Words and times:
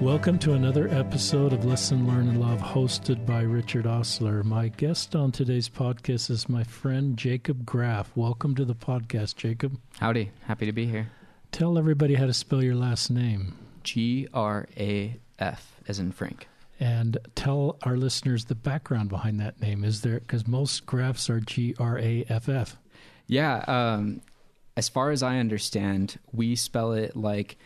Welcome 0.00 0.38
to 0.38 0.54
another 0.54 0.88
episode 0.88 1.52
of 1.52 1.66
Listen, 1.66 2.06
Learn, 2.06 2.30
and 2.30 2.40
Love, 2.40 2.60
hosted 2.60 3.26
by 3.26 3.42
Richard 3.42 3.84
Ostler. 3.84 4.42
My 4.42 4.68
guest 4.68 5.14
on 5.14 5.30
today's 5.30 5.68
podcast 5.68 6.30
is 6.30 6.48
my 6.48 6.64
friend 6.64 7.18
Jacob 7.18 7.66
Graff. 7.66 8.10
Welcome 8.14 8.54
to 8.54 8.64
the 8.64 8.74
podcast, 8.74 9.36
Jacob. 9.36 9.78
Howdy. 9.98 10.30
Happy 10.46 10.64
to 10.64 10.72
be 10.72 10.86
here. 10.86 11.10
Tell 11.52 11.76
everybody 11.76 12.14
how 12.14 12.24
to 12.24 12.32
spell 12.32 12.64
your 12.64 12.76
last 12.76 13.10
name. 13.10 13.58
G 13.84 14.26
R 14.32 14.66
A 14.78 15.18
F, 15.38 15.76
as 15.86 15.98
in 15.98 16.12
Frank. 16.12 16.48
And 16.80 17.18
tell 17.34 17.76
our 17.82 17.98
listeners 17.98 18.46
the 18.46 18.54
background 18.54 19.10
behind 19.10 19.38
that 19.40 19.60
name. 19.60 19.84
Is 19.84 20.00
there, 20.00 20.20
because 20.20 20.48
most 20.48 20.86
Graffs 20.86 21.28
are 21.28 21.40
G 21.40 21.74
R 21.78 21.98
A 21.98 22.24
F 22.26 22.48
F. 22.48 22.78
Yeah. 23.26 23.58
Um, 23.68 24.22
as 24.78 24.88
far 24.88 25.10
as 25.10 25.22
I 25.22 25.36
understand, 25.36 26.18
we 26.32 26.56
spell 26.56 26.92
it 26.92 27.14
like 27.14 27.58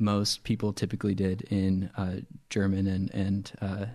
most 0.00 0.44
people 0.44 0.72
typically 0.72 1.14
did 1.14 1.42
in 1.42 1.90
uh, 1.96 2.16
German 2.48 2.86
and 2.86 3.10
and 3.14 3.52
uh, 3.60 3.86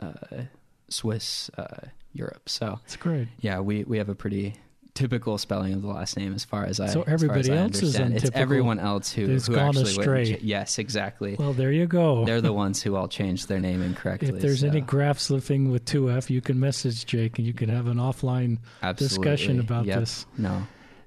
uh, 0.00 0.42
Swiss 0.88 1.50
uh, 1.56 1.88
Europe. 2.12 2.48
So 2.48 2.78
That's 2.82 2.96
great. 2.96 3.28
yeah, 3.40 3.60
we 3.60 3.84
we 3.84 3.98
have 3.98 4.08
a 4.08 4.14
pretty 4.14 4.54
typical 4.94 5.38
spelling 5.38 5.74
of 5.74 5.82
the 5.82 5.88
last 5.88 6.16
name 6.16 6.32
as 6.34 6.44
far 6.44 6.64
as 6.64 6.78
I 6.78 6.86
So 6.86 7.02
everybody 7.02 7.40
as 7.40 7.48
else 7.50 7.82
is 7.82 7.96
understand. 7.96 8.14
It's 8.16 8.30
everyone 8.36 8.78
else 8.78 9.10
who 9.12 9.26
Who's 9.26 9.48
who 9.48 9.56
gone 9.56 9.70
actually 9.76 9.90
astray. 9.90 10.38
Yes, 10.40 10.78
exactly. 10.78 11.34
Well, 11.36 11.52
there 11.52 11.72
you 11.72 11.86
go. 11.86 12.24
They're 12.24 12.40
the 12.40 12.52
ones 12.64 12.80
who 12.82 12.94
all 12.94 13.08
changed 13.08 13.48
their 13.48 13.58
name 13.58 13.82
incorrectly. 13.82 14.28
if 14.28 14.40
there's 14.40 14.60
so 14.60 14.68
any 14.68 14.82
Graffs 14.82 15.30
living 15.30 15.70
with 15.72 15.84
2F, 15.84 16.30
you 16.30 16.40
can 16.40 16.60
message 16.60 17.06
Jake 17.06 17.38
and 17.38 17.46
you 17.46 17.52
can 17.52 17.68
have 17.70 17.88
an 17.88 17.96
offline 17.96 18.58
discussion 18.96 19.58
about 19.58 19.86
Yep. 19.86 19.98
this. 19.98 20.26
No. 20.38 20.64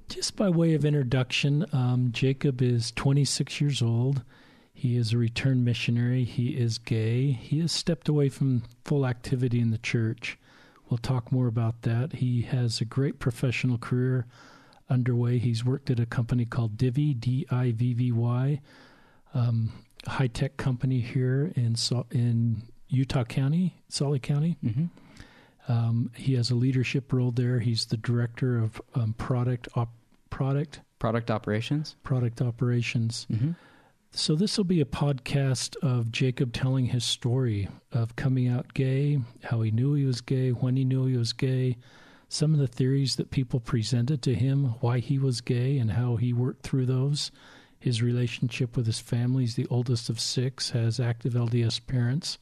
Just 0.09 0.35
by 0.35 0.49
way 0.49 0.73
of 0.73 0.83
introduction, 0.85 1.65
um, 1.73 2.09
Jacob 2.11 2.61
is 2.61 2.91
26 2.91 3.61
years 3.61 3.81
old. 3.81 4.21
He 4.79 4.95
is 4.95 5.11
a 5.11 5.17
returned 5.17 5.65
missionary. 5.65 6.23
He 6.23 6.49
is 6.49 6.77
gay. 6.77 7.31
He 7.31 7.59
has 7.61 7.71
stepped 7.71 8.07
away 8.07 8.29
from 8.29 8.61
full 8.85 9.07
activity 9.07 9.59
in 9.59 9.71
the 9.71 9.79
church. 9.79 10.37
We'll 10.87 10.99
talk 10.99 11.31
more 11.31 11.47
about 11.47 11.81
that. 11.81 12.13
He 12.13 12.43
has 12.43 12.79
a 12.79 12.85
great 12.85 13.17
professional 13.19 13.79
career 13.79 14.27
underway. 14.87 15.39
He's 15.39 15.65
worked 15.65 15.89
at 15.89 15.99
a 15.99 16.05
company 16.05 16.45
called 16.45 16.77
Divvy, 16.77 17.15
D 17.15 17.47
I 17.49 17.71
V 17.71 17.93
V 17.93 18.11
Y, 18.11 18.61
um, 19.33 19.71
high 20.07 20.27
tech 20.27 20.57
company 20.57 20.99
here 21.01 21.51
in 21.55 21.75
in 22.11 22.61
Utah 22.87 23.23
County, 23.25 23.81
Salt 23.89 24.21
County. 24.21 24.57
hmm 24.61 24.85
Um, 25.67 26.11
he 26.15 26.35
has 26.35 26.51
a 26.51 26.55
leadership 26.55 27.11
role 27.11 27.31
there. 27.31 27.59
He's 27.59 27.85
the 27.87 27.97
director 27.97 28.57
of 28.59 28.79
um, 28.95 29.13
product 29.13 29.67
op- 29.75 29.91
product 30.29 30.81
Product 30.99 31.29
operations. 31.31 31.95
product 32.03 32.41
operations. 32.41 33.25
hmm 33.29 33.51
So 34.11 34.35
this 34.35 34.57
will 34.57 34.65
be 34.65 34.81
a 34.81 34.85
podcast 34.85 35.75
of 35.83 36.11
Jacob 36.11 36.53
telling 36.53 36.85
his 36.87 37.03
story 37.03 37.67
of 37.91 38.15
coming 38.15 38.47
out 38.47 38.73
gay, 38.73 39.19
how 39.43 39.61
he 39.61 39.71
knew 39.71 39.93
he 39.93 40.05
was 40.05 40.21
gay, 40.21 40.49
when 40.49 40.75
he 40.75 40.85
knew 40.85 41.05
he 41.05 41.17
was 41.17 41.33
gay, 41.33 41.77
some 42.29 42.53
of 42.53 42.59
the 42.59 42.67
theories 42.67 43.15
that 43.17 43.31
people 43.31 43.59
presented 43.59 44.21
to 44.23 44.33
him, 44.33 44.75
why 44.81 44.99
he 44.99 45.19
was 45.19 45.41
gay, 45.41 45.77
and 45.77 45.91
how 45.91 46.15
he 46.15 46.33
worked 46.33 46.63
through 46.63 46.85
those. 46.85 47.31
His 47.79 48.01
relationship 48.01 48.75
with 48.75 48.87
his 48.87 48.99
family. 48.99 49.43
He's 49.43 49.55
the 49.55 49.67
oldest 49.67 50.09
of 50.09 50.19
six, 50.19 50.71
has 50.71 50.99
active 50.99 51.33
LDS 51.33 51.85
parents. 51.85 52.39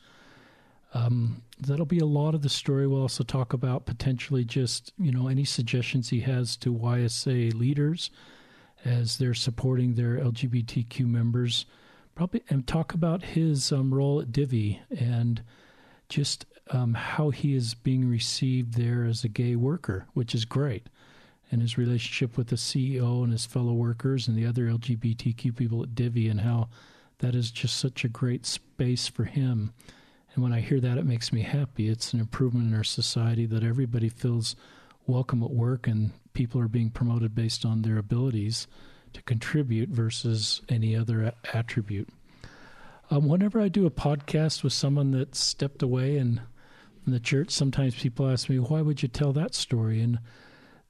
Um, 0.94 1.44
that'll 1.59 1.85
be 1.85 2.00
a 2.00 2.05
lot 2.05 2.35
of 2.35 2.41
the 2.41 2.50
story. 2.50 2.88
We'll 2.88 3.02
also 3.02 3.23
talk 3.25 3.52
about 3.52 3.85
potentially 3.85 4.45
just 4.45 4.94
you 4.97 5.11
know 5.11 5.27
any 5.27 5.44
suggestions 5.44 6.09
he 6.09 6.22
has 6.22 6.55
to 6.57 6.73
YSA 6.73 7.53
leaders 7.53 8.09
as 8.86 9.17
they're 9.17 9.33
supporting 9.33 9.95
their 9.95 10.17
LGBTQ 10.17 11.05
members. 11.05 11.66
Probably 12.14 12.44
and 12.50 12.66
talk 12.66 12.94
about 12.94 13.23
his 13.23 13.72
um, 13.72 13.94
role 13.94 14.22
at 14.22 14.31
Divvy 14.31 14.79
and 14.97 15.41
just 16.07 16.46
um, 16.72 16.94
how 16.94 17.31
he 17.31 17.56
is 17.56 17.74
being 17.74 18.07
received 18.07 18.75
there 18.75 19.03
as 19.03 19.24
a 19.24 19.29
gay 19.29 19.56
worker, 19.56 20.06
which 20.13 20.34
is 20.34 20.45
great, 20.45 20.88
and 21.51 21.62
his 21.62 21.78
relationship 21.78 22.38
with 22.38 22.47
the 22.47 22.56
CEO 22.56 23.24
and 23.24 23.31
his 23.31 23.45
fellow 23.45 23.74
workers 23.74 24.28
and 24.28 24.38
the 24.38 24.45
other 24.45 24.63
LGBTQ 24.63 25.56
people 25.56 25.84
at 25.84 25.95
Divvy, 25.95 26.29
and 26.29 26.41
how 26.41 26.69
that 27.19 27.35
is 27.35 27.51
just 27.51 27.78
such 27.78 28.03
a 28.03 28.09
great 28.09 28.45
space 28.45 29.07
for 29.07 29.25
him. 29.25 29.74
And 30.34 30.44
when 30.44 30.53
I 30.53 30.59
hear 30.59 30.79
that, 30.81 30.97
it 30.97 31.06
makes 31.06 31.31
me 31.31 31.41
happy. 31.41 31.90
It's 31.90 32.13
an 32.13 32.19
improvement 32.19 32.68
in 32.68 32.75
our 32.75 32.84
society 32.84 33.45
that 33.47 33.63
everybody 33.63 34.09
feels 34.09 34.56
welcome 35.07 35.44
at 35.44 35.51
work 35.51 35.88
and 35.88 36.12
people 36.35 36.62
are 36.62 36.68
being 36.68 36.91
promoted 36.91 37.34
based 37.34 37.66
on 37.66 37.81
their 37.81 37.97
abilities 37.97 38.68
to 39.13 39.23
contribute 39.23 39.90
versus 39.90 40.62
any 40.69 40.96
other 40.96 41.23
a- 41.23 41.34
attribute. 41.57 42.09
Um, 43.09 43.28
whenever 43.28 43.59
I 43.59 43.68
do 43.68 43.85
a 43.85 43.91
podcast 43.91 44.63
with 44.63 44.74
someone 44.74 45.12
that 45.12 45.35
stepped 45.35 45.81
away 45.81 46.18
and 46.18 46.41
from 47.03 47.13
the 47.13 47.19
church, 47.19 47.51
sometimes 47.51 47.95
people 47.95 48.29
ask 48.29 48.50
me, 48.50 48.59
why 48.59 48.81
would 48.81 49.01
you 49.01 49.07
tell 49.07 49.31
that 49.34 49.56
story? 49.56 50.01
And 50.01 50.19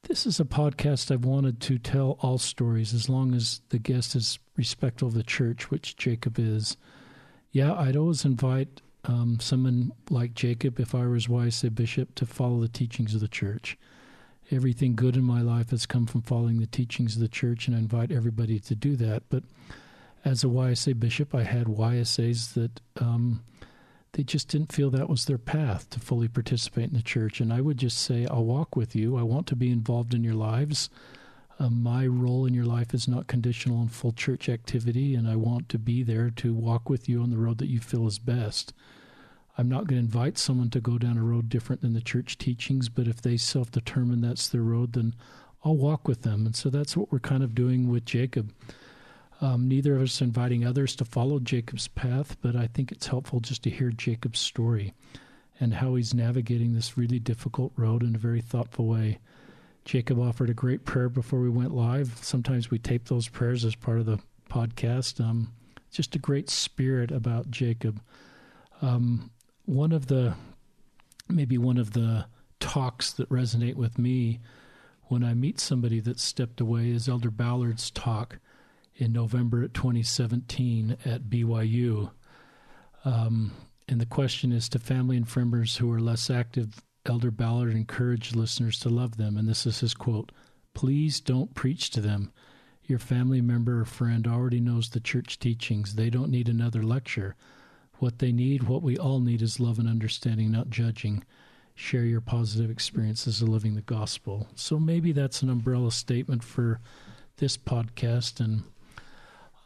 this 0.04 0.26
is 0.26 0.40
a 0.40 0.44
podcast 0.44 1.10
I've 1.10 1.24
wanted 1.24 1.60
to 1.62 1.78
tell 1.78 2.18
all 2.20 2.38
stories 2.38 2.94
as 2.94 3.08
long 3.08 3.34
as 3.34 3.60
the 3.68 3.78
guest 3.78 4.14
is 4.14 4.38
respectful 4.56 5.08
of 5.08 5.14
the 5.14 5.22
church, 5.22 5.70
which 5.70 5.96
Jacob 5.96 6.38
is. 6.38 6.76
Yeah, 7.52 7.74
I'd 7.74 7.96
always 7.96 8.24
invite 8.24 8.80
um, 9.04 9.38
someone 9.40 9.92
like 10.10 10.34
Jacob, 10.34 10.80
if 10.80 10.94
I 10.94 11.00
were 11.00 11.10
was 11.10 11.26
YSA 11.26 11.74
bishop, 11.74 12.14
to 12.16 12.26
follow 12.26 12.60
the 12.60 12.68
teachings 12.68 13.14
of 13.14 13.20
the 13.20 13.28
church. 13.28 13.76
Everything 14.50 14.94
good 14.94 15.16
in 15.16 15.24
my 15.24 15.40
life 15.40 15.70
has 15.70 15.86
come 15.86 16.06
from 16.06 16.22
following 16.22 16.60
the 16.60 16.66
teachings 16.66 17.16
of 17.16 17.22
the 17.22 17.28
church, 17.28 17.66
and 17.66 17.76
I 17.76 17.80
invite 17.80 18.12
everybody 18.12 18.60
to 18.60 18.74
do 18.74 18.94
that. 18.96 19.24
But 19.28 19.42
as 20.24 20.44
a 20.44 20.48
YSA 20.48 20.98
bishop, 20.98 21.34
I 21.34 21.42
had 21.42 21.66
YSAs 21.66 22.54
that 22.54 22.80
um, 23.00 23.42
they 24.12 24.22
just 24.22 24.48
didn't 24.48 24.72
feel 24.72 24.90
that 24.90 25.08
was 25.08 25.24
their 25.24 25.38
path 25.38 25.90
to 25.90 26.00
fully 26.00 26.28
participate 26.28 26.90
in 26.90 26.94
the 26.94 27.02
church. 27.02 27.40
And 27.40 27.52
I 27.52 27.60
would 27.60 27.78
just 27.78 27.98
say, 27.98 28.26
I'll 28.26 28.44
walk 28.44 28.76
with 28.76 28.94
you. 28.94 29.16
I 29.16 29.22
want 29.22 29.46
to 29.48 29.56
be 29.56 29.70
involved 29.70 30.14
in 30.14 30.24
your 30.24 30.34
lives. 30.34 30.90
Um, 31.58 31.82
my 31.82 32.06
role 32.06 32.46
in 32.46 32.54
your 32.54 32.64
life 32.64 32.94
is 32.94 33.08
not 33.08 33.26
conditional 33.26 33.78
on 33.78 33.88
full 33.88 34.12
church 34.12 34.48
activity, 34.48 35.14
and 35.14 35.28
I 35.28 35.36
want 35.36 35.68
to 35.70 35.78
be 35.78 36.02
there 36.02 36.30
to 36.30 36.54
walk 36.54 36.88
with 36.88 37.08
you 37.08 37.22
on 37.22 37.30
the 37.30 37.38
road 37.38 37.58
that 37.58 37.68
you 37.68 37.80
feel 37.80 38.06
is 38.06 38.18
best. 38.18 38.72
I'm 39.58 39.68
not 39.68 39.86
going 39.86 40.00
to 40.00 40.04
invite 40.04 40.36
someone 40.36 40.70
to 40.70 40.80
go 40.80 40.98
down 40.98 41.16
a 41.16 41.22
road 41.22 41.48
different 41.48 41.80
than 41.80 41.94
the 41.94 42.02
church 42.02 42.36
teachings, 42.36 42.88
but 42.88 43.08
if 43.08 43.22
they 43.22 43.36
self 43.36 43.70
determine 43.70 44.20
that's 44.20 44.48
their 44.48 44.62
road, 44.62 44.92
then 44.92 45.14
I'll 45.64 45.76
walk 45.76 46.06
with 46.06 46.22
them. 46.22 46.46
And 46.46 46.54
so 46.54 46.68
that's 46.68 46.96
what 46.96 47.10
we're 47.10 47.18
kind 47.18 47.42
of 47.42 47.54
doing 47.54 47.88
with 47.88 48.04
Jacob. 48.04 48.52
Um, 49.40 49.68
neither 49.68 49.96
of 49.96 50.02
us 50.02 50.20
inviting 50.20 50.64
others 50.64 50.96
to 50.96 51.04
follow 51.04 51.38
Jacob's 51.38 51.88
path, 51.88 52.36
but 52.40 52.56
I 52.56 52.68
think 52.68 52.90
it's 52.92 53.06
helpful 53.06 53.40
just 53.40 53.62
to 53.64 53.70
hear 53.70 53.90
Jacob's 53.90 54.38
story 54.38 54.94
and 55.60 55.74
how 55.74 55.94
he's 55.94 56.14
navigating 56.14 56.74
this 56.74 56.96
really 56.96 57.18
difficult 57.18 57.72
road 57.76 58.02
in 58.02 58.14
a 58.14 58.18
very 58.18 58.40
thoughtful 58.40 58.86
way. 58.86 59.18
Jacob 59.84 60.18
offered 60.18 60.50
a 60.50 60.54
great 60.54 60.84
prayer 60.84 61.08
before 61.08 61.40
we 61.40 61.48
went 61.48 61.74
live. 61.74 62.18
Sometimes 62.20 62.70
we 62.70 62.78
tape 62.78 63.06
those 63.06 63.28
prayers 63.28 63.64
as 63.64 63.74
part 63.74 64.00
of 64.00 64.06
the 64.06 64.18
podcast. 64.50 65.20
Um, 65.20 65.52
just 65.90 66.14
a 66.14 66.18
great 66.18 66.50
spirit 66.50 67.10
about 67.10 67.50
Jacob. 67.50 68.02
Um, 68.82 69.30
one 69.66 69.92
of 69.92 70.06
the, 70.06 70.34
maybe 71.28 71.58
one 71.58 71.76
of 71.76 71.92
the 71.92 72.26
talks 72.60 73.12
that 73.12 73.28
resonate 73.28 73.74
with 73.74 73.98
me 73.98 74.40
when 75.08 75.22
I 75.22 75.34
meet 75.34 75.60
somebody 75.60 76.00
that 76.00 76.18
stepped 76.18 76.60
away 76.60 76.90
is 76.90 77.08
Elder 77.08 77.30
Ballard's 77.30 77.90
talk 77.90 78.38
in 78.96 79.12
November 79.12 79.68
2017 79.68 80.96
at 81.04 81.24
BYU. 81.24 82.10
Um, 83.04 83.52
and 83.88 84.00
the 84.00 84.06
question 84.06 84.52
is 84.52 84.68
to 84.70 84.78
family 84.78 85.16
and 85.16 85.28
friends 85.28 85.76
who 85.76 85.92
are 85.92 86.00
less 86.00 86.30
active, 86.30 86.82
Elder 87.04 87.30
Ballard 87.30 87.74
encouraged 87.74 88.34
listeners 88.34 88.80
to 88.80 88.88
love 88.88 89.16
them. 89.16 89.36
And 89.36 89.48
this 89.48 89.66
is 89.66 89.80
his 89.80 89.94
quote 89.94 90.32
Please 90.74 91.20
don't 91.20 91.54
preach 91.54 91.90
to 91.90 92.00
them. 92.00 92.32
Your 92.84 92.98
family 92.98 93.40
member 93.40 93.80
or 93.80 93.84
friend 93.84 94.26
already 94.26 94.60
knows 94.60 94.90
the 94.90 95.00
church 95.00 95.38
teachings. 95.38 95.94
They 95.94 96.10
don't 96.10 96.30
need 96.30 96.48
another 96.48 96.82
lecture. 96.82 97.34
What 97.98 98.18
they 98.18 98.32
need, 98.32 98.64
what 98.64 98.82
we 98.82 98.96
all 98.98 99.20
need, 99.20 99.42
is 99.42 99.60
love 99.60 99.78
and 99.78 99.88
understanding, 99.88 100.50
not 100.50 100.70
judging. 100.70 101.24
Share 101.74 102.04
your 102.04 102.20
positive 102.20 102.70
experiences 102.70 103.42
of 103.42 103.48
living 103.48 103.74
the 103.74 103.82
gospel. 103.82 104.48
So 104.54 104.78
maybe 104.78 105.12
that's 105.12 105.42
an 105.42 105.50
umbrella 105.50 105.92
statement 105.92 106.42
for 106.42 106.80
this 107.36 107.56
podcast 107.56 108.40
and 108.40 108.62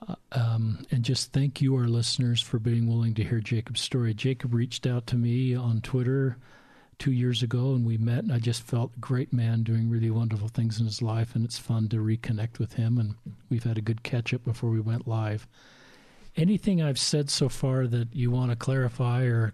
uh, 0.09 0.15
um, 0.33 0.85
and 0.91 1.05
just 1.05 1.33
thank 1.33 1.61
you, 1.61 1.77
our 1.77 1.87
listeners, 1.87 2.41
for 2.41 2.59
being 2.59 2.87
willing 2.87 3.15
to 3.15 3.25
hear 3.25 3.41
Jacob's 3.41 3.83
story. 3.83 4.15
Jacob 4.15 4.55
reached 4.55 4.87
out 4.87 5.07
to 5.09 5.17
me 5.17 5.55
on 5.55 5.81
Twitter 5.83 6.39
two 6.99 7.13
years 7.13 7.43
ago, 7.43 7.75
and 7.75 7.85
we 7.85 7.99
met. 7.99 8.25
And 8.25 8.33
I 8.33 8.39
just 8.39 8.63
felt 8.63 8.93
a 8.97 9.01
great 9.01 9.33
man 9.33 9.63
doing 9.63 9.91
really 9.91 10.11
wonderful 10.11 10.49
things 10.49 10.81
in 10.81 10.87
his 10.87 11.03
life, 11.03 11.35
and 11.35 11.45
it's 11.45 11.59
fun 11.59 11.89
to 11.89 11.97
reconnect 11.97 12.59
with 12.59 12.75
him. 12.75 12.99
And 12.99 13.15
we've 13.49 13.65
had 13.65 13.79
a 13.79 13.83
good 13.83 14.03
catch 14.03 14.33
up 14.33 14.45
before 14.45 14.71
we 14.71 14.81
went 14.81 15.09
live. 15.09 15.47
Anything 16.37 16.81
I've 16.83 16.99
said 16.99 17.29
so 17.31 17.49
far 17.49 17.87
that 17.87 18.15
you 18.15 18.31
want 18.31 18.51
to 18.51 18.57
clarify, 18.57 19.25
or 19.25 19.53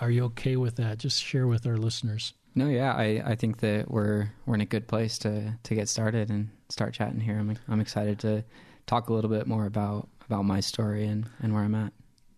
are 0.00 0.10
you 0.10 0.24
okay 0.24 0.56
with 0.56 0.76
that? 0.76 0.98
Just 0.98 1.22
share 1.22 1.46
with 1.46 1.66
our 1.66 1.76
listeners. 1.76 2.32
No, 2.54 2.68
yeah, 2.68 2.92
I, 2.94 3.22
I 3.24 3.34
think 3.34 3.58
that 3.58 3.90
we're 3.90 4.30
we're 4.46 4.54
in 4.54 4.60
a 4.60 4.66
good 4.66 4.88
place 4.88 5.18
to 5.18 5.56
to 5.62 5.74
get 5.74 5.88
started 5.88 6.30
and 6.30 6.48
start 6.68 6.94
chatting 6.94 7.20
here. 7.20 7.38
I'm 7.38 7.56
I'm 7.68 7.80
excited 7.80 8.18
to 8.20 8.44
talk 8.86 9.08
a 9.08 9.12
little 9.12 9.30
bit 9.30 9.46
more 9.46 9.66
about 9.66 10.08
about 10.26 10.42
my 10.44 10.60
story 10.60 11.06
and 11.06 11.28
and 11.42 11.54
where 11.54 11.62
I'm 11.62 11.74
at. 11.74 11.92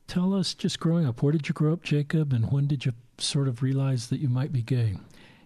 tell 0.09 0.35
us 0.35 0.53
just 0.55 0.81
growing 0.81 1.07
up, 1.07 1.23
where 1.23 1.33
did 1.33 1.49
you 1.49 1.55
grow 1.55 1.73
up, 1.73 1.83
Jacob, 1.83 2.33
and 2.33 2.51
when 2.53 2.67
did 2.67 2.85
you 2.85 2.93
sort 3.19 3.49
of 3.49 3.63
realize 3.63 4.09
that 4.09 4.19
you 4.19 4.29
might 4.29 4.53
be 4.53 4.63
gay? 4.63 4.97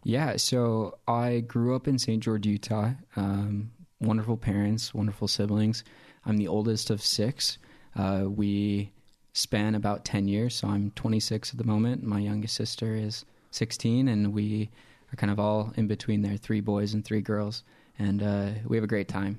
Yeah, 0.02 0.36
so 0.36 0.98
I 1.06 1.40
grew 1.40 1.75
up 1.76 1.86
in 1.88 1.98
St. 1.98 2.22
George, 2.22 2.46
Utah. 2.46 2.92
Um, 3.16 3.70
wonderful 4.00 4.36
parents, 4.36 4.92
wonderful 4.92 5.28
siblings. 5.28 5.84
I'm 6.26 6.36
the 6.36 6.48
oldest 6.48 6.90
of 6.90 7.00
six. 7.02 7.58
Uh, 7.96 8.25
we 8.26 8.93
span 9.32 9.75
about 9.75 10.05
10 10.05 10.29
years, 10.29 10.55
so 10.55 10.69
I'm 10.69 10.91
26 10.93 11.50
at 11.52 11.58
the 11.58 11.64
moment. 11.64 12.02
My 12.02 12.20
youngest 12.20 12.55
sister 12.55 12.94
is 12.94 13.25
16, 13.50 14.08
and 14.08 14.32
we 14.32 14.70
are 15.12 15.17
kind 15.17 15.31
of 15.31 15.38
all 15.38 15.73
in 15.76 15.87
between 15.87 16.23
there 16.23 16.37
three 16.37 16.61
boys 16.61 16.94
and 16.94 17.05
three 17.05 17.20
girls, 17.20 17.62
and 17.99 18.23
uh, 18.23 18.50
we 18.67 18.76
have 18.76 18.85
a 18.85 18.88
great 18.88 19.08
time. 19.08 19.38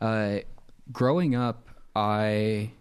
Uh, 0.00 0.38
growing 0.92 1.34
up, 1.34 1.68
I 1.94 2.72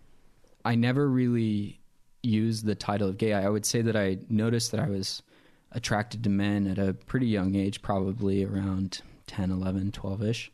I 0.65 0.75
never 0.75 1.07
really 1.07 1.79
used 2.21 2.65
the 2.65 2.75
title 2.75 3.09
of 3.09 3.17
gay. 3.17 3.33
I 3.33 3.49
would 3.49 3.65
say 3.65 3.81
that 3.81 3.95
I 3.95 4.17
noticed 4.29 4.71
that 4.71 4.79
I 4.79 4.89
was 4.89 5.21
attracted 5.71 6.23
to 6.23 6.29
men 6.29 6.67
at 6.67 6.77
a 6.77 6.93
pretty 6.93 7.27
young 7.27 7.55
age, 7.55 7.81
probably 7.81 8.43
around 8.43 9.01
10, 9.27 9.51
11, 9.51 9.91
12 9.91 10.23
ish, 10.23 10.51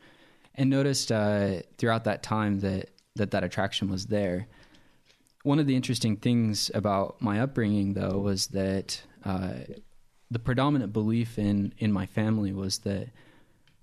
and 0.55 0.69
noticed 0.69 1.11
uh, 1.11 1.61
throughout 1.77 2.03
that 2.03 2.21
time 2.21 2.59
that, 2.59 2.89
that 3.15 3.31
that 3.31 3.43
attraction 3.43 3.89
was 3.89 4.07
there. 4.07 4.47
One 5.43 5.59
of 5.59 5.67
the 5.67 5.75
interesting 5.75 6.17
things 6.17 6.71
about 6.73 7.21
my 7.21 7.39
upbringing, 7.39 7.93
though, 7.93 8.17
was 8.17 8.47
that 8.47 9.01
uh, 9.23 9.53
the 10.31 10.39
predominant 10.39 10.91
belief 10.91 11.37
in, 11.37 11.73
in 11.77 11.91
my 11.91 12.05
family 12.05 12.51
was 12.51 12.79
that 12.79 13.09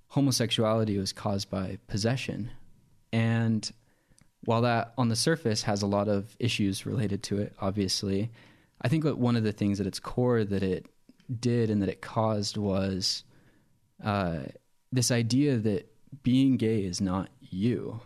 homosexuality 0.08 0.98
was 0.98 1.12
caused 1.12 1.48
by 1.50 1.78
possession. 1.86 2.50
And 3.12 3.70
while 4.44 4.62
that 4.62 4.92
on 4.98 5.08
the 5.08 5.16
surface 5.16 5.62
has 5.62 5.82
a 5.82 5.86
lot 5.86 6.08
of 6.08 6.36
issues 6.38 6.84
related 6.84 7.22
to 7.24 7.38
it, 7.38 7.54
obviously, 7.60 8.30
I 8.80 8.88
think 8.88 9.04
that 9.04 9.18
one 9.18 9.36
of 9.36 9.44
the 9.44 9.52
things 9.52 9.80
at 9.80 9.86
its 9.86 10.00
core 10.00 10.44
that 10.44 10.62
it 10.62 10.86
did 11.40 11.70
and 11.70 11.80
that 11.80 11.88
it 11.88 12.02
caused 12.02 12.56
was 12.56 13.24
uh, 14.04 14.40
this 14.90 15.10
idea 15.10 15.56
that 15.58 15.88
being 16.22 16.56
gay 16.56 16.84
is 16.84 17.00
not 17.00 17.28
you. 17.40 18.00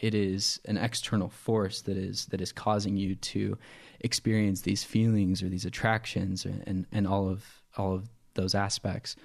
It 0.00 0.14
is 0.14 0.60
an 0.64 0.76
external 0.76 1.28
force 1.28 1.82
that 1.82 1.96
is 1.96 2.26
that 2.26 2.40
is 2.40 2.52
causing 2.52 2.96
you 2.96 3.14
to 3.14 3.58
experience 4.00 4.62
these 4.62 4.82
feelings 4.82 5.42
or 5.42 5.48
these 5.48 5.64
attractions 5.64 6.44
and 6.44 6.86
and 6.90 7.06
all 7.06 7.28
of 7.28 7.44
all 7.76 7.94
of 7.94 8.08
those 8.34 8.54
aspects. 8.54 9.16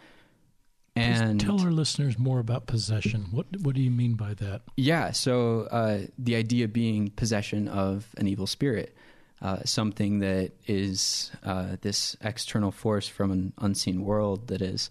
And 0.98 1.40
Please 1.40 1.46
tell 1.46 1.62
our 1.62 1.72
listeners 1.72 2.18
more 2.18 2.40
about 2.40 2.68
possession. 2.68 3.28
What 3.32 3.48
what 3.62 3.76
do 3.76 3.82
you 3.82 3.92
mean 3.92 4.14
by 4.14 4.34
that? 4.36 4.62
Yeah, 4.78 5.12
so 5.12 5.68
uh, 5.72 6.00
the 6.18 6.36
idea 6.36 6.68
being 6.68 7.10
possession 7.10 7.68
of 7.68 8.08
an 8.18 8.28
evil 8.28 8.48
spirit 8.48 8.96
uh, 9.42 9.60
something 9.66 10.20
that 10.20 10.52
is 10.66 11.32
uh, 11.44 11.76
this 11.82 12.16
external 12.22 12.72
force 12.72 13.08
from 13.08 13.32
an 13.32 13.54
unseen 13.60 14.04
world 14.04 14.48
that 14.48 14.62
is 14.62 14.90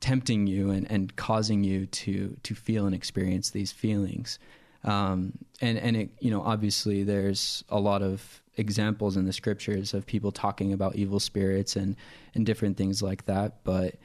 tempting 0.00 0.46
you 0.46 0.70
and, 0.70 0.90
and 0.90 1.16
causing 1.16 1.64
you 1.64 1.86
to 1.86 2.36
to 2.42 2.54
feel 2.54 2.86
and 2.86 2.94
experience 2.94 3.50
these 3.50 3.72
feelings. 3.72 4.38
Um, 4.84 5.38
and 5.60 5.78
and 5.78 5.96
it, 5.96 6.10
you 6.20 6.30
know 6.30 6.42
obviously 6.42 7.04
there's 7.04 7.64
a 7.68 7.78
lot 7.78 8.02
of 8.02 8.42
examples 8.56 9.16
in 9.16 9.26
the 9.26 9.32
scriptures 9.32 9.94
of 9.94 10.06
people 10.06 10.32
talking 10.32 10.72
about 10.72 10.96
evil 10.96 11.20
spirits 11.20 11.76
and 11.76 11.96
and 12.34 12.44
different 12.44 12.76
things 12.76 13.02
like 13.02 13.26
that. 13.26 13.64
But 13.64 13.96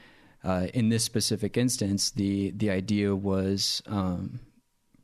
uh, 0.44 0.68
in 0.74 0.90
this 0.90 1.04
specific 1.04 1.58
instance, 1.58 2.12
the 2.12 2.52
the 2.52 2.70
idea 2.70 3.16
was 3.16 3.82
um, 3.88 4.40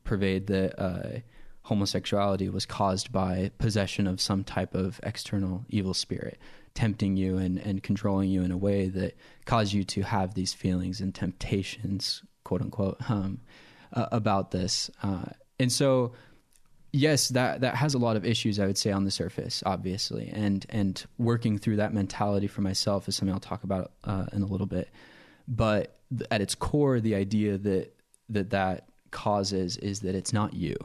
pervade 0.04 0.48
that 0.48 0.80
uh, 0.80 1.20
homosexuality 1.64 2.50
was 2.50 2.66
caused 2.66 3.12
by 3.12 3.52
possession 3.58 4.06
of 4.06 4.22
some 4.22 4.44
type 4.44 4.76
of 4.76 5.00
external 5.04 5.66
evil 5.70 5.94
spirit 5.94 6.38
tempting 6.74 7.16
you 7.16 7.38
and, 7.38 7.60
and 7.60 7.84
controlling 7.84 8.30
you 8.30 8.42
in 8.44 8.52
a 8.52 8.58
way 8.58 8.88
that 8.88 9.16
caused 9.46 9.74
you 9.74 9.84
to 9.84 10.02
have 10.02 10.34
these 10.34 10.54
feelings 10.54 11.00
and 11.00 11.14
temptations 11.14 12.24
quote 12.44 12.62
unquote 12.62 12.98
um, 13.10 13.40
uh, 13.94 14.08
about 14.12 14.52
this 14.52 14.90
uh, 15.04 15.26
and 15.60 15.72
so 15.72 16.14
yes 16.92 17.30
that 17.30 17.62
that 17.62 17.76
has 17.76 17.94
a 17.94 17.98
lot 17.98 18.16
of 18.16 18.26
issues 18.26 18.60
i 18.60 18.66
would 18.66 18.78
say 18.78 18.92
on 18.92 19.04
the 19.04 19.12
surface 19.12 19.64
obviously. 19.66 20.30
And 20.30 20.66
and 20.70 21.04
working 21.18 21.58
through 21.58 21.78
that 21.78 21.94
mentality 21.94 22.48
for 22.48 22.62
myself 22.62 23.08
is 23.08 23.16
something 23.16 23.34
i'll 23.34 23.40
talk 23.40 23.64
about 23.64 23.92
uh, 24.04 24.26
in 24.34 24.42
a 24.42 24.46
little 24.46 24.68
bit. 24.68 24.90
But 25.48 25.98
at 26.32 26.42
its 26.42 26.56
core 26.56 27.00
the 27.00 27.16
idea 27.16 27.58
that 27.58 27.96
that 28.30 28.50
that 28.52 28.88
causes 29.12 29.78
is 29.78 30.02
that 30.02 30.16
it's 30.16 30.34
not 30.34 30.54
you. 30.54 30.76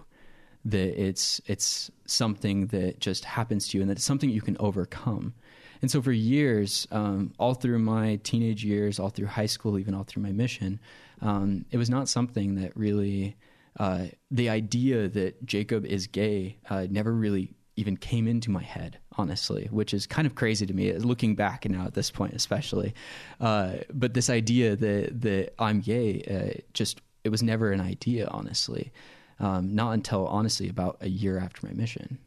That 0.65 1.01
it's 1.01 1.41
it's 1.47 1.91
something 2.07 2.67
that 2.69 3.01
just 3.01 3.25
happens 3.25 3.69
to 3.69 3.79
you 3.79 3.83
and 3.83 3.91
that 3.91 3.99
it's 3.99 4.05
something 4.05 4.31
you 4.31 4.43
can 4.43 4.57
overcome. 4.59 5.35
And 5.81 5.91
so 5.91 6.03
for 6.03 6.11
years, 6.11 6.89
um, 6.91 7.33
all 7.39 7.55
through 7.55 7.79
my 7.79 8.17
teenage 8.25 8.65
years, 8.65 8.99
all 8.99 9.11
through 9.11 9.27
high 9.27 9.47
school, 9.47 9.79
even 9.79 9.95
all 9.95 10.03
through 10.03 10.25
my 10.25 10.33
mission, 10.33 10.81
um, 11.21 11.65
it 11.71 11.77
was 11.77 11.89
not 11.89 12.09
something 12.09 12.57
that 12.57 12.77
really 12.77 13.37
uh, 13.79 14.07
the 14.31 14.49
idea 14.49 15.09
that 15.09 15.45
Jacob 15.45 15.85
is 15.87 16.07
gay 16.07 16.59
uh, 16.69 16.87
never 16.91 17.13
really 17.13 17.55
even 17.77 17.97
came 17.97 18.27
into 18.27 18.51
my 18.51 18.63
head, 18.63 18.99
honestly, 19.17 19.69
which 19.71 19.95
is 19.95 20.07
kind 20.07 20.27
of 20.27 20.35
crazy 20.35 20.67
to 20.67 20.75
me, 20.75 20.93
looking 20.95 21.37
back 21.37 21.65
now 21.69 21.85
at 21.85 21.95
this 21.95 22.11
point, 22.11 22.35
especially. 22.35 22.93
Uh, 23.41 23.75
but 23.93 24.15
this 24.15 24.29
idea 24.29 24.75
that 24.75 25.21
that 25.21 25.55
I'm 25.59 25.81
gay, 25.81 26.23
uh, 26.23 26.61
just 26.75 27.01
it 27.25 27.29
was 27.29 27.43
never 27.43 27.71
an 27.73 27.81
idea, 27.81 28.27
honestly 28.29 28.93
um, 29.41 29.75
not 29.75 29.93
until 29.93 30.27
honestly 30.27 30.69
about 30.69 30.97
a 31.01 31.09
year 31.09 31.39
after 31.39 31.67
my 31.67 31.73
mission. 31.73 32.19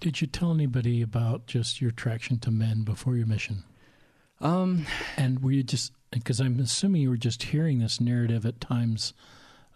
Did 0.00 0.20
you 0.20 0.26
tell 0.26 0.52
anybody 0.52 1.02
about 1.02 1.46
just 1.46 1.80
your 1.80 1.90
attraction 1.90 2.38
to 2.40 2.50
men 2.50 2.82
before 2.82 3.16
your 3.16 3.26
mission? 3.26 3.64
Um, 4.40 4.86
and 5.16 5.42
were 5.42 5.52
you 5.52 5.62
just 5.62 5.92
because 6.10 6.40
I'm 6.40 6.60
assuming 6.60 7.02
you 7.02 7.10
were 7.10 7.16
just 7.16 7.44
hearing 7.44 7.78
this 7.78 8.00
narrative 8.00 8.46
at 8.46 8.60
times 8.60 9.12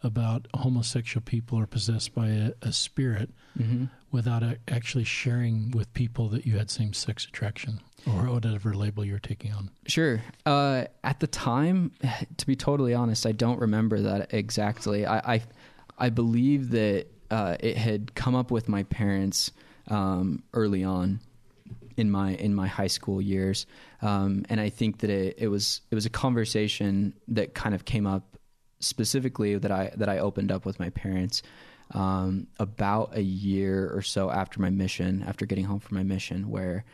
about 0.02 0.46
homosexual 0.54 1.22
people 1.22 1.58
are 1.58 1.66
possessed 1.66 2.14
by 2.14 2.28
a, 2.28 2.52
a 2.62 2.72
spirit 2.72 3.30
mm-hmm. 3.58 3.84
without 4.10 4.42
a, 4.42 4.58
actually 4.68 5.04
sharing 5.04 5.70
with 5.72 5.92
people 5.94 6.28
that 6.28 6.46
you 6.46 6.56
had 6.56 6.70
same 6.70 6.92
sex 6.92 7.24
attraction 7.24 7.80
or 8.06 8.30
whatever 8.32 8.74
label 8.74 9.04
you're 9.04 9.18
taking 9.18 9.52
on. 9.52 9.70
Sure. 9.86 10.22
Uh, 10.46 10.84
at 11.04 11.20
the 11.20 11.26
time, 11.26 11.92
to 12.36 12.46
be 12.46 12.56
totally 12.56 12.94
honest, 12.94 13.26
I 13.26 13.32
don't 13.32 13.60
remember 13.60 14.00
that 14.00 14.32
exactly. 14.32 15.06
I, 15.06 15.34
I 15.34 15.42
I 15.98 16.08
believe 16.08 16.70
that 16.70 17.06
uh, 17.30 17.56
it 17.60 17.76
had 17.76 18.14
come 18.14 18.34
up 18.34 18.50
with 18.50 18.68
my 18.68 18.84
parents 18.84 19.52
um, 19.88 20.42
early 20.54 20.82
on 20.82 21.20
in 21.96 22.10
my 22.10 22.34
in 22.34 22.54
my 22.54 22.66
high 22.66 22.86
school 22.86 23.20
years, 23.20 23.66
um, 24.00 24.44
and 24.48 24.60
I 24.60 24.70
think 24.70 25.00
that 25.00 25.10
it, 25.10 25.36
it 25.38 25.48
was 25.48 25.82
it 25.90 25.94
was 25.94 26.06
a 26.06 26.10
conversation 26.10 27.14
that 27.28 27.54
kind 27.54 27.74
of 27.74 27.84
came 27.84 28.06
up 28.06 28.38
specifically 28.80 29.56
that 29.56 29.70
I 29.70 29.92
that 29.96 30.08
I 30.08 30.18
opened 30.18 30.50
up 30.50 30.64
with 30.64 30.80
my 30.80 30.90
parents 30.90 31.42
um, 31.92 32.46
about 32.58 33.16
a 33.16 33.22
year 33.22 33.90
or 33.92 34.02
so 34.02 34.30
after 34.30 34.60
my 34.60 34.70
mission, 34.70 35.24
after 35.26 35.46
getting 35.46 35.64
home 35.64 35.80
from 35.80 35.96
my 35.96 36.02
mission, 36.02 36.50
where 36.50 36.84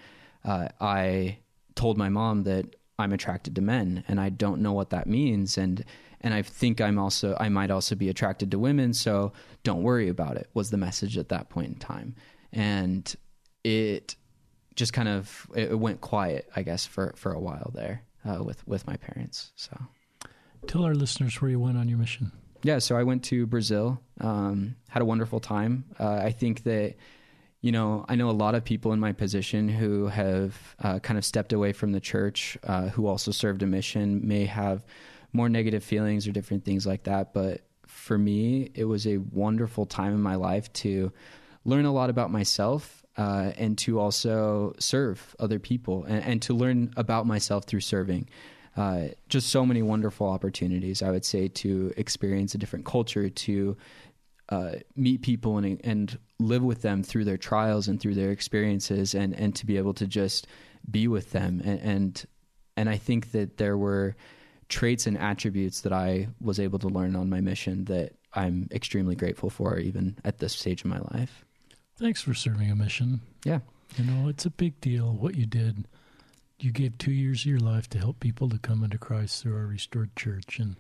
uh, 0.45 0.69
I 0.81 1.39
told 1.75 1.99
my 1.99 2.09
mom 2.09 2.45
that 2.45 2.77
I'm 2.99 3.13
attracted 3.13 3.55
to 3.57 3.61
men 3.61 4.05
and 4.09 4.21
I 4.21 4.31
don't 4.31 4.63
know 4.63 4.73
what 4.73 4.91
that 4.91 5.07
means 5.07 5.59
and 5.59 5.85
and 6.21 6.33
I 6.35 6.43
think 6.43 6.81
I'm 6.81 6.99
also 6.99 7.37
I 7.39 7.49
might 7.49 7.71
also 7.71 7.95
be 7.95 8.09
attracted 8.09 8.51
to 8.51 8.59
women, 8.59 8.93
so 8.95 9.33
don't 9.63 9.83
worry 9.83 10.09
about 10.09 10.37
it. 10.37 10.49
Was 10.55 10.71
the 10.71 10.77
message 10.77 11.19
at 11.19 11.29
that 11.29 11.51
point 11.51 11.69
in 11.69 11.75
time, 11.77 12.15
and 12.53 13.15
it 13.63 14.17
just 14.75 14.93
kind 14.93 15.09
of 15.09 15.47
it 15.55 15.79
went 15.79 16.01
quiet, 16.01 16.49
I 16.57 16.63
guess, 16.63 16.87
for 16.87 17.15
for 17.17 17.33
a 17.33 17.39
while 17.39 17.71
there 17.75 18.03
uh, 18.25 18.43
with 18.43 18.67
with 18.67 18.87
my 18.87 18.97
parents. 18.97 19.53
So, 19.57 19.77
tell 20.67 20.85
our 20.85 20.95
listeners 20.95 21.41
where 21.41 21.51
you 21.51 21.61
went 21.61 21.79
on 21.79 21.89
your 21.89 21.99
mission. 21.99 22.33
Yeah, 22.63 22.79
so 22.79 22.97
I 22.97 23.03
went 23.03 23.23
to 23.25 23.47
Brazil, 23.47 24.01
um, 24.21 24.77
had 24.89 25.03
a 25.03 25.05
wonderful 25.05 25.41
time. 25.41 25.85
Uh, 25.99 26.17
I 26.17 26.33
think 26.33 26.65
that 26.65 26.97
you 27.67 27.73
know, 27.73 28.05
I 28.09 28.15
know 28.15 28.31
a 28.31 28.33
lot 28.33 28.55
of 28.55 28.65
people 28.65 28.93
in 28.93 29.01
my 29.01 29.13
position 29.13 29.69
who 29.69 30.07
have 30.07 30.77
uh, 30.79 31.01
kind 31.01 31.19
of 31.19 31.25
stepped 31.25 31.53
away 31.53 31.73
from 31.73 31.91
the 31.91 31.99
church, 31.99 32.57
uh, 32.63 32.91
who 32.91 33.09
also 33.09 33.33
served 33.33 33.61
a 33.63 33.67
mission, 33.67 34.27
may 34.27 34.45
have 34.45 34.85
more 35.33 35.49
negative 35.49 35.83
feelings 35.83 36.29
or 36.29 36.33
different 36.33 36.65
things 36.65 36.87
like 36.87 37.05
that. 37.05 37.35
But 37.35 37.63
for 37.87 38.19
me, 38.19 38.71
it 38.75 38.85
was 38.85 39.07
a 39.07 39.17
wonderful 39.17 39.85
time 39.85 40.13
in 40.13 40.21
my 40.21 40.37
life 40.37 40.73
to 40.75 41.13
learn 41.65 41.87
a 41.87 41.93
lot 41.93 42.09
about 42.09 42.31
myself 42.31 43.05
uh, 43.17 43.53
and 43.57 43.77
to 43.79 43.99
also 43.99 44.75
serve 44.79 45.35
other 45.41 45.59
people 45.59 46.05
and, 46.05 46.23
and, 46.23 46.43
to 46.43 46.55
learn 46.55 46.93
about 46.97 47.27
myself 47.27 47.65
through 47.65 47.81
serving. 47.81 48.29
Uh, 48.77 49.09
just 49.29 49.49
so 49.49 49.65
many 49.65 49.83
wonderful 49.83 50.29
opportunities, 50.29 51.03
I 51.03 51.11
would 51.11 51.25
say, 51.25 51.49
to 51.49 51.95
experience 51.97 52.55
a 52.55 52.59
different 52.59 52.85
culture, 52.85 53.31
to 53.31 53.77
uh, 54.51 54.73
meet 54.95 55.23
people 55.23 55.57
and, 55.57 55.81
and 55.83 56.19
live 56.39 56.63
with 56.63 56.83
them 56.83 57.03
through 57.03 57.25
their 57.25 57.39
trials 57.39 57.89
and 57.89 57.99
through 57.99 58.15
their 58.15 58.31
experiences, 58.31 59.15
and, 59.15 59.35
and 59.35 59.55
to 59.57 59.67
be 59.67 59.79
able 59.79 59.95
to 59.95 60.07
just 60.07 60.47
be 60.91 61.09
with 61.09 61.33
them. 61.33 61.63
And, 61.65 61.81
and, 61.81 62.27
and 62.77 62.89
I 62.91 62.99
think 62.99 63.33
that 63.33 63.57
there 63.57 63.79
were 63.79 64.15
traits 64.69 65.07
and 65.07 65.17
attributes 65.17 65.81
that 65.81 65.93
I 65.93 66.29
was 66.41 66.61
able 66.61 66.79
to 66.81 66.89
learn 66.89 67.17
on 67.17 67.31
my 67.31 67.41
mission 67.41 67.87
that 67.87 68.13
I'm 68.35 68.69
extremely 68.71 69.15
grateful 69.15 69.49
for, 69.49 69.79
even 69.79 70.19
at 70.25 70.39
this 70.39 70.53
stage 70.53 70.83
of 70.83 70.91
my 70.91 70.99
life. 71.13 71.45
Thanks 71.97 72.21
for 72.21 72.35
serving 72.35 72.71
a 72.71 72.77
mission. 72.77 73.23
Yeah. 73.45 73.61
You 73.97 74.05
know, 74.05 74.29
it's 74.29 74.45
a 74.45 74.51
big 74.51 74.79
deal 74.83 75.15
what 75.15 75.35
you 75.35 75.47
did. 75.47 75.87
You 76.59 76.73
gave 76.73 76.97
two 76.97 77.13
years 77.13 77.43
of 77.43 77.47
your 77.47 77.61
life 77.61 77.89
to 77.91 77.99
help 77.99 78.21
people 78.21 78.49
to 78.49 78.59
come 78.59 78.83
into 78.83 78.99
Christ 78.99 79.43
through 79.43 79.57
our 79.57 79.67
restored 79.67 80.15
church 80.17 80.59
and 80.59 80.77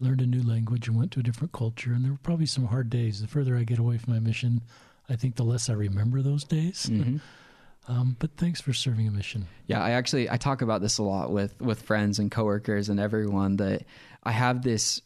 learned 0.00 0.20
a 0.20 0.26
new 0.26 0.42
language 0.42 0.88
and 0.88 0.96
went 0.96 1.12
to 1.12 1.20
a 1.20 1.22
different 1.22 1.52
culture. 1.52 1.92
And 1.92 2.04
there 2.04 2.12
were 2.12 2.18
probably 2.22 2.46
some 2.46 2.66
hard 2.66 2.90
days. 2.90 3.20
The 3.20 3.28
further 3.28 3.56
I 3.56 3.64
get 3.64 3.78
away 3.78 3.98
from 3.98 4.14
my 4.14 4.20
mission, 4.20 4.62
I 5.08 5.16
think 5.16 5.36
the 5.36 5.44
less 5.44 5.68
I 5.68 5.74
remember 5.74 6.22
those 6.22 6.44
days. 6.44 6.86
Mm-hmm. 6.90 7.18
Um, 7.88 8.16
but 8.18 8.36
thanks 8.36 8.60
for 8.60 8.72
serving 8.72 9.08
a 9.08 9.10
mission. 9.10 9.46
Yeah, 9.66 9.82
I 9.82 9.90
actually 9.90 10.30
I 10.30 10.36
talk 10.36 10.62
about 10.62 10.80
this 10.80 10.98
a 10.98 11.02
lot 11.02 11.30
with 11.30 11.60
with 11.60 11.82
friends 11.82 12.18
and 12.18 12.30
coworkers 12.30 12.88
and 12.88 13.00
everyone 13.00 13.56
that 13.56 13.84
I 14.22 14.30
have 14.30 14.62
this 14.62 15.02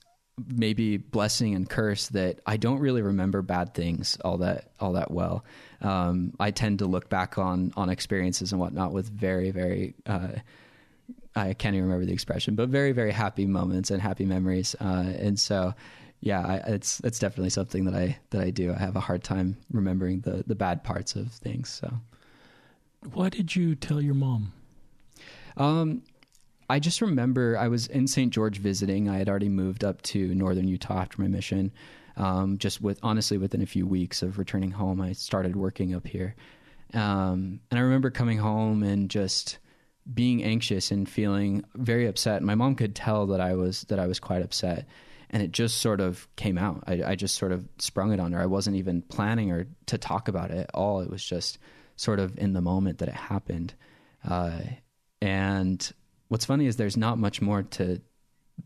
maybe 0.47 0.99
blessing 0.99 1.55
and 1.55 1.69
curse 1.69 2.09
that 2.09 2.40
I 2.47 2.57
don't 2.59 2.78
really 2.78 3.02
remember 3.02 3.40
bad 3.40 3.73
things 3.75 4.19
all 4.25 4.38
that 4.38 4.71
all 4.81 4.93
that 4.93 5.11
well. 5.11 5.45
Um, 5.81 6.35
I 6.38 6.50
tend 6.50 6.81
to 6.81 6.87
look 6.87 7.09
back 7.09 7.38
on 7.38 7.73
on 7.76 7.88
experiences 7.88 8.52
and 8.52 8.61
whatnot 8.61 8.93
with 8.93 9.09
very 9.09 9.50
very 9.50 9.95
uh, 10.05 10.28
I 11.35 11.52
can't 11.52 11.75
even 11.75 11.87
remember 11.87 12.07
the 12.07 12.12
expression, 12.12 12.55
but 12.55 12.69
very 12.69 12.93
very 12.93 13.12
happy 13.12 13.47
moments 13.47 13.90
and 13.90 14.00
happy 14.00 14.25
memories. 14.25 14.75
Uh, 14.81 15.12
and 15.19 15.38
so, 15.38 15.75
yeah, 16.21 16.40
I, 16.40 16.57
it's 16.69 17.00
it's 17.00 17.19
definitely 17.19 17.50
something 17.50 17.85
that 17.85 17.95
I 17.95 18.19
that 18.31 18.43
I 18.43 18.50
do. 18.50 18.73
I 18.73 18.78
have 18.78 18.97
a 18.97 19.00
hard 19.00 19.23
time 19.23 19.57
remembering 19.71 20.21
the 20.21 20.45
the 20.47 20.55
bad 20.55 20.83
parts 20.83 21.14
of 21.14 21.31
things. 21.31 21.69
So, 21.69 21.93
why 23.12 23.28
did 23.28 23.55
you 23.55 23.75
tell 23.75 24.00
your 24.00 24.14
mom? 24.14 24.52
Um, 25.59 26.02
I 26.68 26.80
just 26.80 27.00
remember 27.00 27.56
I 27.58 27.68
was 27.68 27.87
in 27.87 28.06
St. 28.06 28.32
George 28.32 28.58
visiting. 28.58 29.08
I 29.08 29.18
had 29.18 29.28
already 29.28 29.49
moved 29.49 29.85
up 29.85 30.02
to 30.02 30.35
northern 30.35 30.68
Utah 30.68 31.00
after 31.00 31.23
my 31.23 31.28
mission. 31.28 31.73
Um, 32.16 32.58
just 32.58 32.80
with 32.80 32.99
honestly, 33.02 33.38
within 33.38 33.62
a 33.62 33.66
few 33.66 33.87
weeks 33.87 34.23
of 34.23 34.38
returning 34.38 34.70
home, 34.70 35.00
I 35.00 35.12
started 35.12 35.54
working 35.54 35.94
up 35.94 36.06
here. 36.06 36.35
Um, 36.94 37.61
and 37.70 37.78
I 37.78 37.80
remember 37.80 38.11
coming 38.11 38.38
home 38.38 38.82
and 38.82 39.11
just 39.11 39.58
being 40.12 40.42
anxious 40.42 40.90
and 40.90 41.08
feeling 41.08 41.64
very 41.75 42.06
upset. 42.06 42.42
My 42.42 42.54
mom 42.54 42.75
could 42.75 42.94
tell 42.94 43.26
that 43.26 43.40
I 43.40 43.54
was 43.54 43.82
that 43.82 43.99
I 43.99 44.06
was 44.06 44.20
quite 44.20 44.42
upset, 44.42 44.87
and 45.30 45.42
it 45.42 45.52
just 45.52 45.78
sort 45.78 46.00
of 46.00 46.26
came 46.37 46.58
out. 46.58 46.85
I, 46.87 47.02
I 47.04 47.14
just 47.16 47.35
sort 47.37 47.52
of 47.52 47.68
sprung 47.78 48.12
it 48.12 48.20
on 48.20 48.32
her. 48.32 48.40
I 48.40 48.46
wasn't 48.46 48.76
even 48.76 49.02
planning 49.02 49.50
or 49.50 49.66
to 49.87 49.99
talk 49.99 50.28
about 50.28 50.50
it 50.50 50.58
at 50.58 50.70
all. 50.75 51.00
It 51.00 51.11
was 51.11 51.25
just 51.25 51.58
sort 51.96 52.20
of 52.20 52.38
in 52.38 52.52
the 52.52 52.61
moment 52.61 52.99
that 52.99 53.08
it 53.08 53.14
happened. 53.14 53.75
Uh, 54.26 54.61
and 55.20 55.92
what's 56.28 56.45
funny 56.45 56.66
is 56.66 56.76
there's 56.76 56.97
not 56.97 57.18
much 57.18 57.40
more 57.40 57.62
to 57.62 58.00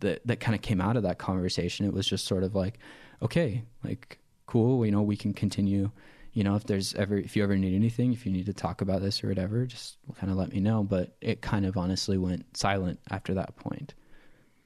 that 0.01 0.27
that 0.27 0.41
kind 0.41 0.55
of 0.55 0.63
came 0.63 0.81
out 0.81 0.97
of 0.97 1.03
that 1.03 1.19
conversation. 1.19 1.87
It 1.87 1.93
was 1.93 2.07
just 2.07 2.27
sort 2.27 2.43
of 2.43 2.55
like, 2.55 2.79
okay, 3.23 3.65
like 3.85 4.19
cool, 4.47 4.85
you 4.85 4.93
know, 4.93 5.03
we 5.03 5.17
can 5.17 5.33
continue. 5.33 5.91
You 6.33 6.45
know, 6.45 6.55
if 6.55 6.65
there's 6.65 6.95
ever 6.95 7.17
if 7.17 7.35
you 7.37 7.43
ever 7.43 7.57
need 7.57 7.75
anything, 7.75 8.13
if 8.13 8.25
you 8.25 8.33
need 8.33 8.47
to 8.47 8.55
talk 8.55 8.81
about 8.81 9.03
this 9.03 9.23
or 9.25 9.29
whatever, 9.29 9.67
just 9.67 9.97
kind 10.19 10.31
of 10.31 10.39
let 10.39 10.53
me 10.53 10.61
know. 10.61 10.85
But 10.85 11.17
it 11.21 11.43
kind 11.43 11.67
of 11.67 11.77
honestly 11.77 12.19
went 12.19 12.57
silent 12.57 13.01
after 13.11 13.35
that 13.35 13.57
point. 13.57 13.95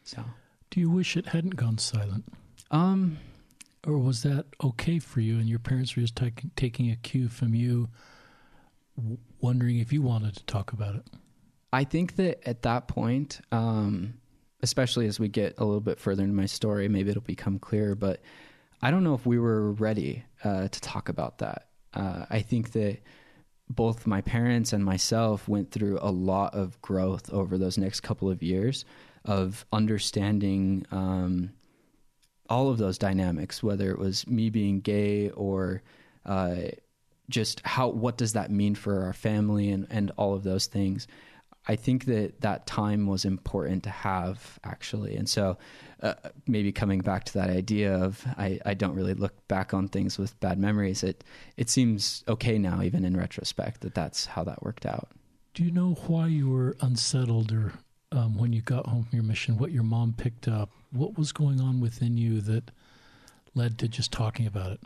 So, 0.03 0.23
do 0.71 0.81
you 0.81 0.91
wish 0.91 1.17
it 1.17 1.29
hadn't 1.29 1.57
gone 1.57 1.79
silent? 1.79 2.25
Um, 2.71 3.19
or 3.87 3.99
was 3.99 4.23
that 4.23 4.47
okay 4.63 4.99
for 4.99 5.21
you, 5.21 5.39
and 5.39 5.49
your 5.49 5.59
parents 5.59 5.97
were 5.97 6.03
just 6.03 6.17
t- 6.17 6.33
taking 6.57 6.91
a 6.91 6.97
cue 6.97 7.29
from 7.29 7.55
you, 7.55 7.89
w- 8.97 9.19
wondering 9.41 9.79
if 9.79 9.93
you 9.93 10.03
wanted 10.03 10.37
to 10.37 10.45
talk 10.45 10.73
about 10.73 10.97
it? 10.97 11.07
I 11.75 11.83
think 11.83 12.15
that 12.17 12.49
at 12.49 12.63
that 12.63 12.87
point, 12.87 13.41
um, 13.51 14.15
especially 14.63 15.09
as 15.09 15.19
we 15.19 15.29
get 15.29 15.57
a 15.59 15.65
little 15.65 15.81
bit 15.81 15.99
further 15.99 16.23
into 16.23 16.35
my 16.35 16.47
story, 16.47 16.89
maybe 16.89 17.11
it'll 17.11 17.23
become 17.23 17.59
clearer. 17.59 17.97
But 17.97 18.23
I 18.81 18.93
don't 18.93 19.03
know 19.03 19.15
if 19.15 19.27
we 19.27 19.41
were 19.41 19.73
ready 19.73 20.23
uh, 20.45 20.69
to 20.69 20.81
talk 20.81 21.09
about 21.09 21.39
that. 21.39 21.67
Uh, 21.93 22.27
I 22.31 22.43
think 22.43 22.73
that 22.73 22.99
both 23.69 24.07
my 24.07 24.21
parents 24.21 24.73
and 24.73 24.85
myself 24.85 25.49
went 25.49 25.73
through 25.73 25.99
a 26.01 26.13
lot 26.13 26.55
of 26.55 26.81
growth 26.81 27.33
over 27.33 27.59
those 27.59 27.77
next 27.77 28.01
couple 28.03 28.31
of 28.31 28.41
years 28.41 28.85
of 29.25 29.67
understanding 29.73 30.87
um, 30.93 31.51
all 32.49 32.69
of 32.69 32.79
those 32.79 32.99
dynamics, 32.99 33.65
whether 33.65 33.91
it 33.91 33.99
was 33.99 34.29
me 34.29 34.49
being 34.49 34.81
gay 34.81 35.31
or 35.31 35.83
uh, 36.25 36.57
just 37.29 37.63
how 37.65 37.89
what 37.89 38.17
does 38.17 38.35
that 38.35 38.51
mean 38.51 38.77
for 38.77 39.03
our 39.03 39.13
family 39.13 39.71
and, 39.71 39.89
and 39.91 40.13
all 40.17 40.35
of 40.35 40.45
those 40.45 40.67
things. 40.67 41.09
I 41.67 41.77
think 41.77 42.05
that 42.07 42.41
that 42.43 42.67
time 42.67 43.07
was 43.07 43.25
important 43.25 43.85
to 43.85 43.91
have 43.91 44.59
actually. 44.65 45.17
And 45.17 45.29
so 45.29 45.57
uh, 46.03 46.15
maybe 46.47 46.73
coming 46.73 47.01
back 47.01 47.25
to 47.25 47.35
that 47.35 47.49
idea 47.49 47.95
of 47.95 48.25
I, 48.37 48.61
I 48.67 48.75
don't 48.75 48.95
really 48.95 49.15
look 49.15 49.47
back 49.49 49.73
on 49.73 49.89
things 49.89 50.19
with 50.19 50.39
bad 50.41 50.59
memories. 50.59 51.03
It, 51.03 51.25
it 51.57 51.71
seems 51.71 52.23
okay 52.29 52.59
now, 52.59 52.83
even 52.83 53.05
in 53.05 53.17
retrospect, 53.17 53.81
that 53.81 53.95
that's 53.95 54.27
how 54.27 54.45
that 54.45 54.63
worked 54.63 54.85
out. 54.85 55.09
Do 55.55 55.65
you 55.65 55.71
know 55.71 55.95
why 56.07 56.27
you 56.27 56.51
were 56.51 56.77
unsettled 56.81 57.53
or 57.53 57.73
um, 58.13 58.37
when 58.37 58.53
you 58.53 58.61
got 58.61 58.87
home 58.87 59.05
from 59.05 59.17
your 59.17 59.25
mission, 59.25 59.57
what 59.57 59.73
your 59.73 59.83
mom 59.83 60.15
picked 60.17 60.49
up? 60.49 60.71
What 60.93 61.17
was 61.17 61.33
going 61.33 61.61
on 61.61 61.81
within 61.81 62.17
you 62.17 62.41
that 62.43 62.71
led 63.55 63.79
to 63.79 63.89
just 63.89 64.13
talking 64.13 64.47
about 64.47 64.73
it? 64.73 64.81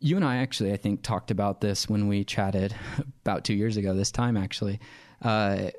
You 0.00 0.16
and 0.16 0.24
I 0.24 0.36
actually, 0.36 0.72
I 0.72 0.76
think, 0.76 1.02
talked 1.02 1.30
about 1.30 1.60
this 1.60 1.88
when 1.88 2.08
we 2.08 2.24
chatted 2.24 2.74
about 3.24 3.44
two 3.44 3.54
years 3.54 3.76
ago, 3.76 3.94
this 3.94 4.10
time 4.10 4.36
actually. 4.36 4.80
Uh, 5.20 5.70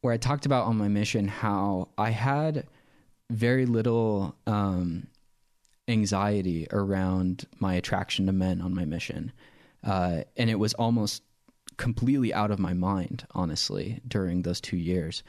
where 0.00 0.12
I 0.12 0.16
talked 0.16 0.46
about 0.46 0.66
on 0.66 0.76
my 0.76 0.88
mission 0.88 1.28
how 1.28 1.88
I 1.98 2.10
had 2.10 2.66
very 3.30 3.66
little 3.66 4.34
um, 4.46 5.06
anxiety 5.88 6.66
around 6.72 7.46
my 7.58 7.74
attraction 7.74 8.26
to 8.26 8.32
men 8.32 8.60
on 8.60 8.74
my 8.74 8.84
mission. 8.84 9.32
Uh, 9.84 10.22
and 10.36 10.50
it 10.50 10.58
was 10.58 10.74
almost 10.74 11.22
completely 11.76 12.32
out 12.32 12.50
of 12.50 12.58
my 12.58 12.74
mind, 12.74 13.26
honestly, 13.32 14.00
during 14.06 14.42
those 14.42 14.60
two 14.60 14.76
years. 14.76 15.22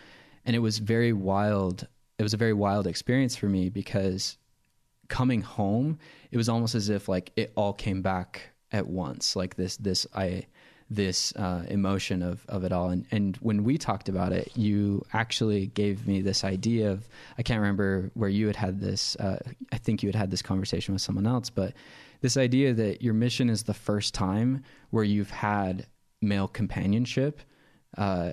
And 0.45 0.55
it 0.55 0.59
was 0.59 0.79
very 0.79 1.13
wild. 1.13 1.87
It 2.17 2.23
was 2.23 2.33
a 2.33 2.37
very 2.37 2.53
wild 2.53 2.87
experience 2.87 3.35
for 3.35 3.47
me 3.47 3.69
because 3.69 4.37
coming 5.07 5.41
home, 5.41 5.99
it 6.31 6.37
was 6.37 6.49
almost 6.49 6.75
as 6.75 6.89
if 6.89 7.07
like 7.07 7.31
it 7.35 7.51
all 7.55 7.73
came 7.73 8.01
back 8.01 8.49
at 8.71 8.87
once. 8.87 9.35
Like 9.35 9.55
this, 9.55 9.77
this, 9.77 10.07
I, 10.15 10.45
this 10.91 11.33
uh, 11.37 11.63
emotion 11.69 12.21
of, 12.21 12.45
of 12.49 12.65
it 12.65 12.73
all. 12.73 12.89
And, 12.89 13.05
and 13.11 13.37
when 13.37 13.63
we 13.63 13.77
talked 13.77 14.09
about 14.09 14.33
it, 14.33 14.51
you 14.55 15.03
actually 15.13 15.67
gave 15.67 16.05
me 16.05 16.21
this 16.21 16.43
idea 16.43 16.91
of, 16.91 17.07
I 17.37 17.43
can't 17.43 17.61
remember 17.61 18.11
where 18.13 18.29
you 18.29 18.47
had 18.47 18.57
had 18.57 18.81
this, 18.81 19.15
uh, 19.15 19.39
I 19.71 19.77
think 19.77 20.03
you 20.03 20.09
had 20.09 20.15
had 20.15 20.31
this 20.31 20.41
conversation 20.41 20.93
with 20.93 21.01
someone 21.01 21.25
else, 21.25 21.49
but 21.49 21.73
this 22.19 22.35
idea 22.35 22.73
that 22.73 23.01
your 23.01 23.13
mission 23.13 23.49
is 23.49 23.63
the 23.63 23.73
first 23.73 24.13
time 24.13 24.63
where 24.89 25.05
you've 25.05 25.29
had 25.31 25.87
male 26.21 26.49
companionship 26.49 27.41
uh, 27.97 28.31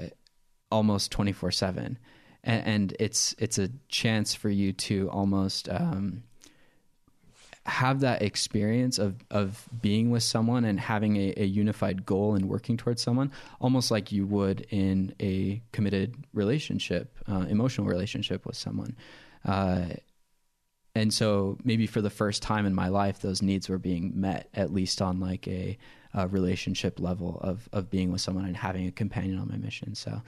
almost 0.73 1.12
24 1.12 1.53
7. 1.53 1.97
And, 2.45 2.97
it's, 2.99 3.35
it's 3.38 3.59
a 3.59 3.69
chance 3.88 4.35
for 4.35 4.49
you 4.49 4.73
to 4.73 5.11
almost, 5.11 5.69
um, 5.69 6.23
have 7.69 8.01
that 8.01 8.23
experience 8.23 8.99
of 8.99 9.15
of 9.31 9.69
being 9.83 10.11
with 10.11 10.23
someone 10.23 10.65
and 10.65 10.81
having 10.81 11.17
a, 11.17 11.35
a, 11.37 11.45
unified 11.45 12.07
goal 12.07 12.35
and 12.35 12.49
working 12.49 12.77
towards 12.77 13.03
someone, 13.03 13.31
almost 13.61 13.91
like 13.91 14.11
you 14.11 14.27
would 14.27 14.67
in 14.71 15.15
a 15.21 15.61
committed 15.73 16.17
relationship, 16.33 17.17
uh, 17.31 17.45
emotional 17.49 17.87
relationship 17.87 18.47
with 18.47 18.57
someone. 18.57 18.97
Uh, 19.45 19.87
and 20.95 21.13
so 21.13 21.59
maybe 21.63 21.87
for 21.87 22.01
the 22.01 22.11
first 22.11 22.43
time 22.43 22.65
in 22.65 22.75
my 22.75 22.89
life, 22.89 23.21
those 23.21 23.43
needs 23.43 23.69
were 23.69 23.79
being 23.79 24.13
met, 24.19 24.49
at 24.55 24.73
least 24.73 25.03
on 25.03 25.21
like 25.21 25.47
a, 25.47 25.77
a 26.15 26.27
relationship 26.27 26.99
level 26.99 27.39
of 27.43 27.69
of 27.73 27.91
being 27.91 28.11
with 28.11 28.23
someone 28.23 28.47
and 28.47 28.57
having 28.57 28.87
a 28.87 28.93
companion 28.93 29.39
on 29.39 29.49
my 29.49 29.57
mission. 29.57 29.95
So. 29.95 30.23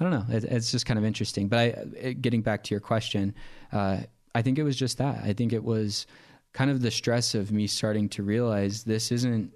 I 0.00 0.04
don't 0.04 0.12
know. 0.12 0.26
It, 0.32 0.44
it's 0.44 0.70
just 0.70 0.86
kind 0.86 0.96
of 0.96 1.04
interesting. 1.04 1.48
But 1.48 1.58
I, 2.04 2.12
getting 2.12 2.40
back 2.40 2.62
to 2.62 2.70
your 2.72 2.78
question, 2.78 3.34
uh, 3.72 4.02
I 4.32 4.42
think 4.42 4.56
it 4.56 4.62
was 4.62 4.76
just 4.76 4.98
that. 4.98 5.24
I 5.24 5.32
think 5.32 5.52
it 5.52 5.64
was 5.64 6.06
kind 6.52 6.70
of 6.70 6.82
the 6.82 6.90
stress 6.90 7.34
of 7.34 7.52
me 7.52 7.66
starting 7.66 8.08
to 8.10 8.22
realize 8.22 8.84
this 8.84 9.12
isn't 9.12 9.52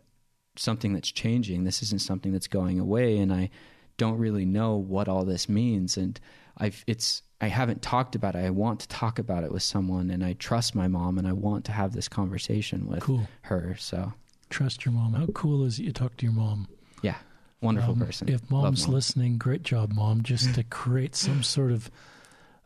something 0.56 0.92
that's 0.92 1.10
changing. 1.10 1.64
This 1.64 1.82
isn't 1.82 2.00
something 2.00 2.32
that's 2.32 2.48
going 2.48 2.78
away, 2.78 3.18
and 3.18 3.32
I 3.32 3.50
don't 3.96 4.18
really 4.18 4.44
know 4.44 4.76
what 4.76 5.08
all 5.08 5.24
this 5.24 5.48
means. 5.48 5.96
And 5.96 6.18
I've 6.58 6.84
it's 6.86 7.22
I 7.40 7.48
haven't 7.48 7.82
talked 7.82 8.14
about 8.14 8.34
it. 8.34 8.44
I 8.44 8.50
want 8.50 8.80
to 8.80 8.88
talk 8.88 9.18
about 9.18 9.44
it 9.44 9.52
with 9.52 9.62
someone, 9.62 10.10
and 10.10 10.24
I 10.24 10.34
trust 10.34 10.74
my 10.74 10.88
mom, 10.88 11.18
and 11.18 11.26
I 11.26 11.32
want 11.32 11.64
to 11.66 11.72
have 11.72 11.92
this 11.92 12.08
conversation 12.08 12.86
with 12.86 13.00
cool. 13.00 13.28
her. 13.42 13.76
So 13.78 14.12
trust 14.50 14.84
your 14.84 14.92
mom. 14.92 15.14
How 15.14 15.26
cool 15.26 15.64
is 15.64 15.78
it 15.78 15.84
you 15.84 15.92
talk 15.92 16.16
to 16.18 16.26
your 16.26 16.34
mom? 16.34 16.68
Yeah, 17.02 17.16
wonderful 17.60 17.94
um, 17.94 18.00
person. 18.00 18.28
If 18.28 18.50
mom's 18.50 18.86
mom. 18.86 18.94
listening, 18.94 19.38
great 19.38 19.62
job, 19.62 19.92
mom. 19.92 20.22
Just 20.22 20.54
to 20.54 20.62
create 20.62 21.16
some 21.16 21.42
sort 21.42 21.72
of 21.72 21.90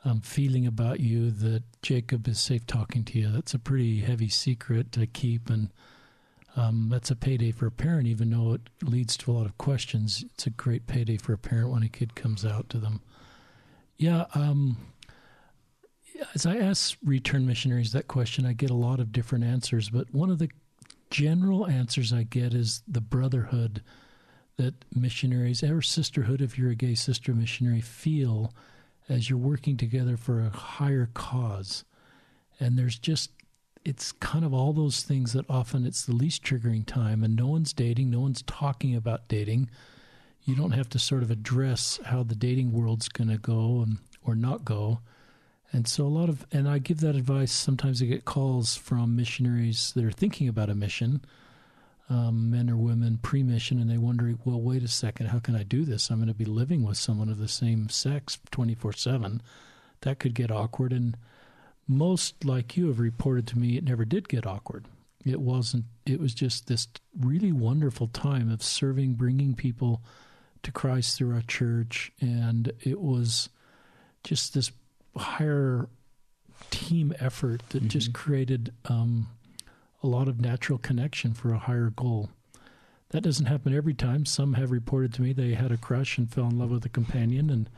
um, 0.07 0.21
feeling 0.21 0.67
about 0.67 1.01
you 1.01 1.33
that 1.33 1.65
Jacob 1.83 2.29
is 2.29 2.39
safe 2.39 2.65
talking 2.65 3.03
to 3.05 3.19
you. 3.19 3.29
That's 3.29 3.55
a 3.55 3.59
pretty 3.59 4.01
heavy 4.01 4.29
secret 4.29 4.93
to 4.93 5.07
keep, 5.07 5.51
and 5.51 5.71
um, 6.55 6.89
that's 6.91 7.11
a 7.11 7.17
payday 7.17 7.51
for 7.51 7.67
a 7.67 7.73
parent, 7.73 8.07
even 8.07 8.31
though 8.31 8.55
it 8.55 8.61
leads 8.83 9.17
to 9.19 9.33
a 9.33 9.35
lot 9.35 9.47
of 9.47 9.59
questions. 9.59 10.25
It's 10.33 10.47
a 10.47 10.51
great 10.51 10.87
payday 10.87 11.17
for 11.17 11.33
a 11.33 11.39
parent 11.39 11.71
when 11.71 11.83
a 11.83 11.89
kid 11.89 12.15
comes 12.15 12.47
out 12.47 12.69
to 12.71 12.79
them. 12.79 13.03
Yeah, 13.97 14.27
um, 14.35 14.77
as 16.35 16.47
I 16.47 16.57
ask 16.57 16.97
return 17.05 17.45
missionaries 17.45 17.93
that 17.93 18.07
question, 18.07 18.47
I 18.47 18.53
get 18.53 18.71
a 18.71 18.75
lot 18.75 19.01
of 19.01 19.11
different 19.11 19.45
answers, 19.45 19.91
but 19.91 20.15
one 20.15 20.31
of 20.31 20.39
the 20.39 20.51
general 21.11 21.67
answers 21.67 22.13
I 22.13 22.23
get 22.23 22.55
is 22.55 22.83
the 22.87 23.01
brotherhood 23.01 23.83
that 24.57 24.85
missionaries, 24.95 25.65
or 25.65 25.83
sisterhood, 25.83 26.41
if 26.41 26.57
you're 26.57 26.71
a 26.71 26.77
gay 26.77 26.95
sister 26.95 27.35
missionary, 27.35 27.81
feel 27.81 28.53
as 29.09 29.31
you're 29.31 29.39
working 29.39 29.77
together 29.77 30.17
for 30.17 30.41
a 30.41 30.51
higher 30.51 31.09
cause. 31.15 31.85
And 32.59 32.79
there's 32.79 32.99
just, 32.99 33.31
it's 33.85 34.13
kind 34.13 34.45
of 34.45 34.53
all 34.53 34.73
those 34.73 35.03
things 35.03 35.33
that 35.33 35.49
often 35.49 35.87
it's 35.87 36.05
the 36.05 36.15
least 36.15 36.43
triggering 36.43 36.85
time, 36.87 37.23
and 37.23 37.37
no 37.37 37.47
one's 37.47 37.73
dating, 37.73 38.11
no 38.11 38.21
one's 38.21 38.43
talking 38.43 38.97
about 38.97 39.29
dating. 39.29 39.71
You 40.45 40.55
don't 40.55 40.73
have 40.73 40.89
to 40.91 40.99
sort 40.99 41.23
of 41.23 41.31
address 41.31 42.01
how 42.05 42.23
the 42.23 42.35
dating 42.35 42.73
world's 42.73 43.09
going 43.09 43.31
to 43.31 43.39
go 43.39 43.83
and, 43.83 43.99
or 44.25 44.35
not 44.35 44.65
go. 44.65 45.01
And 45.73 45.87
so 45.89 46.05
a 46.05 46.09
lot 46.09 46.29
of, 46.29 46.47
and 46.53 46.69
I 46.69 46.79
give 46.79 47.01
that 47.01 47.17
advice. 47.17 47.53
Sometimes 47.53 48.01
I 48.01 48.07
get 48.07 48.25
calls 48.25 48.77
from 48.77 49.17
missionaries 49.17 49.93
that 49.95 50.05
are 50.05 50.13
thinking 50.13 50.49
about 50.49 50.71
a 50.71 50.75
mission, 50.75 51.21
um, 52.09 52.51
men 52.51 52.71
or 52.71 52.77
women 52.77 53.19
pre-mission, 53.21 53.81
and 53.81 53.91
they 53.91 53.99
wonder, 53.99 54.35
well, 54.45 54.61
wait 54.61 54.83
a 54.83 54.89
second, 54.89 55.27
how 55.27 55.41
can 55.41 55.57
I 55.57 55.65
do 55.65 55.85
this? 55.85 56.09
I'm 56.09 56.19
going 56.19 56.29
to 56.29 56.35
be 56.35 56.45
living 56.45 56.85
with 56.85 56.97
someone 56.97 57.29
of 57.29 57.39
the 57.39 57.49
same 57.49 57.89
sex 57.89 58.39
24/7. 58.53 59.41
That 60.03 60.19
could 60.19 60.35
get 60.35 60.51
awkward. 60.51 60.93
And 60.93 61.17
most, 61.89 62.45
like 62.45 62.77
you, 62.77 62.89
have 62.89 63.01
reported 63.01 63.47
to 63.49 63.59
me, 63.59 63.77
it 63.77 63.85
never 63.85 64.05
did 64.05 64.29
get 64.29 64.47
awkward. 64.47 64.87
It 65.25 65.41
wasn't. 65.41 65.87
It 66.05 66.21
was 66.21 66.35
just 66.35 66.69
this 66.69 66.87
really 67.19 67.51
wonderful 67.51 68.07
time 68.07 68.51
of 68.51 68.63
serving, 68.63 69.15
bringing 69.15 69.55
people 69.55 70.03
to 70.63 70.71
Christ 70.71 71.19
through 71.19 71.35
our 71.35 71.43
church, 71.43 72.13
and 72.21 72.73
it 72.81 73.01
was 73.01 73.49
just 74.23 74.55
this 74.55 74.71
higher 75.17 75.89
team 76.71 77.13
effort 77.19 77.63
that 77.71 77.79
mm-hmm. 77.79 77.89
just 77.89 78.13
created 78.13 78.73
um, 78.87 79.29
a 80.03 80.07
lot 80.07 80.29
of 80.29 80.41
natural 80.41 80.79
connection 80.79 81.35
for 81.35 81.53
a 81.53 81.59
higher 81.59 81.91
goal. 81.91 82.31
That 83.11 83.23
doesn't 83.23 83.47
happen 83.47 83.75
every 83.75 83.95
time. 83.95 84.27
Some 84.27 84.55
have 84.55 84.71
reported 84.71 85.15
to 85.15 85.23
me 85.23 85.33
they 85.33 85.55
had 85.55 85.73
a 85.73 85.77
crush 85.77 86.19
and 86.19 86.33
fell 86.33 86.47
in 86.47 86.59
love 86.59 86.71
with 86.71 86.85
a 86.85 86.91
companion, 86.91 87.51
and 87.51 87.71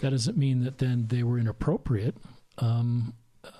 that 0.00 0.10
doesn't 0.10 0.36
mean 0.36 0.64
that 0.64 0.78
then 0.78 1.06
they 1.08 1.22
were 1.22 1.38
inappropriate. 1.38 2.16
Um, 2.58 3.14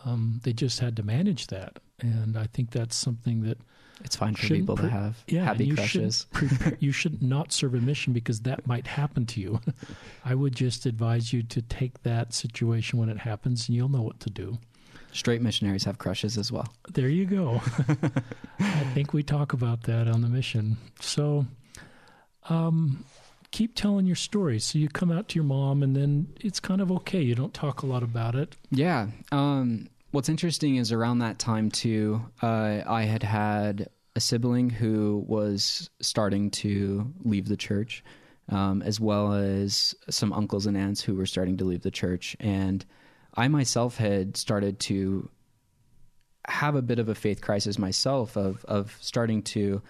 um, 0.04 0.40
they 0.44 0.52
just 0.52 0.80
had 0.80 0.96
to 0.96 1.02
manage 1.02 1.46
that, 1.48 1.78
and 2.00 2.36
I 2.36 2.46
think 2.46 2.70
that's 2.70 2.96
something 2.96 3.42
that 3.42 3.58
it's 4.04 4.16
fine 4.16 4.34
for 4.34 4.46
people 4.46 4.76
pre- 4.76 4.88
to 4.88 4.92
have 4.92 5.24
yeah, 5.26 5.44
happy 5.44 5.66
you 5.66 5.74
crushes. 5.74 6.26
Prepare, 6.32 6.76
you 6.80 6.92
should 6.92 7.22
not 7.22 7.52
serve 7.52 7.74
a 7.74 7.80
mission 7.80 8.12
because 8.12 8.40
that 8.40 8.66
might 8.66 8.86
happen 8.86 9.26
to 9.26 9.40
you. 9.40 9.60
I 10.24 10.34
would 10.34 10.54
just 10.54 10.86
advise 10.86 11.32
you 11.32 11.42
to 11.44 11.62
take 11.62 12.02
that 12.02 12.34
situation 12.34 12.98
when 12.98 13.08
it 13.08 13.18
happens, 13.18 13.68
and 13.68 13.76
you'll 13.76 13.88
know 13.88 14.02
what 14.02 14.20
to 14.20 14.30
do. 14.30 14.58
Straight 15.12 15.42
missionaries 15.42 15.84
have 15.84 15.98
crushes 15.98 16.38
as 16.38 16.52
well. 16.52 16.72
There 16.92 17.08
you 17.08 17.26
go. 17.26 17.60
I 18.60 18.84
think 18.94 19.12
we 19.12 19.22
talk 19.22 19.52
about 19.52 19.82
that 19.84 20.06
on 20.06 20.20
the 20.20 20.28
mission. 20.28 20.76
So, 21.00 21.46
um, 22.48 23.04
keep 23.50 23.74
telling 23.74 24.06
your 24.06 24.16
story. 24.16 24.58
So 24.58 24.78
you 24.78 24.88
come 24.88 25.10
out 25.10 25.28
to 25.28 25.34
your 25.34 25.44
mom, 25.44 25.82
and 25.82 25.96
then 25.96 26.32
it's 26.40 26.60
kind 26.60 26.80
of 26.80 26.90
okay. 26.92 27.20
You 27.20 27.34
don't 27.34 27.54
talk 27.54 27.82
a 27.82 27.86
lot 27.86 28.02
about 28.02 28.34
it. 28.34 28.56
Yeah. 28.70 29.08
Um, 29.32 29.88
what's 30.12 30.28
interesting 30.28 30.76
is 30.76 30.92
around 30.92 31.18
that 31.18 31.38
time 31.38 31.70
too, 31.70 32.22
uh, 32.42 32.80
I 32.86 33.02
had 33.02 33.22
had 33.22 33.88
a 34.16 34.20
sibling 34.20 34.70
who 34.70 35.24
was 35.26 35.90
starting 36.00 36.50
to 36.50 37.12
leave 37.24 37.48
the 37.48 37.56
church, 37.56 38.02
um, 38.48 38.82
as 38.82 38.98
well 39.00 39.32
as 39.32 39.94
some 40.08 40.32
uncles 40.32 40.66
and 40.66 40.76
aunts 40.76 41.00
who 41.00 41.14
were 41.14 41.26
starting 41.26 41.56
to 41.58 41.64
leave 41.64 41.82
the 41.82 41.90
church, 41.90 42.36
and 42.40 42.84
I 43.34 43.48
myself 43.48 43.96
had 43.96 44.36
started 44.36 44.80
to 44.80 45.28
have 46.46 46.74
a 46.74 46.82
bit 46.82 46.98
of 46.98 47.08
a 47.08 47.14
faith 47.14 47.40
crisis 47.40 47.78
myself 47.78 48.36
of 48.36 48.64
of 48.64 48.96
starting 49.00 49.42
to 49.42 49.82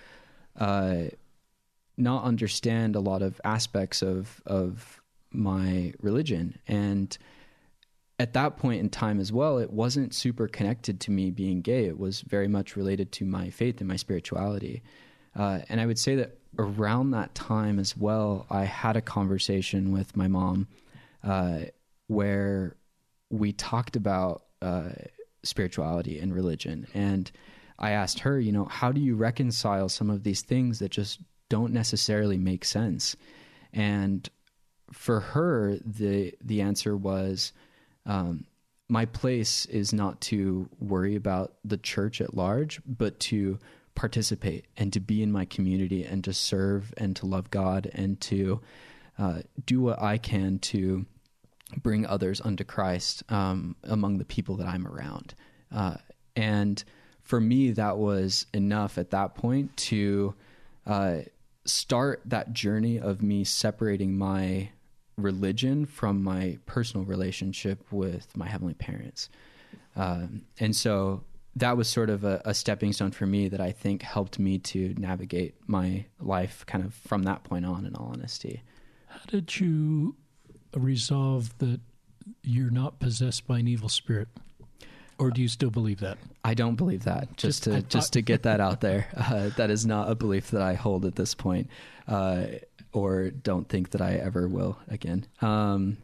uh, 0.58 1.04
not 1.96 2.24
understand 2.24 2.96
a 2.96 3.00
lot 3.00 3.22
of 3.22 3.40
aspects 3.44 4.02
of 4.02 4.42
of 4.46 5.00
my 5.32 5.92
religion 6.00 6.58
and 6.66 7.16
at 8.20 8.34
that 8.34 8.58
point 8.58 8.80
in 8.80 8.90
time 8.90 9.18
as 9.18 9.32
well, 9.32 9.56
it 9.56 9.72
wasn't 9.72 10.14
super 10.14 10.46
connected 10.46 11.00
to 11.00 11.10
me 11.10 11.30
being 11.30 11.62
gay. 11.62 11.86
It 11.86 11.98
was 11.98 12.20
very 12.20 12.48
much 12.48 12.76
related 12.76 13.12
to 13.12 13.24
my 13.24 13.48
faith 13.48 13.80
and 13.80 13.88
my 13.88 13.96
spirituality. 13.96 14.82
Uh, 15.34 15.60
and 15.70 15.80
I 15.80 15.86
would 15.86 15.98
say 15.98 16.16
that 16.16 16.36
around 16.58 17.12
that 17.12 17.34
time 17.34 17.78
as 17.78 17.96
well, 17.96 18.44
I 18.50 18.64
had 18.64 18.98
a 18.98 19.00
conversation 19.00 19.90
with 19.90 20.18
my 20.18 20.28
mom 20.28 20.68
uh, 21.24 21.60
where 22.08 22.76
we 23.30 23.52
talked 23.52 23.96
about 23.96 24.42
uh, 24.60 24.90
spirituality 25.42 26.18
and 26.18 26.34
religion. 26.34 26.86
And 26.94 27.30
I 27.78 27.92
asked 27.92 28.20
her, 28.20 28.38
you 28.38 28.52
know, 28.52 28.66
how 28.66 28.92
do 28.92 29.00
you 29.00 29.16
reconcile 29.16 29.88
some 29.88 30.10
of 30.10 30.22
these 30.22 30.42
things 30.42 30.80
that 30.80 30.90
just 30.90 31.20
don't 31.48 31.72
necessarily 31.72 32.36
make 32.36 32.64
sense? 32.64 33.16
And 33.72 34.28
for 34.92 35.20
her, 35.20 35.76
the 35.84 36.34
the 36.42 36.60
answer 36.60 36.96
was, 36.96 37.52
um, 38.04 38.44
my 38.88 39.06
place 39.06 39.66
is 39.66 39.92
not 39.92 40.20
to 40.20 40.68
worry 40.80 41.14
about 41.14 41.54
the 41.64 41.76
church 41.76 42.20
at 42.20 42.34
large, 42.34 42.80
but 42.84 43.20
to 43.20 43.58
participate 43.94 44.66
and 44.76 44.92
to 44.92 45.00
be 45.00 45.22
in 45.22 45.30
my 45.30 45.44
community 45.44 46.04
and 46.04 46.24
to 46.24 46.32
serve 46.32 46.92
and 46.96 47.14
to 47.16 47.26
love 47.26 47.50
God 47.50 47.90
and 47.94 48.20
to 48.22 48.60
uh, 49.18 49.40
do 49.64 49.80
what 49.80 50.02
I 50.02 50.18
can 50.18 50.58
to 50.58 51.06
bring 51.76 52.06
others 52.06 52.40
unto 52.40 52.64
Christ 52.64 53.22
um, 53.30 53.76
among 53.84 54.18
the 54.18 54.24
people 54.24 54.56
that 54.56 54.66
I'm 54.66 54.86
around. 54.86 55.34
Uh, 55.72 55.96
and 56.36 56.82
for 57.22 57.40
me, 57.40 57.72
that 57.72 57.98
was 57.98 58.46
enough 58.52 58.98
at 58.98 59.10
that 59.10 59.34
point 59.34 59.76
to 59.76 60.34
uh, 60.86 61.18
start 61.64 62.22
that 62.24 62.52
journey 62.52 62.98
of 62.98 63.22
me 63.22 63.44
separating 63.44 64.16
my 64.16 64.70
religion 65.16 65.86
from 65.86 66.22
my 66.22 66.58
personal 66.66 67.04
relationship 67.04 67.92
with 67.92 68.36
my 68.36 68.48
heavenly 68.48 68.74
parents. 68.74 69.28
Um, 69.96 70.42
and 70.58 70.74
so 70.74 71.22
that 71.56 71.76
was 71.76 71.88
sort 71.88 72.10
of 72.10 72.24
a, 72.24 72.40
a, 72.44 72.54
stepping 72.54 72.92
stone 72.92 73.10
for 73.10 73.26
me 73.26 73.48
that 73.48 73.60
I 73.60 73.72
think 73.72 74.02
helped 74.02 74.38
me 74.38 74.58
to 74.58 74.94
navigate 74.96 75.54
my 75.66 76.06
life 76.20 76.64
kind 76.66 76.84
of 76.84 76.94
from 76.94 77.24
that 77.24 77.42
point 77.44 77.66
on, 77.66 77.84
in 77.84 77.94
all 77.96 78.10
honesty. 78.12 78.62
How 79.08 79.20
did 79.26 79.58
you 79.58 80.14
resolve 80.74 81.56
that 81.58 81.80
you're 82.42 82.70
not 82.70 82.98
possessed 82.98 83.46
by 83.46 83.58
an 83.58 83.68
evil 83.68 83.88
spirit? 83.88 84.28
Or 85.18 85.30
do 85.30 85.42
you 85.42 85.48
still 85.48 85.70
believe 85.70 86.00
that? 86.00 86.16
I 86.44 86.54
don't 86.54 86.76
believe 86.76 87.04
that. 87.04 87.36
Just, 87.36 87.64
just 87.64 87.64
to 87.64 87.82
just 87.82 88.12
to 88.14 88.22
get 88.22 88.44
that 88.44 88.60
out 88.60 88.80
there, 88.80 89.06
uh, 89.16 89.50
that 89.56 89.70
is 89.70 89.84
not 89.84 90.10
a 90.10 90.14
belief 90.14 90.50
that 90.52 90.62
I 90.62 90.74
hold 90.74 91.04
at 91.04 91.16
this 91.16 91.34
point. 91.34 91.68
Uh, 92.08 92.46
or 92.92 93.30
don't 93.30 93.68
think 93.68 93.90
that 93.90 94.00
I 94.00 94.14
ever 94.14 94.48
will 94.48 94.78
again. 94.88 95.26
Um, 95.40 95.98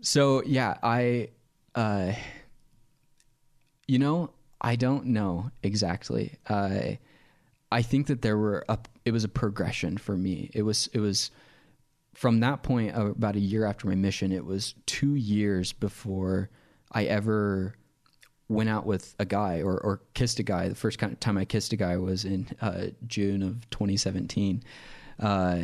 so 0.00 0.42
yeah, 0.44 0.76
I, 0.82 1.30
uh, 1.74 2.12
you 3.86 3.98
know, 3.98 4.30
I 4.60 4.76
don't 4.76 5.06
know 5.06 5.50
exactly. 5.62 6.38
Uh, 6.46 6.92
I 7.72 7.82
think 7.82 8.06
that 8.06 8.22
there 8.22 8.38
were 8.38 8.64
a, 8.68 8.78
it 9.04 9.12
was 9.12 9.24
a 9.24 9.28
progression 9.28 9.98
for 9.98 10.16
me. 10.16 10.50
It 10.54 10.62
was 10.62 10.88
it 10.92 11.00
was 11.00 11.30
from 12.14 12.40
that 12.40 12.62
point 12.62 12.96
uh, 12.96 13.06
about 13.06 13.36
a 13.36 13.40
year 13.40 13.64
after 13.64 13.86
my 13.86 13.94
mission. 13.94 14.32
It 14.32 14.44
was 14.44 14.74
two 14.86 15.14
years 15.14 15.72
before 15.72 16.50
I 16.92 17.04
ever 17.04 17.74
went 18.48 18.68
out 18.68 18.86
with 18.86 19.14
a 19.18 19.24
guy 19.24 19.62
or, 19.62 19.78
or 19.78 20.02
kissed 20.14 20.38
a 20.38 20.42
guy. 20.42 20.68
The 20.68 20.74
first 20.74 21.00
time 21.20 21.38
I 21.38 21.44
kissed 21.44 21.72
a 21.72 21.76
guy 21.76 21.96
was 21.96 22.24
in 22.24 22.48
uh, 22.60 22.86
June 23.06 23.42
of 23.42 23.68
2017. 23.70 24.62
Uh, 25.18 25.62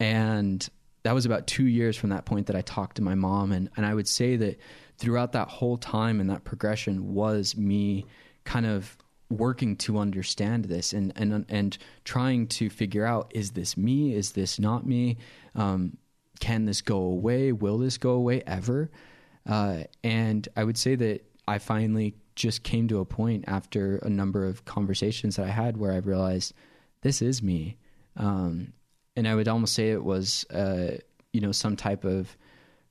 and 0.00 0.68
that 1.04 1.14
was 1.14 1.26
about 1.26 1.46
two 1.46 1.66
years 1.66 1.96
from 1.96 2.10
that 2.10 2.24
point 2.24 2.48
that 2.48 2.56
I 2.56 2.60
talked 2.62 2.96
to 2.96 3.02
my 3.02 3.14
mom. 3.14 3.52
And, 3.52 3.70
and 3.76 3.86
I 3.86 3.94
would 3.94 4.08
say 4.08 4.36
that 4.36 4.58
throughout 4.98 5.32
that 5.32 5.48
whole 5.48 5.76
time 5.76 6.20
and 6.20 6.28
that 6.30 6.44
progression 6.44 7.14
was 7.14 7.56
me 7.56 8.04
kind 8.44 8.66
of 8.66 8.96
working 9.30 9.76
to 9.76 9.98
understand 9.98 10.64
this 10.66 10.92
and, 10.92 11.12
and, 11.16 11.44
and 11.48 11.78
trying 12.04 12.46
to 12.46 12.70
figure 12.70 13.04
out, 13.04 13.30
is 13.34 13.52
this 13.52 13.76
me? 13.76 14.14
Is 14.14 14.32
this 14.32 14.58
not 14.58 14.86
me? 14.86 15.18
Um, 15.54 15.98
can 16.40 16.64
this 16.64 16.80
go 16.80 16.98
away? 16.98 17.52
Will 17.52 17.78
this 17.78 17.98
go 17.98 18.12
away 18.12 18.42
ever? 18.46 18.90
Uh, 19.46 19.84
and 20.02 20.48
I 20.56 20.64
would 20.64 20.78
say 20.78 20.94
that 20.94 21.24
I 21.46 21.58
finally 21.58 22.14
just 22.34 22.62
came 22.62 22.88
to 22.88 23.00
a 23.00 23.04
point 23.04 23.44
after 23.48 23.96
a 23.98 24.08
number 24.08 24.46
of 24.46 24.64
conversations 24.64 25.36
that 25.36 25.46
I 25.46 25.50
had 25.50 25.76
where 25.76 25.92
I 25.92 25.96
realized 25.96 26.54
this 27.02 27.20
is 27.20 27.42
me. 27.42 27.76
Um, 28.16 28.72
and 29.16 29.26
I 29.26 29.34
would 29.34 29.48
almost 29.48 29.74
say 29.74 29.90
it 29.90 30.04
was, 30.04 30.44
uh, 30.50 30.98
you 31.32 31.40
know, 31.40 31.52
some 31.52 31.76
type 31.76 32.04
of 32.04 32.36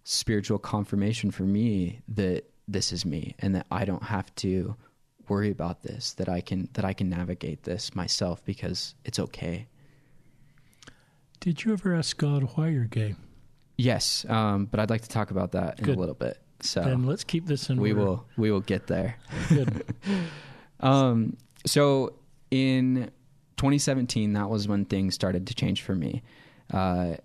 spiritual 0.04 0.58
confirmation 0.58 1.32
for 1.32 1.44
me 1.44 2.02
that 2.10 2.50
this 2.68 2.92
is 2.92 3.06
me 3.06 3.36
and 3.40 3.56
that 3.56 3.66
I 3.72 3.86
don't 3.86 4.04
have 4.04 4.34
to 4.36 4.76
worry 5.30 5.52
about 5.52 5.84
this 5.84 6.14
that 6.14 6.30
I 6.30 6.42
can 6.42 6.70
that 6.74 6.86
I 6.86 6.94
can 6.94 7.10
navigate 7.10 7.64
this 7.64 7.96
myself 7.96 8.44
because 8.46 8.96
it's 9.06 9.20
okay. 9.20 9.68
Did 11.40 11.64
you 11.64 11.74
ever 11.74 11.94
ask 11.94 12.18
God 12.18 12.50
why 12.56 12.70
you're 12.70 12.86
gay? 12.86 13.16
Yes, 13.78 14.26
um, 14.28 14.66
but 14.66 14.80
I'd 14.80 14.90
like 14.90 15.02
to 15.02 15.10
talk 15.10 15.30
about 15.32 15.52
that 15.52 15.80
in 15.80 15.90
a 15.90 15.94
little 15.94 16.16
bit. 16.16 16.42
So 16.62 16.82
then 16.82 17.06
let's 17.06 17.24
keep 17.24 17.46
this 17.46 17.70
in. 17.70 17.80
We 17.80 17.92
order. 17.92 18.02
will 18.04 18.26
we 18.38 18.52
will 18.52 18.62
get 18.62 18.88
there. 18.88 19.18
Good. 19.50 19.84
um, 20.80 21.38
so 21.66 22.14
in 22.50 23.12
2017, 23.58 24.34
that 24.34 24.50
was 24.50 24.68
when 24.68 24.86
things 24.86 25.14
started 25.14 25.48
to 25.48 25.56
change 25.56 25.82
for 25.82 25.96
me. 25.96 26.24
uh, 26.74 27.16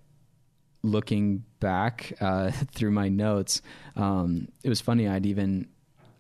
looking 0.83 1.45
back 1.61 2.13
uh, 2.21 2.51
through 2.73 2.91
my 2.91 3.09
notes, 3.09 3.63
um, 3.97 4.49
it 4.63 4.69
was 4.69 4.81
funny. 4.81 5.09
I'd 5.09 5.27
even 5.27 5.69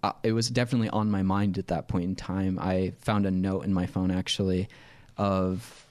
uh, 0.03 0.13
it 0.23 0.33
was 0.33 0.51
definitely 0.51 0.89
on 0.89 1.11
my 1.11 1.23
mind 1.23 1.59
at 1.59 1.69
that 1.69 1.89
point 1.89 2.05
in 2.05 2.17
time. 2.17 2.59
I 2.59 2.93
found 3.01 3.27
a 3.27 3.31
note 3.31 3.65
in 3.65 3.73
my 3.73 3.87
phone 3.87 4.11
actually 4.11 4.69
of 5.17 5.87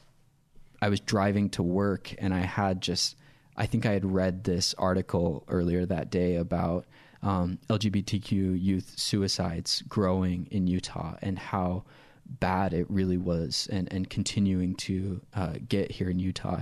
I 0.82 0.90
was 0.90 1.00
driving 1.00 1.50
to 1.52 1.64
work 1.64 2.14
and 2.18 2.34
I 2.34 2.42
had 2.42 2.82
just 2.82 3.16
I 3.56 3.66
think 3.66 3.86
I 3.86 3.92
had 3.92 4.06
read 4.06 4.44
this 4.44 4.74
article 4.76 5.44
earlier 5.48 5.86
that 5.86 6.10
day 6.10 6.38
about 6.38 6.86
um, 7.22 7.60
LGBTQ 7.70 8.60
youth 8.60 8.94
suicides 8.96 9.84
growing 9.88 10.48
in 10.52 10.68
Utah 10.68 11.16
and 11.22 11.38
how 11.38 11.84
bad 12.26 12.74
it 12.74 12.90
really 12.90 13.18
was 13.18 13.68
and, 13.72 13.92
and 13.92 14.10
continuing 14.10 14.76
to 14.76 15.22
uh, 15.36 15.54
get 15.68 15.92
here 15.92 16.10
in 16.10 16.20
Utah. 16.20 16.62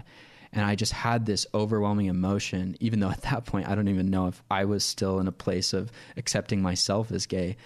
And 0.52 0.66
I 0.66 0.76
just 0.76 0.94
had 0.94 1.26
this 1.26 1.46
overwhelming 1.54 2.08
emotion, 2.08 2.76
even 2.80 3.00
though 3.00 3.10
at 3.10 3.22
that 3.22 3.46
point 3.46 3.70
I 3.70 3.76
don't 3.76 3.88
even 3.88 4.10
know 4.10 4.28
if 4.28 4.42
I 4.50 4.66
was 4.66 4.84
still 4.84 5.20
in 5.20 5.28
a 5.28 5.32
place 5.32 5.74
of 5.74 5.92
accepting 6.18 6.62
myself 6.62 7.12
as 7.12 7.26
gay, 7.28 7.58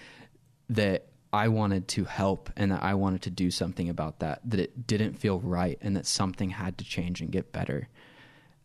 that 0.68 1.06
I 1.32 1.48
wanted 1.48 1.88
to 1.88 2.04
help 2.04 2.50
and 2.56 2.70
that 2.70 2.82
I 2.82 2.94
wanted 2.94 3.22
to 3.22 3.30
do 3.30 3.50
something 3.50 3.88
about 3.88 4.20
that, 4.20 4.40
that 4.44 4.60
it 4.60 4.86
didn't 4.86 5.14
feel 5.14 5.40
right 5.40 5.78
and 5.80 5.96
that 5.96 6.06
something 6.06 6.50
had 6.50 6.78
to 6.78 6.84
change 6.84 7.20
and 7.20 7.32
get 7.32 7.52
better. 7.52 7.88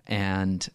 And 0.05 0.67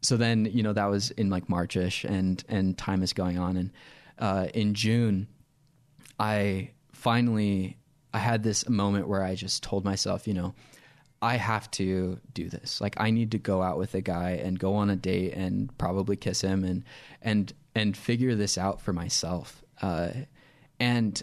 so 0.00 0.16
then, 0.16 0.46
you 0.46 0.62
know, 0.62 0.72
that 0.72 0.86
was 0.86 1.10
in 1.12 1.28
like 1.28 1.48
Marchish 1.48 2.04
and, 2.04 2.42
and 2.48 2.78
time 2.78 3.02
is 3.02 3.12
going 3.12 3.38
on. 3.38 3.56
And 3.56 3.70
uh, 4.18 4.46
in 4.54 4.74
June, 4.74 5.26
I 6.18 6.70
finally, 6.92 7.76
I 8.14 8.18
had 8.18 8.42
this 8.42 8.68
moment 8.68 9.08
where 9.08 9.22
I 9.22 9.34
just 9.34 9.62
told 9.62 9.84
myself, 9.84 10.26
you 10.26 10.34
know, 10.34 10.54
I 11.20 11.36
have 11.36 11.70
to 11.72 12.20
do 12.32 12.48
this. 12.48 12.80
Like 12.80 12.94
I 12.98 13.10
need 13.10 13.32
to 13.32 13.38
go 13.38 13.62
out 13.62 13.78
with 13.78 13.94
a 13.94 14.00
guy 14.00 14.40
and 14.42 14.58
go 14.58 14.74
on 14.74 14.90
a 14.90 14.96
date 14.96 15.34
and 15.34 15.76
probably 15.78 16.16
kiss 16.16 16.40
him 16.40 16.64
and 16.64 16.84
and 17.22 17.52
and 17.74 17.96
figure 17.96 18.34
this 18.34 18.58
out 18.58 18.80
for 18.80 18.92
myself. 18.92 19.62
Uh, 19.82 20.10
and 20.80 21.20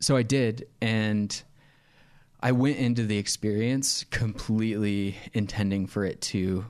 so 0.00 0.16
I 0.16 0.22
did, 0.22 0.68
and 0.80 1.42
I 2.40 2.52
went 2.52 2.76
into 2.78 3.04
the 3.04 3.18
experience 3.18 4.04
completely 4.10 5.16
intending 5.32 5.86
for 5.86 6.04
it 6.04 6.20
to 6.22 6.64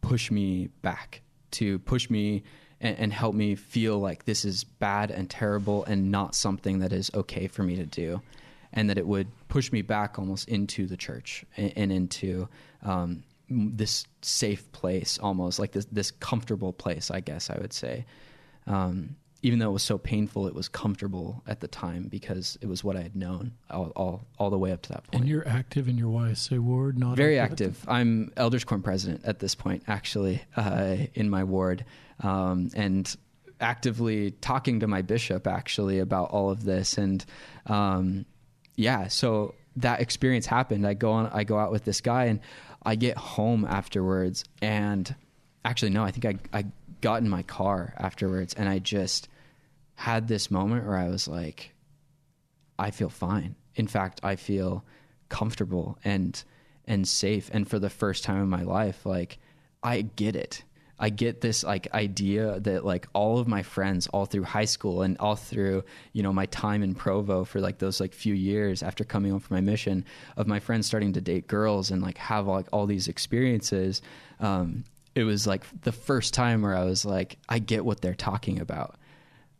push 0.00 0.30
me 0.30 0.68
back, 0.82 1.22
to 1.52 1.78
push 1.80 2.10
me 2.10 2.42
and, 2.80 2.98
and 2.98 3.12
help 3.12 3.34
me 3.34 3.54
feel 3.54 3.98
like 3.98 4.24
this 4.24 4.44
is 4.44 4.64
bad 4.64 5.10
and 5.10 5.28
terrible 5.28 5.84
and 5.84 6.10
not 6.10 6.34
something 6.34 6.80
that 6.80 6.92
is 6.92 7.10
okay 7.14 7.46
for 7.46 7.62
me 7.62 7.76
to 7.76 7.86
do 7.86 8.20
and 8.72 8.90
that 8.90 8.98
it 8.98 9.06
would 9.06 9.28
push 9.48 9.72
me 9.72 9.82
back 9.82 10.18
almost 10.18 10.48
into 10.48 10.86
the 10.86 10.96
church 10.96 11.44
and, 11.56 11.72
and 11.76 11.92
into 11.92 12.48
um, 12.82 13.24
this 13.48 14.06
safe 14.22 14.70
place, 14.72 15.18
almost 15.18 15.58
like 15.58 15.72
this 15.72 15.86
this 15.86 16.10
comfortable 16.10 16.72
place. 16.72 17.10
I 17.10 17.20
guess 17.20 17.50
I 17.50 17.58
would 17.58 17.72
say. 17.72 18.06
Um, 18.66 19.16
even 19.42 19.58
though 19.58 19.70
it 19.70 19.72
was 19.72 19.82
so 19.82 19.96
painful, 19.96 20.46
it 20.46 20.54
was 20.54 20.68
comfortable 20.68 21.42
at 21.46 21.60
the 21.60 21.68
time 21.68 22.08
because 22.08 22.58
it 22.60 22.66
was 22.66 22.84
what 22.84 22.96
I 22.96 23.00
had 23.02 23.16
known 23.16 23.52
all 23.70 23.90
all, 23.96 24.26
all 24.38 24.50
the 24.50 24.58
way 24.58 24.72
up 24.72 24.82
to 24.82 24.88
that 24.90 25.04
point. 25.04 25.22
And 25.22 25.28
you're 25.28 25.46
active 25.48 25.88
in 25.88 25.96
your 25.96 26.10
YSA 26.10 26.58
ward, 26.58 26.98
not 26.98 27.16
very 27.16 27.38
active. 27.38 27.78
active. 27.78 27.88
I'm 27.88 28.32
elders 28.36 28.64
quorum 28.64 28.82
president 28.82 29.24
at 29.24 29.38
this 29.38 29.54
point, 29.54 29.84
actually, 29.88 30.42
uh, 30.56 30.96
in 31.14 31.30
my 31.30 31.44
ward, 31.44 31.84
um, 32.20 32.70
and 32.74 33.14
actively 33.60 34.30
talking 34.30 34.80
to 34.80 34.86
my 34.86 35.02
bishop 35.02 35.46
actually 35.46 35.98
about 35.98 36.30
all 36.30 36.50
of 36.50 36.64
this 36.64 36.98
and 36.98 37.24
um, 37.66 38.24
yeah, 38.80 39.08
so 39.08 39.54
that 39.76 40.00
experience 40.00 40.46
happened. 40.46 40.86
I 40.86 40.94
go 40.94 41.12
on, 41.12 41.30
I 41.32 41.44
go 41.44 41.58
out 41.58 41.70
with 41.70 41.84
this 41.84 42.00
guy, 42.00 42.24
and 42.24 42.40
I 42.82 42.96
get 42.96 43.16
home 43.16 43.64
afterwards, 43.64 44.44
and 44.62 45.14
actually, 45.64 45.90
no, 45.90 46.02
I 46.02 46.10
think 46.10 46.24
I 46.52 46.58
I 46.58 46.64
got 47.00 47.22
in 47.22 47.28
my 47.28 47.42
car 47.42 47.94
afterwards, 47.98 48.54
and 48.54 48.68
I 48.68 48.78
just 48.78 49.28
had 49.94 50.28
this 50.28 50.50
moment 50.50 50.86
where 50.86 50.96
I 50.96 51.08
was 51.08 51.28
like, 51.28 51.74
I 52.78 52.90
feel 52.90 53.10
fine. 53.10 53.54
In 53.74 53.86
fact, 53.86 54.20
I 54.22 54.36
feel 54.36 54.84
comfortable 55.28 55.98
and 56.02 56.42
and 56.86 57.06
safe, 57.06 57.50
and 57.52 57.68
for 57.68 57.78
the 57.78 57.90
first 57.90 58.24
time 58.24 58.42
in 58.42 58.48
my 58.48 58.62
life, 58.62 59.04
like 59.04 59.38
I 59.82 60.02
get 60.02 60.34
it. 60.34 60.64
I 61.02 61.08
get 61.08 61.40
this 61.40 61.64
like 61.64 61.92
idea 61.94 62.60
that 62.60 62.84
like 62.84 63.08
all 63.14 63.38
of 63.38 63.48
my 63.48 63.62
friends 63.62 64.06
all 64.08 64.26
through 64.26 64.44
high 64.44 64.66
school 64.66 65.00
and 65.00 65.16
all 65.18 65.34
through 65.34 65.82
you 66.12 66.22
know 66.22 66.32
my 66.32 66.44
time 66.46 66.82
in 66.82 66.94
Provo 66.94 67.44
for 67.44 67.58
like 67.58 67.78
those 67.78 68.00
like 68.00 68.12
few 68.12 68.34
years 68.34 68.82
after 68.82 69.02
coming 69.02 69.30
home 69.30 69.40
from 69.40 69.56
my 69.56 69.62
mission 69.62 70.04
of 70.36 70.46
my 70.46 70.60
friends 70.60 70.86
starting 70.86 71.14
to 71.14 71.20
date 71.22 71.48
girls 71.48 71.90
and 71.90 72.02
like 72.02 72.18
have 72.18 72.46
like 72.46 72.66
all 72.70 72.84
these 72.86 73.08
experiences. 73.08 74.02
Um, 74.40 74.84
it 75.14 75.24
was 75.24 75.46
like 75.46 75.64
the 75.80 75.92
first 75.92 76.34
time 76.34 76.60
where 76.62 76.76
I 76.76 76.84
was 76.84 77.04
like, 77.04 77.38
I 77.48 77.58
get 77.58 77.84
what 77.84 78.02
they're 78.02 78.14
talking 78.14 78.60
about, 78.60 78.96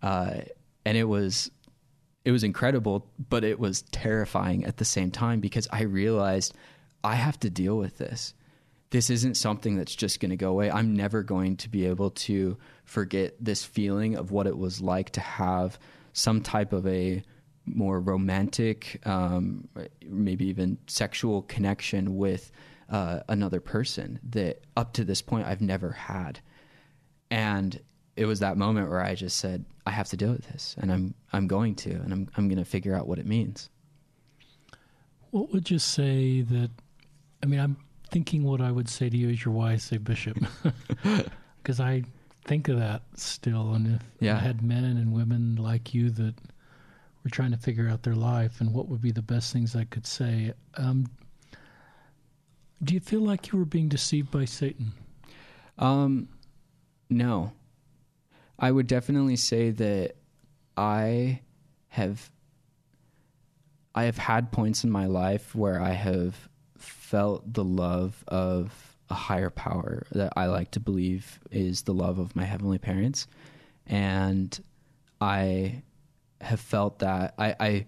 uh, 0.03 0.43
and 0.85 0.99
it 0.99 1.05
was 1.05 1.51
it 2.23 2.33
was 2.33 2.45
incredible, 2.45 3.07
but 3.31 3.45
it 3.45 3.59
was 3.59 3.81
terrifying 3.93 4.67
at 4.67 4.77
the 4.77 4.85
same 4.85 5.11
time 5.11 5.41
because 5.41 5.67
I 5.73 5.83
realized 5.83 6.55
I 7.03 7.15
have 7.15 7.41
to 7.41 7.49
deal 7.49 7.79
with 7.79 7.97
this 7.97 8.35
this 8.91 9.09
isn't 9.09 9.37
something 9.37 9.77
that's 9.77 9.95
just 9.95 10.21
going 10.21 10.31
to 10.31 10.37
go 10.37 10.51
away. 10.51 10.71
I'm 10.71 10.95
never 10.95 11.23
going 11.23 11.57
to 11.59 11.69
be 11.69 11.87
able 11.87 12.11
to 12.11 12.59
forget 12.85 13.35
this 13.41 13.65
feeling 13.65 14.17
of 14.17 14.33
what 14.33 14.47
it 14.47 14.57
was 14.57 14.81
like 14.81 15.11
to 15.11 15.21
have 15.21 15.79
some 16.13 16.41
type 16.41 16.73
of 16.73 16.87
a 16.87 17.23
more 17.67 18.01
romantic, 18.01 19.01
um, 19.07 19.69
maybe 20.05 20.47
even 20.47 20.79
sexual 20.89 21.43
connection 21.43 22.17
with 22.17 22.51
uh, 22.89 23.21
another 23.29 23.61
person 23.61 24.19
that 24.31 24.61
up 24.77 24.93
to 24.95 25.05
this 25.05 25.23
point 25.23 25.47
I've 25.47 25.61
never 25.61 25.93
had. 25.93 26.41
And 27.31 27.81
it 28.17 28.27
was 28.27 28.41
that 28.41 28.57
moment 28.57 28.91
where 28.91 29.03
I 29.03 29.15
just 29.15 29.39
said, 29.39 29.65
I 29.87 29.93
have 29.93 30.09
to 30.09 30.17
deal 30.17 30.33
with 30.33 30.47
this, 30.49 30.75
and 30.79 30.93
I'm 30.93 31.15
I'm 31.33 31.47
going 31.47 31.75
to, 31.77 31.91
and 31.91 32.13
I'm 32.13 32.29
I'm 32.37 32.49
going 32.49 32.59
to 32.59 32.65
figure 32.65 32.95
out 32.95 33.07
what 33.07 33.19
it 33.19 33.27
means. 33.27 33.71
What 35.31 35.53
would 35.53 35.71
you 35.71 35.79
say 35.79 36.43
that? 36.43 36.71
I 37.43 37.47
mean, 37.47 37.61
I'm 37.61 37.77
thinking 38.11 38.45
what 38.45 38.61
I 38.61 38.71
would 38.71 38.89
say 38.89 39.09
to 39.09 39.17
you 39.17 39.31
as 39.31 39.45
your 39.45 39.55
wise 39.55 39.89
YSA 39.91 40.05
bishop, 40.05 40.39
because 41.63 41.81
I 41.81 42.05
think 42.45 42.69
of 42.69 42.79
that 42.79 43.03
still. 43.15 43.73
And 43.73 43.97
if 43.97 44.03
yeah. 44.21 44.37
I 44.37 44.39
had 44.39 44.63
men 44.63 44.85
and 44.85 45.13
women 45.13 45.57
like 45.57 45.95
you 45.95 46.11
that 46.11 46.35
were 47.23 47.31
trying 47.31 47.53
to 47.53 47.57
figure 47.57 47.89
out 47.89 48.03
their 48.03 48.15
life 48.15 48.61
and 48.61 48.73
what 48.73 48.89
would 48.89 49.01
be 49.01 49.13
the 49.13 49.23
best 49.23 49.53
things 49.53 49.77
I 49.77 49.85
could 49.85 50.07
say, 50.07 50.53
um, 50.77 51.07
do 52.83 52.95
you 52.95 53.01
feel 53.01 53.21
like 53.21 53.53
you 53.53 53.59
were 53.59 53.65
being 53.65 53.89
deceived 53.89 54.31
by 54.31 54.47
Satan? 54.47 54.93
Um, 55.79 56.29
no. 57.09 57.53
I 58.59 58.71
would 58.71 58.87
definitely 58.87 59.37
say 59.37 59.71
that 59.71 60.17
I 60.77 61.41
have 61.89 62.31
I 63.95 64.05
have 64.05 64.19
had 64.19 64.53
points 64.53 64.85
in 64.85 64.91
my 64.91 65.07
life 65.07 65.55
where 65.55 65.81
I 65.81 65.91
have 65.91 66.49
felt 66.83 67.53
the 67.53 67.65
love 67.65 68.25
of 68.29 68.97
a 69.09 69.15
higher 69.15 69.51
power 69.51 70.05
that 70.13 70.33
I 70.37 70.47
like 70.47 70.71
to 70.73 70.81
believe 70.81 71.41
is 71.51 71.83
the 71.83 71.95
love 71.95 72.19
of 72.19 72.37
my 72.37 72.45
heavenly 72.45 72.79
parents. 72.79 73.27
And 73.87 74.59
I 75.21 75.83
have 76.41 76.61
felt 76.61 77.01
that 77.01 77.35
I, 77.39 77.57
I 77.59 77.87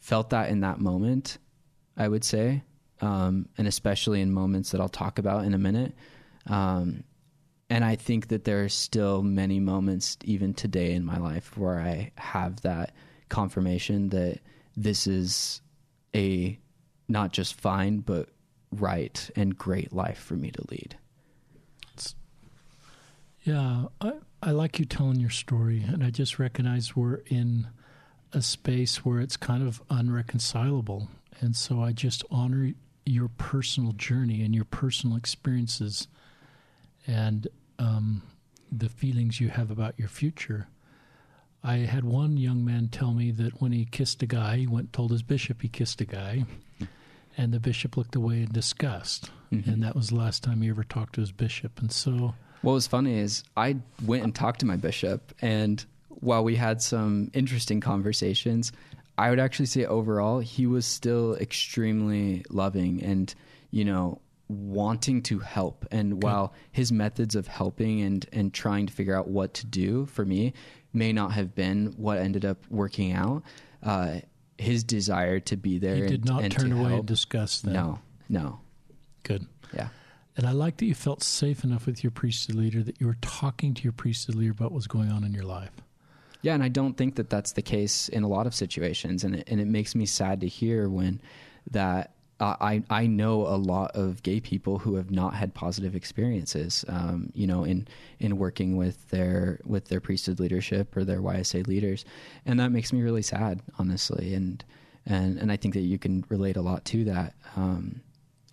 felt 0.00 0.30
that 0.30 0.50
in 0.50 0.60
that 0.60 0.80
moment, 0.80 1.38
I 1.96 2.08
would 2.08 2.24
say. 2.24 2.62
Um, 3.00 3.48
and 3.58 3.68
especially 3.68 4.20
in 4.20 4.32
moments 4.32 4.70
that 4.70 4.80
I'll 4.80 4.88
talk 4.88 5.18
about 5.18 5.44
in 5.44 5.54
a 5.54 5.58
minute. 5.58 5.94
Um, 6.46 7.04
and 7.68 7.84
I 7.84 7.96
think 7.96 8.28
that 8.28 8.44
there 8.44 8.64
are 8.64 8.68
still 8.68 9.22
many 9.22 9.60
moments, 9.60 10.16
even 10.24 10.54
today 10.54 10.92
in 10.92 11.04
my 11.04 11.18
life, 11.18 11.56
where 11.58 11.78
I 11.78 12.12
have 12.16 12.60
that 12.62 12.94
confirmation 13.28 14.08
that 14.10 14.38
this 14.76 15.06
is 15.06 15.60
a 16.14 16.58
not 17.08 17.32
just 17.32 17.60
fine, 17.60 17.98
but 17.98 18.28
right 18.72 19.30
and 19.36 19.56
great 19.56 19.92
life 19.92 20.18
for 20.18 20.34
me 20.34 20.50
to 20.50 20.62
lead. 20.70 20.96
Yeah, 23.46 23.84
I, 24.00 24.14
I 24.42 24.50
like 24.50 24.80
you 24.80 24.84
telling 24.84 25.20
your 25.20 25.30
story, 25.30 25.80
and 25.86 26.02
I 26.02 26.10
just 26.10 26.40
recognize 26.40 26.96
we're 26.96 27.22
in 27.26 27.68
a 28.32 28.42
space 28.42 29.04
where 29.04 29.20
it's 29.20 29.36
kind 29.36 29.62
of 29.62 29.80
unreconcilable. 29.88 31.08
And 31.40 31.54
so 31.54 31.80
I 31.80 31.92
just 31.92 32.24
honor 32.28 32.72
your 33.04 33.28
personal 33.38 33.92
journey 33.92 34.42
and 34.42 34.52
your 34.52 34.64
personal 34.64 35.16
experiences 35.16 36.08
and 37.06 37.46
um, 37.78 38.22
the 38.72 38.88
feelings 38.88 39.40
you 39.40 39.48
have 39.50 39.70
about 39.70 39.96
your 39.96 40.08
future. 40.08 40.66
I 41.62 41.76
had 41.76 42.02
one 42.02 42.36
young 42.36 42.64
man 42.64 42.88
tell 42.88 43.14
me 43.14 43.30
that 43.30 43.60
when 43.60 43.70
he 43.70 43.84
kissed 43.84 44.24
a 44.24 44.26
guy, 44.26 44.56
he 44.56 44.66
went 44.66 44.92
told 44.92 45.12
his 45.12 45.22
bishop 45.22 45.62
he 45.62 45.68
kissed 45.68 46.00
a 46.00 46.04
guy. 46.04 46.46
And 47.36 47.52
the 47.52 47.60
bishop 47.60 47.96
looked 47.96 48.16
away 48.16 48.42
in 48.42 48.52
disgust. 48.52 49.30
Mm-hmm. 49.52 49.70
And 49.70 49.82
that 49.82 49.94
was 49.94 50.08
the 50.08 50.16
last 50.16 50.42
time 50.42 50.62
he 50.62 50.70
ever 50.70 50.84
talked 50.84 51.14
to 51.14 51.20
his 51.20 51.32
bishop. 51.32 51.80
And 51.80 51.92
so. 51.92 52.34
What 52.62 52.72
was 52.72 52.86
funny 52.86 53.18
is 53.18 53.44
I 53.56 53.76
went 54.04 54.24
and 54.24 54.34
talked 54.34 54.60
to 54.60 54.66
my 54.66 54.76
bishop, 54.76 55.34
and 55.40 55.84
while 56.08 56.42
we 56.42 56.56
had 56.56 56.80
some 56.80 57.30
interesting 57.34 57.80
conversations, 57.80 58.72
I 59.18 59.30
would 59.30 59.38
actually 59.38 59.66
say 59.66 59.84
overall 59.84 60.40
he 60.40 60.66
was 60.66 60.86
still 60.86 61.36
extremely 61.36 62.44
loving 62.50 63.02
and, 63.02 63.32
you 63.70 63.84
know, 63.84 64.20
wanting 64.48 65.22
to 65.22 65.40
help 65.40 65.84
and 65.90 66.22
while 66.22 66.54
his 66.70 66.92
methods 66.92 67.34
of 67.34 67.48
helping 67.48 68.00
and 68.02 68.26
and 68.32 68.54
trying 68.54 68.86
to 68.86 68.92
figure 68.92 69.16
out 69.16 69.26
what 69.26 69.52
to 69.54 69.66
do 69.66 70.06
for 70.06 70.24
me 70.24 70.52
may 70.92 71.12
not 71.12 71.32
have 71.32 71.52
been 71.52 71.92
what 71.96 72.18
ended 72.18 72.44
up 72.44 72.58
working 72.70 73.12
out 73.12 73.42
uh, 73.82 74.20
his 74.58 74.84
desire 74.84 75.40
to 75.40 75.56
be 75.56 75.78
there 75.78 75.94
He 75.96 76.00
and, 76.02 76.10
did 76.10 76.24
not 76.24 76.42
and 76.42 76.52
turn 76.52 76.72
away 76.72 76.88
help, 76.90 76.98
and 77.00 77.06
discuss 77.08 77.60
that. 77.60 77.72
no 77.72 77.98
no 78.28 78.60
Good. 79.22 79.46
yeah 79.74 79.88
And 80.36 80.46
I 80.46 80.52
like 80.52 80.76
that 80.78 80.86
you 80.86 80.94
felt 80.94 81.22
safe 81.22 81.64
enough 81.64 81.86
with 81.86 82.02
your 82.04 82.10
priesthood 82.10 82.56
leader 82.56 82.82
that 82.82 83.00
you 83.00 83.06
were 83.06 83.18
talking 83.20 83.74
to 83.74 83.82
your 83.82 83.92
priesthood 83.92 84.34
leader 84.36 84.52
about 84.52 84.72
what's 84.72 84.86
going 84.86 85.10
on 85.10 85.24
in 85.24 85.32
your 85.32 85.44
life. 85.44 85.70
Yeah, 86.42 86.54
and 86.54 86.62
I 86.62 86.68
don't 86.68 86.96
think 86.96 87.14
that 87.16 87.28
that's 87.30 87.52
the 87.52 87.62
case 87.62 88.08
in 88.08 88.22
a 88.22 88.28
lot 88.28 88.46
of 88.46 88.54
situations, 88.54 89.24
and 89.24 89.36
it, 89.36 89.48
and 89.48 89.60
it 89.60 89.66
makes 89.66 89.94
me 89.94 90.06
sad 90.06 90.40
to 90.42 90.46
hear 90.46 90.88
when 90.88 91.20
that 91.70 92.12
I 92.38 92.82
I 92.90 93.06
know 93.06 93.46
a 93.46 93.56
lot 93.56 93.92
of 93.94 94.22
gay 94.22 94.40
people 94.40 94.78
who 94.78 94.96
have 94.96 95.10
not 95.10 95.34
had 95.34 95.54
positive 95.54 95.94
experiences, 95.94 96.84
um, 96.88 97.30
you 97.34 97.46
know, 97.46 97.64
in 97.64 97.88
in 98.18 98.36
working 98.36 98.76
with 98.76 99.08
their 99.08 99.60
with 99.64 99.86
their 99.86 100.00
priesthood 100.00 100.38
leadership 100.38 100.96
or 100.96 101.04
their 101.04 101.20
YSA 101.20 101.66
leaders, 101.66 102.04
and 102.44 102.60
that 102.60 102.72
makes 102.72 102.92
me 102.92 103.00
really 103.00 103.22
sad, 103.22 103.62
honestly, 103.78 104.34
and 104.34 104.62
and 105.06 105.38
and 105.38 105.50
I 105.50 105.56
think 105.56 105.74
that 105.74 105.80
you 105.80 105.98
can 105.98 106.24
relate 106.28 106.56
a 106.56 106.62
lot 106.62 106.84
to 106.86 107.04
that, 107.04 107.34
um, 107.56 108.02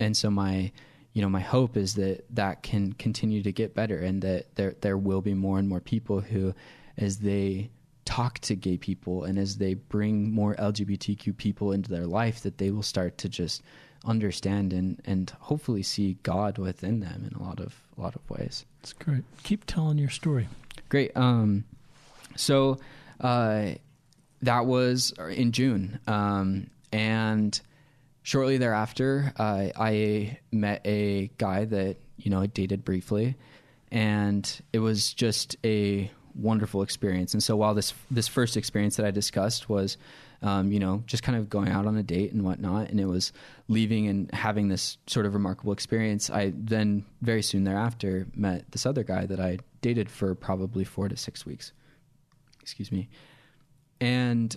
and 0.00 0.16
so 0.16 0.30
my 0.30 0.72
you 1.12 1.20
know 1.20 1.28
my 1.28 1.40
hope 1.40 1.76
is 1.76 1.94
that 1.94 2.24
that 2.34 2.62
can 2.62 2.94
continue 2.94 3.42
to 3.42 3.52
get 3.52 3.74
better 3.74 3.98
and 3.98 4.22
that 4.22 4.54
there 4.56 4.76
there 4.80 4.96
will 4.96 5.20
be 5.20 5.34
more 5.34 5.58
and 5.58 5.68
more 5.68 5.80
people 5.80 6.20
who 6.20 6.54
as 6.96 7.18
they 7.18 7.70
talk 8.14 8.38
to 8.38 8.54
gay 8.54 8.76
people 8.76 9.24
and 9.24 9.40
as 9.40 9.56
they 9.56 9.74
bring 9.74 10.32
more 10.32 10.54
LGBTQ 10.54 11.36
people 11.36 11.72
into 11.72 11.90
their 11.90 12.06
life 12.06 12.42
that 12.42 12.58
they 12.58 12.70
will 12.70 12.82
start 12.82 13.18
to 13.18 13.28
just 13.28 13.60
understand 14.04 14.72
and 14.72 15.02
and 15.04 15.32
hopefully 15.40 15.82
see 15.82 16.16
God 16.22 16.56
within 16.56 17.00
them 17.00 17.28
in 17.28 17.36
a 17.36 17.42
lot 17.42 17.58
of 17.58 17.74
a 17.98 18.00
lot 18.00 18.14
of 18.14 18.30
ways. 18.30 18.64
It's 18.80 18.92
great. 18.92 19.24
Keep 19.42 19.64
telling 19.66 19.98
your 19.98 20.10
story. 20.10 20.46
Great. 20.90 21.10
Um, 21.16 21.64
so 22.36 22.78
uh, 23.20 23.72
that 24.42 24.64
was 24.64 25.12
in 25.30 25.50
June, 25.50 25.98
um, 26.06 26.70
and 26.92 27.60
shortly 28.22 28.58
thereafter, 28.58 29.32
uh, 29.36 29.70
I 29.74 30.38
met 30.52 30.82
a 30.84 31.32
guy 31.38 31.64
that 31.64 31.96
you 32.16 32.30
know 32.30 32.40
I 32.40 32.46
dated 32.46 32.84
briefly, 32.84 33.34
and 33.90 34.48
it 34.72 34.78
was 34.78 35.12
just 35.14 35.56
a 35.64 36.12
wonderful 36.34 36.82
experience. 36.82 37.32
And 37.34 37.42
so 37.42 37.56
while 37.56 37.74
this 37.74 37.94
this 38.10 38.28
first 38.28 38.56
experience 38.56 38.96
that 38.96 39.06
I 39.06 39.10
discussed 39.10 39.68
was 39.68 39.96
um, 40.44 40.70
you 40.70 40.78
know, 40.78 41.02
just 41.06 41.22
kind 41.22 41.38
of 41.38 41.48
going 41.48 41.70
out 41.70 41.86
on 41.86 41.96
a 41.96 42.02
date 42.02 42.32
and 42.32 42.44
whatnot. 42.44 42.90
And 42.90 43.00
it 43.00 43.06
was 43.06 43.32
leaving 43.66 44.08
and 44.08 44.30
having 44.32 44.68
this 44.68 44.98
sort 45.06 45.24
of 45.24 45.32
remarkable 45.32 45.72
experience. 45.72 46.28
I 46.28 46.52
then 46.54 47.06
very 47.22 47.42
soon 47.42 47.64
thereafter 47.64 48.26
met 48.36 48.70
this 48.70 48.84
other 48.84 49.02
guy 49.04 49.24
that 49.24 49.40
I 49.40 49.58
dated 49.80 50.10
for 50.10 50.34
probably 50.34 50.84
four 50.84 51.08
to 51.08 51.16
six 51.16 51.46
weeks. 51.46 51.72
Excuse 52.60 52.92
me. 52.92 53.08
And 54.02 54.56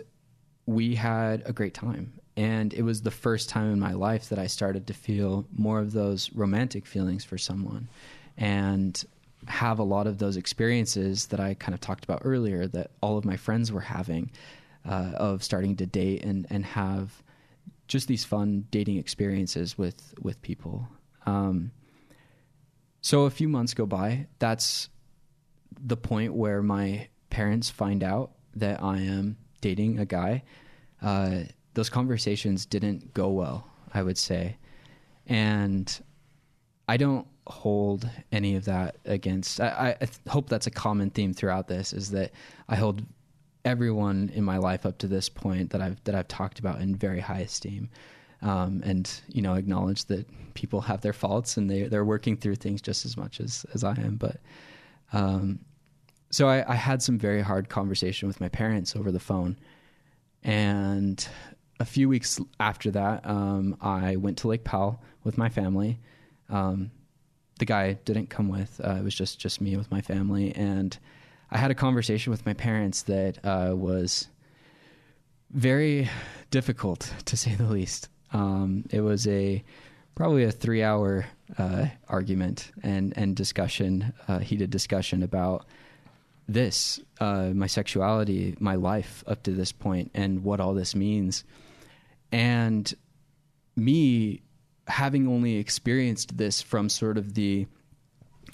we 0.66 0.96
had 0.96 1.42
a 1.46 1.54
great 1.54 1.74
time. 1.74 2.20
And 2.36 2.74
it 2.74 2.82
was 2.82 3.02
the 3.02 3.12
first 3.12 3.48
time 3.48 3.72
in 3.72 3.80
my 3.80 3.94
life 3.94 4.28
that 4.28 4.40
I 4.40 4.48
started 4.48 4.88
to 4.88 4.94
feel 4.94 5.48
more 5.58 5.80
of 5.80 5.94
those 5.94 6.32
romantic 6.34 6.86
feelings 6.86 7.24
for 7.24 7.38
someone 7.38 7.88
and 8.38 9.04
have 9.48 9.80
a 9.80 9.84
lot 9.84 10.08
of 10.08 10.18
those 10.18 10.38
experiences 10.38 11.28
that 11.28 11.40
I 11.40 11.54
kind 11.54 11.74
of 11.74 11.82
talked 11.82 12.04
about 12.04 12.22
earlier 12.24 12.68
that 12.68 12.92
all 13.02 13.18
of 13.18 13.26
my 13.26 13.38
friends 13.38 13.72
were 13.72 13.82
having 13.82 14.32
uh, 14.88 15.12
of 15.16 15.44
starting 15.44 15.76
to 15.78 15.86
date 15.86 16.24
and, 16.24 16.48
and 16.50 16.66
have 16.66 17.24
just 17.88 18.08
these 18.08 18.24
fun 18.26 18.68
dating 18.72 18.98
experiences 18.98 19.78
with, 19.78 20.14
with 20.22 20.42
people. 20.42 20.88
Um, 21.26 21.72
so 23.02 23.24
a 23.24 23.30
few 23.30 23.48
months 23.48 23.74
go 23.74 23.86
by. 23.86 24.28
That's 24.40 24.90
the 25.80 25.98
point 25.98 26.34
where 26.34 26.62
my 26.62 27.08
parents 27.30 27.70
find 27.70 28.04
out 28.04 28.32
that 28.56 28.82
I 28.82 28.98
am 29.00 29.38
dating 29.62 30.00
a 30.00 30.06
guy. 30.06 30.44
Uh, 31.02 31.44
those 31.74 31.90
conversations 31.90 32.66
didn't 32.66 33.14
go 33.14 33.30
well, 33.30 33.68
I 33.94 34.02
would 34.02 34.18
say. 34.18 34.58
And 35.28 36.02
I 36.88 36.98
don't 36.98 37.28
hold 37.48 38.10
any 38.32 38.56
of 38.56 38.66
that 38.66 38.98
against. 39.06 39.60
I, 39.60 39.96
I 40.02 40.30
hope 40.30 40.50
that's 40.50 40.68
a 40.68 40.72
common 40.72 41.10
theme 41.10 41.34
throughout 41.34 41.68
this 41.68 41.94
is 41.94 42.12
that 42.12 42.32
I 42.70 42.76
hold 42.76 43.04
everyone 43.66 44.32
in 44.34 44.44
my 44.44 44.58
life 44.58 44.86
up 44.86 44.98
to 45.00 45.08
this 45.08 45.28
point 45.28 45.72
that 45.72 45.82
I've 45.82 46.02
that 46.06 46.16
I've 46.16 46.28
talked 46.28 46.60
about 46.60 46.82
in 46.82 46.96
very 46.96 47.20
high 47.20 47.40
esteem, 47.40 47.90
um, 48.42 48.82
and 48.86 49.10
you 49.28 49.42
know 49.42 49.54
acknowledge 49.54 50.06
that 50.06 50.26
people 50.54 50.82
have 50.82 51.02
their 51.02 51.14
faults 51.14 51.58
and 51.58 51.70
they 51.70 51.84
they're 51.84 52.06
working 52.06 52.38
through 52.38 52.56
things 52.56 52.82
just 52.82 53.06
as 53.06 53.18
much 53.18 53.40
as 53.40 53.66
as 53.74 53.84
I 53.84 53.92
am. 53.92 54.16
But 54.16 54.38
um, 55.14 55.60
so 56.30 56.48
I, 56.48 56.70
I 56.72 56.76
had 56.76 57.02
some 57.02 57.18
very 57.18 57.42
hard 57.42 57.70
conversation 57.70 58.28
with 58.28 58.42
my 58.42 58.50
parents 58.50 58.96
over 58.96 59.12
the 59.12 59.20
phone, 59.20 59.58
and 60.44 61.28
a 61.80 61.86
few 61.86 62.10
weeks 62.10 62.40
after 62.60 62.90
that, 62.92 63.26
um, 63.28 63.78
I 63.82 64.16
went 64.16 64.38
to 64.40 64.48
Lake 64.48 64.64
Powell 64.64 65.02
with 65.24 65.38
my 65.38 65.50
family. 65.50 66.00
Um, 66.50 66.92
the 67.60 67.66
guy 67.66 67.94
didn't 67.94 68.30
come 68.30 68.50
with; 68.50 68.80
uh, 68.84 68.96
it 68.96 69.04
was 69.04 69.16
just 69.16 69.40
just 69.40 69.62
me 69.62 69.76
with 69.78 69.90
my 69.92 70.02
family, 70.02 70.54
and 70.56 70.98
I 71.52 71.58
had 71.58 71.72
a 71.72 71.76
conversation 71.76 72.32
with 72.32 72.46
my 72.46 72.54
parents 72.54 73.04
that 73.04 73.40
uh, 73.44 73.76
was 73.76 74.28
very 75.52 76.10
difficult, 76.52 77.14
to 77.26 77.38
say 77.38 77.56
the 77.56 77.66
least. 77.66 78.10
Um, 78.34 78.86
it 78.92 79.02
was 79.02 79.28
a 79.28 79.64
probably 80.16 80.44
a 80.44 80.52
three-hour 80.52 81.26
uh, 81.58 81.86
argument 82.10 82.72
and 82.84 83.14
and 83.18 83.36
discussion, 83.36 84.14
uh, 84.28 84.40
heated 84.40 84.70
discussion 84.70 85.24
about 85.24 85.66
this, 86.50 87.00
uh, 87.20 87.50
my 87.54 87.68
sexuality, 87.68 88.56
my 88.60 88.76
life 88.76 89.24
up 89.28 89.44
to 89.44 89.52
this 89.52 89.72
point, 89.72 90.12
and 90.14 90.44
what 90.44 90.60
all 90.60 90.74
this 90.74 90.96
means, 90.96 91.44
and 92.32 92.94
me 93.76 94.42
having 94.88 95.28
only 95.28 95.58
experienced 95.58 96.38
this 96.38 96.62
from 96.62 96.90
sort 96.90 97.18
of 97.18 97.34
the 97.34 97.68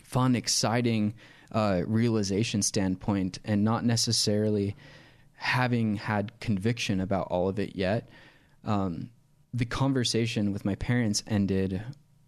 fun, 0.04 0.36
exciting 0.36 1.14
uh, 1.52 1.82
realization 1.86 2.62
standpoint 2.62 3.40
and 3.46 3.64
not 3.64 3.86
necessarily 3.86 4.76
having 5.36 5.96
had 5.96 6.38
conviction 6.40 7.00
about 7.00 7.28
all 7.28 7.50
of 7.50 7.60
it 7.60 7.76
yet. 7.76 8.10
Um, 8.64 9.10
the 9.54 9.66
conversation 9.66 10.52
with 10.52 10.66
my 10.66 10.76
parents 10.76 11.24
ended 11.28 11.82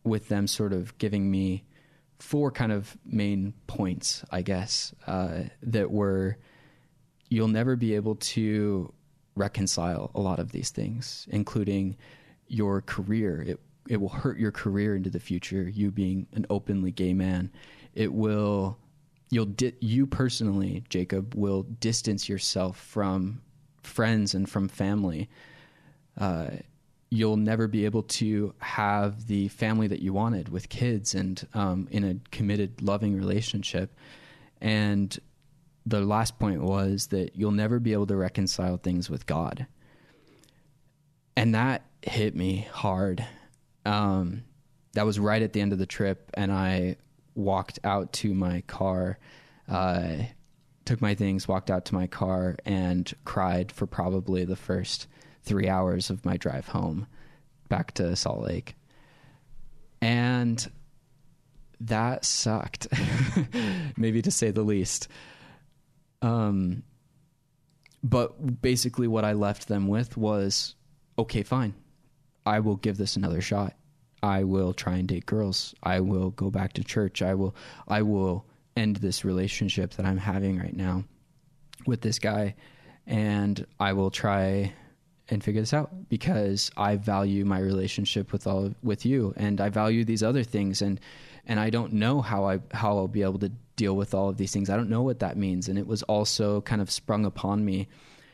with 0.03 0.27
them 0.27 0.47
sort 0.47 0.73
of 0.73 0.95
giving 0.99 1.31
me 1.31 1.63
four 2.19 2.51
kind 2.51 2.71
of 2.71 2.95
main 3.05 3.53
points, 3.67 4.23
I 4.31 4.41
guess, 4.41 4.93
uh, 5.07 5.43
that 5.63 5.91
were 5.91 6.37
you'll 7.29 7.47
never 7.47 7.75
be 7.75 7.95
able 7.95 8.15
to 8.15 8.93
reconcile 9.35 10.11
a 10.13 10.19
lot 10.19 10.39
of 10.39 10.51
these 10.51 10.69
things, 10.69 11.27
including 11.31 11.97
your 12.47 12.81
career. 12.81 13.41
It 13.41 13.59
it 13.87 13.97
will 13.97 14.09
hurt 14.09 14.37
your 14.37 14.51
career 14.51 14.95
into 14.95 15.09
the 15.09 15.19
future. 15.19 15.69
You 15.69 15.91
being 15.91 16.27
an 16.33 16.45
openly 16.49 16.91
gay 16.91 17.13
man, 17.13 17.51
it 17.93 18.13
will 18.13 18.77
you'll 19.29 19.45
di- 19.45 19.73
you 19.79 20.05
personally, 20.05 20.83
Jacob, 20.89 21.33
will 21.35 21.63
distance 21.63 22.29
yourself 22.29 22.77
from 22.77 23.41
friends 23.83 24.33
and 24.33 24.49
from 24.49 24.67
family. 24.67 25.29
Uh, 26.17 26.47
you'll 27.09 27.37
never 27.37 27.67
be 27.67 27.85
able 27.85 28.03
to 28.03 28.53
have 28.59 29.27
the 29.27 29.47
family 29.49 29.87
that 29.87 30.01
you 30.01 30.13
wanted 30.13 30.49
with 30.49 30.69
kids 30.69 31.13
and 31.15 31.47
um, 31.53 31.87
in 31.91 32.03
a 32.03 32.15
committed, 32.31 32.81
loving 32.81 33.15
relationship. 33.15 33.95
And 34.61 35.17
the 35.85 36.01
last 36.01 36.39
point 36.39 36.61
was 36.61 37.07
that 37.07 37.35
you'll 37.35 37.51
never 37.51 37.79
be 37.79 37.93
able 37.93 38.07
to 38.07 38.15
reconcile 38.15 38.77
things 38.77 39.09
with 39.09 39.25
God. 39.25 39.67
And 41.37 41.53
that 41.53 41.85
hit 42.01 42.35
me 42.35 42.67
hard. 42.71 43.25
Um, 43.85 44.43
that 44.93 45.05
was 45.05 45.19
right 45.19 45.41
at 45.41 45.53
the 45.53 45.61
end 45.61 45.73
of 45.73 45.79
the 45.79 45.85
trip, 45.85 46.31
and 46.33 46.51
I 46.51 46.97
walked 47.35 47.79
out 47.83 48.13
to 48.13 48.33
my 48.33 48.61
car, 48.61 49.19
uh, 49.67 50.17
took 50.85 51.01
my 51.01 51.15
things, 51.15 51.47
walked 51.47 51.69
out 51.69 51.85
to 51.85 51.95
my 51.95 52.07
car, 52.07 52.55
and 52.65 53.11
cried 53.25 53.71
for 53.71 53.85
probably 53.85 54.45
the 54.45 54.55
first 54.55 55.07
three 55.43 55.67
hours 55.67 56.09
of 56.09 56.25
my 56.25 56.37
drive 56.37 56.67
home 56.67 57.07
back 57.69 57.93
to 57.95 58.15
Salt 58.15 58.41
Lake. 58.41 58.75
And 60.01 60.65
that 61.81 62.25
sucked, 62.25 62.87
maybe 63.97 64.21
to 64.21 64.31
say 64.31 64.51
the 64.51 64.63
least. 64.63 65.07
Um, 66.21 66.83
but 68.03 68.61
basically, 68.61 69.07
what 69.07 69.25
I 69.25 69.33
left 69.33 69.67
them 69.67 69.87
with 69.87 70.15
was 70.15 70.75
okay, 71.17 71.43
fine. 71.43 71.73
I 72.45 72.59
will 72.59 72.75
give 72.77 72.97
this 72.97 73.15
another 73.15 73.41
shot. 73.41 73.73
I 74.21 74.43
will 74.43 74.73
try 74.73 74.95
and 74.95 75.07
date 75.07 75.25
girls. 75.25 75.75
I 75.83 75.99
will 75.99 76.31
go 76.31 76.49
back 76.49 76.73
to 76.73 76.83
church. 76.83 77.21
I 77.21 77.35
will 77.35 77.55
I 77.87 78.01
will 78.01 78.45
end 78.75 78.97
this 78.97 79.23
relationship 79.23 79.93
that 79.95 80.05
I'm 80.05 80.17
having 80.17 80.57
right 80.57 80.75
now 80.75 81.03
with 81.85 82.01
this 82.01 82.19
guy 82.19 82.55
and 83.07 83.65
I 83.79 83.93
will 83.93 84.11
try 84.11 84.73
and 85.29 85.43
figure 85.43 85.61
this 85.61 85.73
out 85.73 86.09
because 86.09 86.71
I 86.77 86.97
value 86.97 87.45
my 87.45 87.59
relationship 87.59 88.31
with 88.31 88.47
all 88.47 88.73
with 88.83 89.05
you 89.05 89.33
and 89.37 89.59
I 89.59 89.69
value 89.69 90.03
these 90.03 90.23
other 90.23 90.43
things 90.43 90.81
and 90.81 90.99
and 91.47 91.59
I 91.59 91.69
don't 91.69 91.93
know 91.93 92.21
how 92.21 92.45
I 92.45 92.59
how 92.71 92.97
I'll 92.97 93.07
be 93.07 93.23
able 93.23 93.39
to 93.39 93.51
deal 93.75 93.95
with 93.95 94.13
all 94.13 94.29
of 94.29 94.37
these 94.37 94.51
things. 94.51 94.69
I 94.69 94.75
don't 94.75 94.89
know 94.89 95.01
what 95.01 95.19
that 95.19 95.37
means 95.37 95.67
and 95.67 95.77
it 95.77 95.87
was 95.87 96.03
also 96.03 96.61
kind 96.61 96.81
of 96.81 96.91
sprung 96.91 97.25
upon 97.25 97.63
me. 97.65 97.87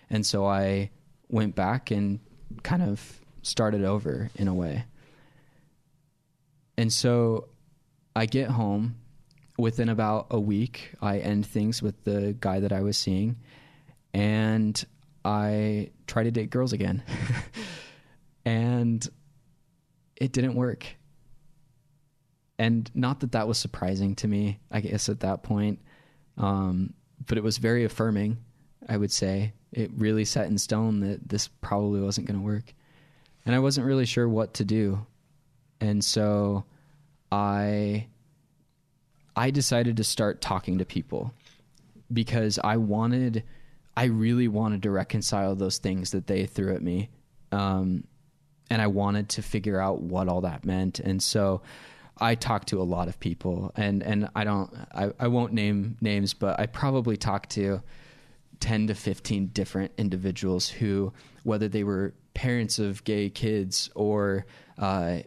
And 0.10 0.26
so 0.26 0.46
I 0.46 0.92
went 1.30 1.56
back 1.56 1.92
and 1.92 2.20
kind 2.64 2.82
of 2.82 3.21
started 3.42 3.84
over 3.84 4.30
in 4.36 4.48
a 4.48 4.54
way. 4.54 4.86
And 6.78 6.92
so 6.92 7.50
I 8.16 8.26
get 8.26 8.50
home 8.50 8.96
within 9.58 9.90
about 9.90 10.28
a 10.32 10.40
week 10.40 10.92
I 11.02 11.20
end 11.20 11.46
things 11.46 11.82
with 11.82 12.04
the 12.04 12.36
guy 12.40 12.62
that 12.62 12.72
I 12.72 12.82
was 12.82 12.98
seeing 12.98 13.38
and 14.14 14.84
I 15.24 15.92
try 16.08 16.24
to 16.24 16.32
date 16.32 16.50
girls 16.50 16.74
again. 16.74 17.04
and 18.46 19.08
it 20.16 20.32
didn't 20.32 20.56
work. 20.56 20.86
And 22.58 22.90
not 22.94 23.22
that 23.22 23.32
that 23.32 23.48
was 23.48 23.58
surprising 23.58 24.16
to 24.16 24.28
me, 24.28 24.60
I 24.70 24.82
guess, 24.82 25.10
at 25.10 25.22
that 25.22 25.44
point. 25.44 25.80
Um, 26.38 26.94
but 27.28 27.38
it 27.38 27.44
was 27.44 27.58
very 27.58 27.86
affirming, 27.86 28.38
I 28.88 28.98
would 28.98 29.12
say. 29.12 29.54
It 29.72 29.92
really 29.96 30.26
set 30.26 30.48
in 30.48 30.58
stone 30.58 31.00
that 31.02 31.28
this 31.28 31.48
probably 31.48 32.02
wasn't 32.02 32.28
going 32.28 32.40
to 32.40 32.46
work. 32.46 32.74
And 33.46 33.56
I 33.56 33.60
wasn't 33.60 33.88
really 33.88 34.06
sure 34.06 34.28
what 34.28 34.54
to 34.56 34.66
do. 34.66 35.06
And 35.80 36.04
so 36.04 36.66
I 37.32 38.08
I 39.36 39.50
decided 39.52 39.98
to 39.98 40.04
start 40.04 40.42
talking 40.42 40.78
to 40.78 40.86
people 40.86 41.34
because 42.12 42.60
I 42.64 42.78
wanted 42.78 43.44
I 43.96 44.06
really 44.06 44.48
wanted 44.48 44.84
to 44.84 44.92
reconcile 44.92 45.56
those 45.56 45.78
things 45.78 46.12
that 46.12 46.28
they 46.28 46.46
threw 46.46 46.74
at 46.74 46.82
me. 46.82 47.10
Um, 47.52 48.06
and 48.70 48.82
I 48.82 48.88
wanted 48.88 49.30
to 49.30 49.42
figure 49.42 49.80
out 49.80 50.02
what 50.02 50.30
all 50.30 50.42
that 50.42 50.64
meant. 50.64 51.00
And 51.00 51.22
so 51.22 51.62
I 52.18 52.36
talked 52.36 52.70
to 52.70 52.82
a 52.82 52.84
lot 52.84 53.10
of 53.10 53.20
people 53.20 53.72
and, 53.76 54.02
and 54.02 54.30
I 54.34 54.44
don't, 54.46 54.74
I, 54.94 55.12
I 55.20 55.28
won't 55.28 55.52
name 55.52 55.98
names, 56.00 56.34
but 56.34 56.60
I 56.60 56.68
probably 56.68 57.18
talked 57.18 57.50
to 57.52 57.82
10 58.62 58.88
to 58.88 58.96
15 58.96 59.48
different 59.48 59.92
individuals 59.98 60.70
who, 60.70 61.12
whether 61.44 61.68
they 61.68 61.84
were 61.84 62.14
parents 62.34 62.80
of 62.80 63.04
gay 63.04 63.30
kids 63.30 63.90
or, 63.96 64.46
uh, 64.78 65.20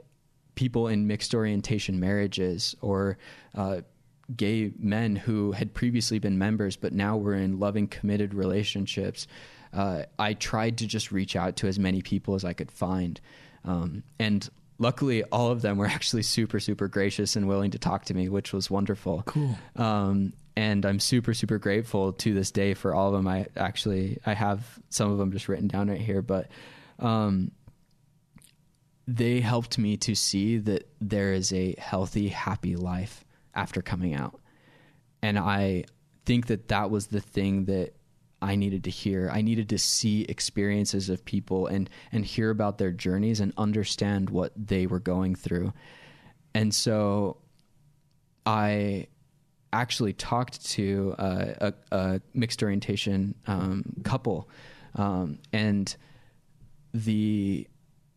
people 0.54 0.88
in 0.88 1.06
mixed 1.06 1.34
orientation 1.34 1.98
marriages 1.98 2.74
or, 2.80 3.18
uh, 3.54 3.80
gay 4.36 4.72
men 4.78 5.16
who 5.16 5.52
had 5.52 5.74
previously 5.74 6.18
been 6.18 6.38
members 6.38 6.76
but 6.76 6.92
now 6.92 7.16
were 7.16 7.34
in 7.34 7.58
loving, 7.58 7.86
committed 7.86 8.32
relationships. 8.34 9.26
Uh, 9.72 10.04
I 10.18 10.34
tried 10.34 10.78
to 10.78 10.86
just 10.86 11.12
reach 11.12 11.36
out 11.36 11.56
to 11.56 11.66
as 11.66 11.78
many 11.78 12.00
people 12.00 12.34
as 12.34 12.44
I 12.44 12.52
could 12.52 12.70
find. 12.70 13.20
Um, 13.64 14.02
and 14.18 14.48
luckily, 14.78 15.24
all 15.24 15.50
of 15.50 15.62
them 15.62 15.76
were 15.76 15.86
actually 15.98 16.22
super, 16.22 16.60
super 16.60 16.88
gracious 16.88 17.36
and 17.36 17.48
willing 17.48 17.72
to 17.72 17.78
talk 17.78 18.04
to 18.06 18.14
me, 18.14 18.28
which 18.28 18.52
was 18.52 18.70
wonderful. 18.70 19.22
Cool. 19.26 19.58
Um, 19.76 20.32
and 20.56 20.86
I'm 20.86 21.00
super, 21.00 21.34
super 21.34 21.58
grateful 21.58 22.12
to 22.12 22.32
this 22.32 22.52
day 22.52 22.74
for 22.74 22.94
all 22.94 23.08
of 23.08 23.14
them. 23.14 23.26
I 23.26 23.46
actually, 23.56 24.18
I 24.24 24.34
have 24.34 24.78
some 24.88 25.10
of 25.10 25.18
them 25.18 25.32
just 25.32 25.48
written 25.48 25.66
down 25.66 25.90
right 25.90 26.00
here, 26.00 26.22
but, 26.22 26.48
um, 26.98 27.50
they 29.06 29.40
helped 29.40 29.78
me 29.78 29.96
to 29.98 30.14
see 30.14 30.58
that 30.58 30.88
there 31.00 31.32
is 31.32 31.52
a 31.52 31.74
healthy, 31.78 32.28
happy 32.28 32.76
life 32.76 33.24
after 33.54 33.82
coming 33.82 34.14
out. 34.14 34.40
And 35.22 35.38
I 35.38 35.84
think 36.24 36.46
that 36.46 36.68
that 36.68 36.90
was 36.90 37.08
the 37.08 37.20
thing 37.20 37.66
that 37.66 37.94
I 38.40 38.56
needed 38.56 38.84
to 38.84 38.90
hear. 38.90 39.30
I 39.32 39.40
needed 39.40 39.70
to 39.70 39.78
see 39.78 40.22
experiences 40.22 41.08
of 41.08 41.24
people 41.24 41.66
and 41.66 41.88
and 42.12 42.24
hear 42.24 42.50
about 42.50 42.76
their 42.78 42.90
journeys 42.92 43.40
and 43.40 43.52
understand 43.56 44.28
what 44.28 44.52
they 44.54 44.86
were 44.86 45.00
going 45.00 45.34
through. 45.34 45.72
And 46.54 46.74
so 46.74 47.38
I 48.44 49.08
actually 49.72 50.12
talked 50.12 50.64
to 50.72 51.14
a, 51.18 51.72
a, 51.90 51.96
a 51.96 52.20
mixed 52.34 52.62
orientation 52.62 53.34
um, 53.46 53.94
couple, 54.04 54.48
um, 54.94 55.38
and 55.52 55.96
the 56.94 57.66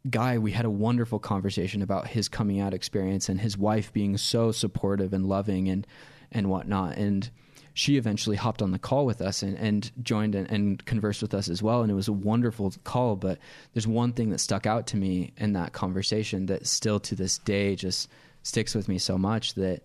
guy, 0.10 0.38
we 0.38 0.52
had 0.52 0.64
a 0.64 0.70
wonderful 0.70 1.20
conversation 1.20 1.82
about 1.82 2.08
his 2.08 2.30
coming 2.30 2.62
out 2.62 2.74
experience 2.74 3.28
and 3.28 3.42
his 3.42 3.58
wife 3.58 3.92
being 3.92 4.16
so 4.18 4.52
supportive 4.52 5.12
and 5.12 5.26
loving 5.26 5.68
and 5.68 5.86
and 6.32 6.50
whatnot. 6.50 6.98
And 6.98 7.30
she 7.74 7.98
eventually 7.98 8.36
hopped 8.36 8.62
on 8.62 8.72
the 8.72 8.80
call 8.80 9.06
with 9.06 9.22
us 9.22 9.44
and, 9.44 9.58
and 9.58 9.92
joined 10.04 10.36
and, 10.36 10.50
and, 10.50 10.84
conversed 10.86 11.22
with 11.22 11.34
us 11.34 11.48
as 11.48 11.62
well. 11.62 11.84
And 11.84 11.92
it 11.92 11.94
was 11.94 12.08
a 12.08 12.14
wonderful 12.14 12.74
call. 12.84 13.16
But 13.16 13.38
there's 13.74 13.88
one 13.88 14.14
thing 14.14 14.32
that 14.32 14.40
stuck 14.40 14.66
out 14.66 14.88
to 14.88 14.98
me 14.98 15.32
in 15.38 15.54
that 15.54 15.74
conversation 15.74 16.48
that 16.48 16.68
still 16.68 17.00
to 17.02 17.16
this 17.16 17.38
day 17.38 17.76
just 17.76 18.10
sticks 18.44 18.74
with 18.74 18.90
me 18.90 18.98
so 18.98 19.18
much 19.18 19.54
that 19.54 19.84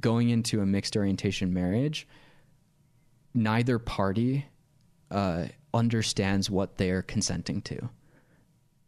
going 0.00 0.30
into 0.30 0.60
a 0.60 0.66
mixed 0.66 0.96
orientation 0.96 1.54
marriage, 1.54 2.06
neither 3.34 3.78
party 3.78 4.44
uh, 5.10 5.46
understands 5.76 6.50
what 6.50 6.76
they're 6.76 7.02
consenting 7.02 7.62
to. 7.62 7.88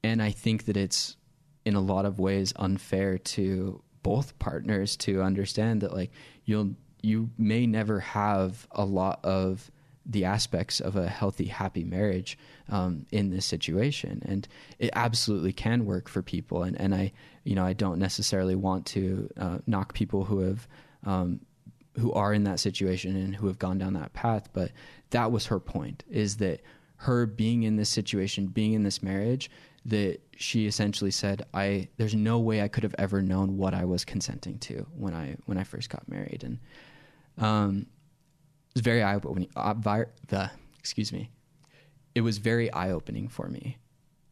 And 0.03 0.22
I 0.22 0.31
think 0.31 0.64
that 0.66 0.77
it's 0.77 1.16
in 1.64 1.74
a 1.74 1.81
lot 1.81 2.07
of 2.07 2.18
ways 2.18 2.53
unfair 2.57 3.18
to 3.18 3.83
both 4.03 4.38
partners 4.38 4.96
to 4.96 5.22
understand 5.22 5.83
that 5.83 5.92
like 5.92 6.11
you'll 6.44 6.74
you 7.03 7.31
may 7.38 7.66
never 7.66 8.01
have 8.01 8.66
a 8.72 8.85
lot 8.85 9.24
of 9.24 9.70
the 10.05 10.24
aspects 10.24 10.81
of 10.81 10.96
a 10.96 11.07
healthy, 11.07 11.44
happy 11.44 11.85
marriage 11.85 12.38
um, 12.70 13.05
in 13.12 13.29
this 13.29 13.44
situation, 13.44 14.22
and 14.24 14.48
it 14.79 14.90
absolutely 14.94 15.53
can 15.53 15.85
work 15.85 16.09
for 16.09 16.22
people. 16.22 16.62
And 16.62 16.81
and 16.81 16.94
I, 16.94 17.12
you 17.44 17.55
know, 17.55 17.64
I 17.64 17.74
don't 17.74 17.98
necessarily 17.98 18.55
want 18.55 18.87
to 18.87 19.29
uh, 19.37 19.59
knock 19.66 19.92
people 19.92 20.24
who 20.24 20.40
have 20.40 20.66
um, 21.05 21.40
who 21.98 22.12
are 22.12 22.33
in 22.33 22.44
that 22.44 22.61
situation 22.61 23.16
and 23.16 23.37
who 23.37 23.46
have 23.48 23.59
gone 23.59 23.79
down 23.79 23.92
that 23.94 24.14
path, 24.14 24.48
but 24.53 24.70
that 25.11 25.31
was 25.31 25.46
her 25.46 25.61
point: 25.61 26.05
is 26.09 26.38
that 26.38 26.62
her 26.98 27.26
being 27.26 27.62
in 27.62 27.76
this 27.76 27.88
situation, 27.88 28.46
being 28.46 28.72
in 28.72 28.82
this 28.82 29.02
marriage, 29.02 29.50
that 29.84 30.20
she 30.37 30.66
essentially 30.66 31.11
said, 31.11 31.46
"I 31.54 31.88
there's 31.96 32.14
no 32.14 32.38
way 32.38 32.62
I 32.62 32.68
could 32.68 32.82
have 32.82 32.94
ever 32.98 33.22
known 33.22 33.56
what 33.56 33.74
I 33.74 33.84
was 33.84 34.04
consenting 34.04 34.58
to 34.61 34.87
when 34.96 35.14
I 35.14 35.37
when 35.46 35.58
I 35.58 35.64
first 35.64 35.90
got 35.90 36.08
married," 36.08 36.44
and 36.44 36.58
um, 37.38 37.87
it 38.70 38.74
was 38.74 38.82
very 38.82 39.02
eye 39.02 39.14
opening. 39.14 39.48
Uh, 39.56 39.74
the 40.28 40.50
excuse 40.78 41.12
me, 41.12 41.30
it 42.14 42.20
was 42.22 42.38
very 42.38 42.72
eye 42.72 42.90
opening 42.90 43.28
for 43.28 43.48
me, 43.48 43.78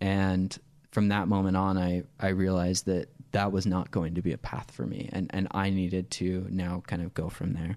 and 0.01 0.57
from 0.91 1.09
that 1.09 1.29
moment 1.29 1.57
on, 1.57 1.79
I 1.79 2.03
I 2.19 2.29
realized 2.29 2.87
that 2.87 3.09
that 3.33 3.53
was 3.53 3.67
not 3.67 3.91
going 3.91 4.15
to 4.15 4.23
be 4.23 4.33
a 4.33 4.39
path 4.39 4.71
for 4.71 4.87
me, 4.87 5.09
and 5.13 5.31
and 5.33 5.47
I 5.53 5.71
needed 5.71 6.11
to 6.13 6.47
now 6.51 6.83
kind 6.87 7.03
of 7.03 7.15
go 7.15 7.29
from 7.29 7.53
there. 7.53 7.77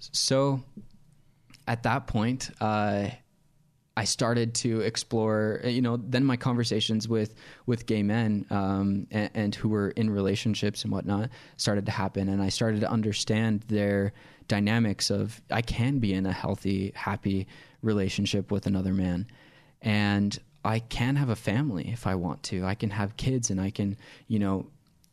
So, 0.00 0.62
at 1.70 1.84
that 1.84 2.08
point, 2.08 2.50
uh, 2.60 3.08
I 3.96 4.04
started 4.04 4.54
to 4.56 4.80
explore, 4.80 5.60
you 5.62 5.80
know, 5.80 5.96
then 5.98 6.24
my 6.24 6.36
conversations 6.36 7.06
with 7.06 7.36
with 7.64 7.86
gay 7.86 8.02
men 8.02 8.44
um, 8.50 9.06
and, 9.12 9.30
and, 9.34 9.54
who 9.54 9.68
were 9.68 9.90
in 9.90 10.10
relationships 10.10 10.82
and 10.82 10.92
whatnot 10.92 11.30
started 11.58 11.86
to 11.86 11.92
happen, 11.92 12.28
and 12.28 12.42
I 12.42 12.48
started 12.48 12.80
to 12.80 12.90
understand 12.90 13.62
their 13.68 14.12
dynamics 14.48 15.10
of 15.10 15.40
I 15.48 15.62
can 15.62 16.00
be 16.00 16.12
in 16.12 16.26
a 16.26 16.32
healthy, 16.32 16.90
happy 16.96 17.46
relationship 17.82 18.50
with 18.50 18.66
another 18.66 18.92
man, 18.92 19.28
and 19.80 20.36
I 20.64 20.80
can 20.80 21.14
have 21.14 21.28
a 21.28 21.36
family 21.36 21.90
if 21.92 22.04
I 22.04 22.16
want 22.16 22.42
to. 22.44 22.64
I 22.64 22.74
can 22.74 22.90
have 22.90 23.16
kids, 23.16 23.48
and 23.50 23.60
I 23.60 23.70
can, 23.70 23.96
you 24.26 24.40
know, 24.40 24.66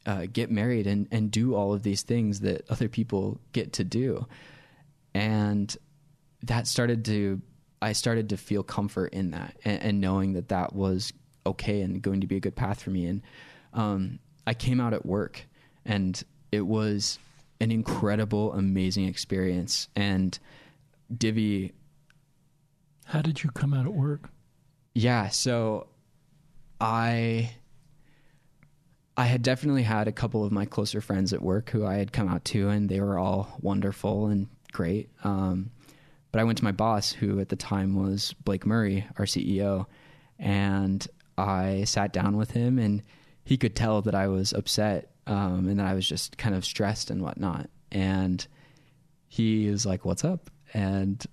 uh, 0.08 0.26
get 0.26 0.50
married 0.50 0.88
and 0.88 1.08
and 1.12 1.30
do 1.30 1.54
all 1.54 1.74
of 1.74 1.84
these 1.84 2.02
things 2.02 2.40
that 2.40 2.66
other 2.68 2.90
people 2.90 3.40
get 3.54 3.74
to 3.74 3.84
do, 3.84 4.26
and 5.14 5.78
that 6.48 6.68
started 6.68 7.06
to 7.06 7.42
I 7.82 7.94
started 7.94 8.30
to 8.30 8.38
feel 8.38 8.64
comfort 8.64 9.14
in 9.14 9.32
that 9.32 9.56
and, 9.64 9.84
and, 9.84 10.02
knowing 10.02 10.34
that 10.34 10.50
that 10.50 10.74
was 10.74 11.14
okay 11.46 11.82
and 11.82 12.02
going 12.02 12.22
to 12.22 12.28
be 12.28 12.38
a 12.38 12.40
good 12.40 12.56
path 12.56 12.82
for 12.82 12.90
me. 12.90 13.06
And 13.06 13.22
um, 13.74 14.20
I 14.48 14.56
came 14.56 14.80
out 14.80 14.94
at 14.94 15.06
work, 15.06 15.46
and 15.86 16.22
it 16.52 16.62
was 16.62 17.20
an 17.62 17.72
incredible, 17.72 18.54
amazing 18.54 19.06
experience. 19.06 19.90
And 19.96 20.38
Divvy, 21.16 21.74
how 23.06 23.22
did 23.22 23.44
you 23.44 23.52
come 23.52 23.74
out 23.74 23.86
at 23.86 23.94
work? 23.94 24.30
Yeah, 24.96 25.30
so 25.30 25.88
I 26.82 27.52
I 29.16 29.26
had 29.26 29.44
definitely 29.44 29.84
had 29.84 30.08
a 30.08 30.12
couple 30.12 30.44
of 30.44 30.52
my 30.52 30.66
closer 30.66 31.02
friends 31.02 31.34
at 31.34 31.42
work 31.42 31.70
who 31.70 31.86
I 31.86 31.96
had 31.96 32.12
come 32.12 32.28
out 32.28 32.44
to, 32.46 32.70
and 32.70 32.90
they 32.90 33.00
were 33.00 33.20
all 33.20 33.56
wonderful 33.62 34.28
and 34.28 34.48
great. 34.72 35.10
Um, 35.24 35.72
but 36.32 36.40
I 36.40 36.44
went 36.44 36.58
to 36.60 36.64
my 36.64 36.72
boss, 36.72 37.12
who 37.12 37.40
at 37.40 37.50
the 37.50 37.56
time 37.56 37.96
was 37.96 38.34
Blake 38.44 38.66
Murray, 38.66 39.06
our 39.18 39.26
CEO, 39.26 39.86
and 40.40 41.06
I 41.38 41.84
sat 41.86 42.14
down 42.14 42.38
with 42.38 42.52
him, 42.52 42.80
and 42.80 43.04
he 43.44 43.58
could 43.58 43.76
tell 43.76 44.02
that 44.04 44.16
I 44.16 44.28
was 44.28 44.54
upset 44.54 45.12
um, 45.26 45.68
and 45.68 45.80
that 45.80 45.86
I 45.86 45.94
was 45.94 46.08
just 46.08 46.38
kind 46.38 46.56
of 46.56 46.66
stressed 46.66 47.10
and 47.10 47.22
whatnot. 47.22 47.70
And 47.92 48.46
he 49.28 49.70
was 49.70 49.86
like, 49.86 50.06
"What's 50.06 50.26
up?" 50.26 50.50
And 50.74 51.26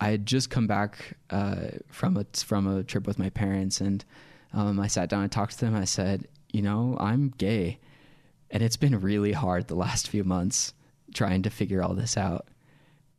I 0.00 0.10
had 0.10 0.26
just 0.26 0.50
come 0.50 0.66
back 0.66 1.16
uh, 1.30 1.68
from 1.88 2.16
a 2.16 2.26
from 2.36 2.66
a 2.66 2.84
trip 2.84 3.06
with 3.06 3.18
my 3.18 3.30
parents, 3.30 3.80
and 3.80 4.04
um, 4.52 4.78
I 4.78 4.86
sat 4.86 5.08
down 5.08 5.22
and 5.22 5.32
talked 5.32 5.58
to 5.58 5.64
them. 5.64 5.74
I 5.74 5.84
said, 5.84 6.28
you 6.52 6.62
know, 6.62 6.96
I'm 7.00 7.34
gay, 7.36 7.78
and 8.50 8.62
it's 8.62 8.76
been 8.76 9.00
really 9.00 9.32
hard 9.32 9.66
the 9.66 9.74
last 9.74 10.08
few 10.08 10.24
months 10.24 10.74
trying 11.14 11.42
to 11.42 11.50
figure 11.50 11.82
all 11.82 11.94
this 11.94 12.16
out. 12.16 12.48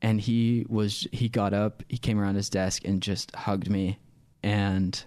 And 0.02 0.22
he 0.22 0.66
was 0.70 1.08
he 1.12 1.28
got 1.28 1.54
up, 1.54 1.84
he 1.90 1.98
came 1.98 2.20
around 2.20 2.36
his 2.36 2.50
desk 2.50 2.86
and 2.86 3.02
just 3.02 3.36
hugged 3.36 3.70
me, 3.70 4.00
and 4.42 5.04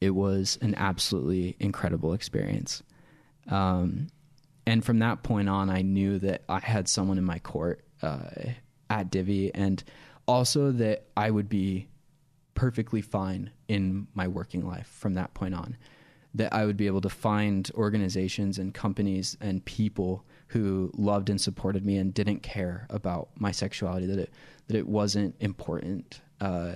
it 0.00 0.10
was 0.10 0.58
an 0.62 0.74
absolutely 0.74 1.56
incredible 1.60 2.12
experience. 2.14 2.82
Um, 3.48 4.08
and 4.66 4.84
from 4.84 4.98
that 4.98 5.22
point 5.22 5.48
on, 5.48 5.70
I 5.70 5.82
knew 5.82 6.18
that 6.18 6.42
I 6.48 6.60
had 6.60 6.88
someone 6.88 7.18
in 7.18 7.24
my 7.24 7.38
court 7.38 7.84
uh, 8.02 8.30
at 8.90 9.10
Divvy, 9.10 9.54
and 9.54 9.82
also 10.26 10.72
that 10.72 11.06
I 11.16 11.30
would 11.30 11.48
be 11.48 11.86
perfectly 12.54 13.02
fine 13.02 13.50
in 13.68 14.08
my 14.14 14.26
working 14.26 14.66
life 14.66 14.88
from 14.88 15.14
that 15.14 15.34
point 15.34 15.54
on. 15.54 15.76
That 16.34 16.52
I 16.52 16.66
would 16.66 16.76
be 16.76 16.86
able 16.86 17.00
to 17.02 17.08
find 17.08 17.70
organizations 17.74 18.58
and 18.58 18.74
companies 18.74 19.36
and 19.40 19.64
people 19.64 20.25
who 20.48 20.90
loved 20.94 21.28
and 21.28 21.40
supported 21.40 21.84
me 21.84 21.96
and 21.96 22.14
didn't 22.14 22.40
care 22.40 22.86
about 22.90 23.28
my 23.36 23.50
sexuality. 23.50 24.06
That 24.06 24.18
it 24.18 24.30
that 24.68 24.76
it 24.76 24.86
wasn't 24.86 25.34
important 25.40 26.20
uh, 26.40 26.74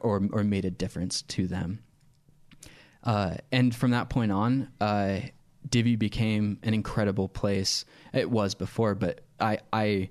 or 0.00 0.22
or 0.32 0.44
made 0.44 0.64
a 0.64 0.70
difference 0.70 1.22
to 1.22 1.46
them. 1.46 1.80
Uh, 3.02 3.36
and 3.52 3.74
from 3.74 3.92
that 3.92 4.10
point 4.10 4.32
on, 4.32 4.68
uh, 4.80 5.20
Divvy 5.68 5.96
became 5.96 6.58
an 6.62 6.74
incredible 6.74 7.28
place. 7.28 7.84
It 8.12 8.30
was 8.30 8.54
before, 8.54 8.94
but 8.94 9.20
I 9.40 9.58
I 9.72 10.10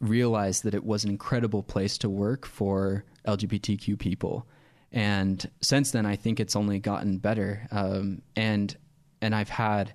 realized 0.00 0.64
that 0.64 0.74
it 0.74 0.84
was 0.84 1.04
an 1.04 1.10
incredible 1.10 1.62
place 1.62 1.98
to 1.98 2.08
work 2.08 2.46
for 2.46 3.04
LGBTQ 3.26 3.98
people. 3.98 4.46
And 4.92 5.48
since 5.60 5.90
then, 5.90 6.06
I 6.06 6.16
think 6.16 6.40
it's 6.40 6.56
only 6.56 6.78
gotten 6.78 7.18
better. 7.18 7.66
Um, 7.70 8.22
and 8.36 8.76
and 9.20 9.34
I've 9.34 9.50
had 9.50 9.94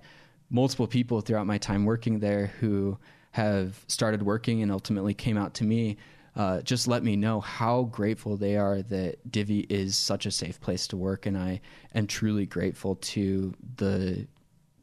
multiple 0.50 0.86
people 0.86 1.20
throughout 1.20 1.46
my 1.46 1.58
time 1.58 1.84
working 1.84 2.20
there 2.20 2.46
who 2.60 2.98
have 3.32 3.84
started 3.88 4.22
working 4.22 4.62
and 4.62 4.72
ultimately 4.72 5.14
came 5.14 5.36
out 5.36 5.54
to 5.54 5.64
me. 5.64 5.96
Uh, 6.34 6.60
just 6.62 6.86
let 6.86 7.02
me 7.02 7.16
know 7.16 7.40
how 7.40 7.84
grateful 7.84 8.36
they 8.36 8.56
are 8.56 8.82
that 8.82 9.30
Divvy 9.30 9.60
is 9.70 9.96
such 9.96 10.26
a 10.26 10.30
safe 10.30 10.60
place 10.60 10.86
to 10.88 10.96
work, 10.96 11.24
and 11.24 11.36
I 11.36 11.60
am 11.94 12.06
truly 12.06 12.44
grateful 12.44 12.96
to 12.96 13.54
the 13.76 14.26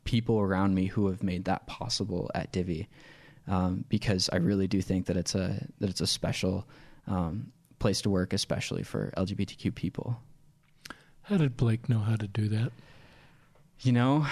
people 0.04 0.40
around 0.40 0.74
me 0.74 0.86
who 0.86 1.08
have 1.08 1.24
made 1.24 1.46
that 1.46 1.68
possible 1.68 2.30
at 2.34 2.52
Divvy 2.52 2.88
um, 3.48 3.86
because 3.90 4.30
I 4.32 4.38
really 4.38 4.68
do 4.68 4.82
think 4.82 5.06
that 5.08 5.18
it's 5.18 5.36
a 5.36 5.68
that 5.80 5.90
it's 5.90 6.02
a 6.02 6.08
special 6.08 6.68
um, 7.08 7.52
place 7.80 8.02
to 8.02 8.10
work, 8.10 8.34
especially 8.34 8.84
for 8.84 9.14
LGBTQ 9.18 9.76
people. 9.76 10.20
How 11.24 11.38
did 11.38 11.56
Blake 11.56 11.90
know 11.90 12.00
how 12.00 12.16
to 12.16 12.28
do 12.28 12.48
that? 12.50 12.72
You 13.82 13.92
know, 13.92 14.26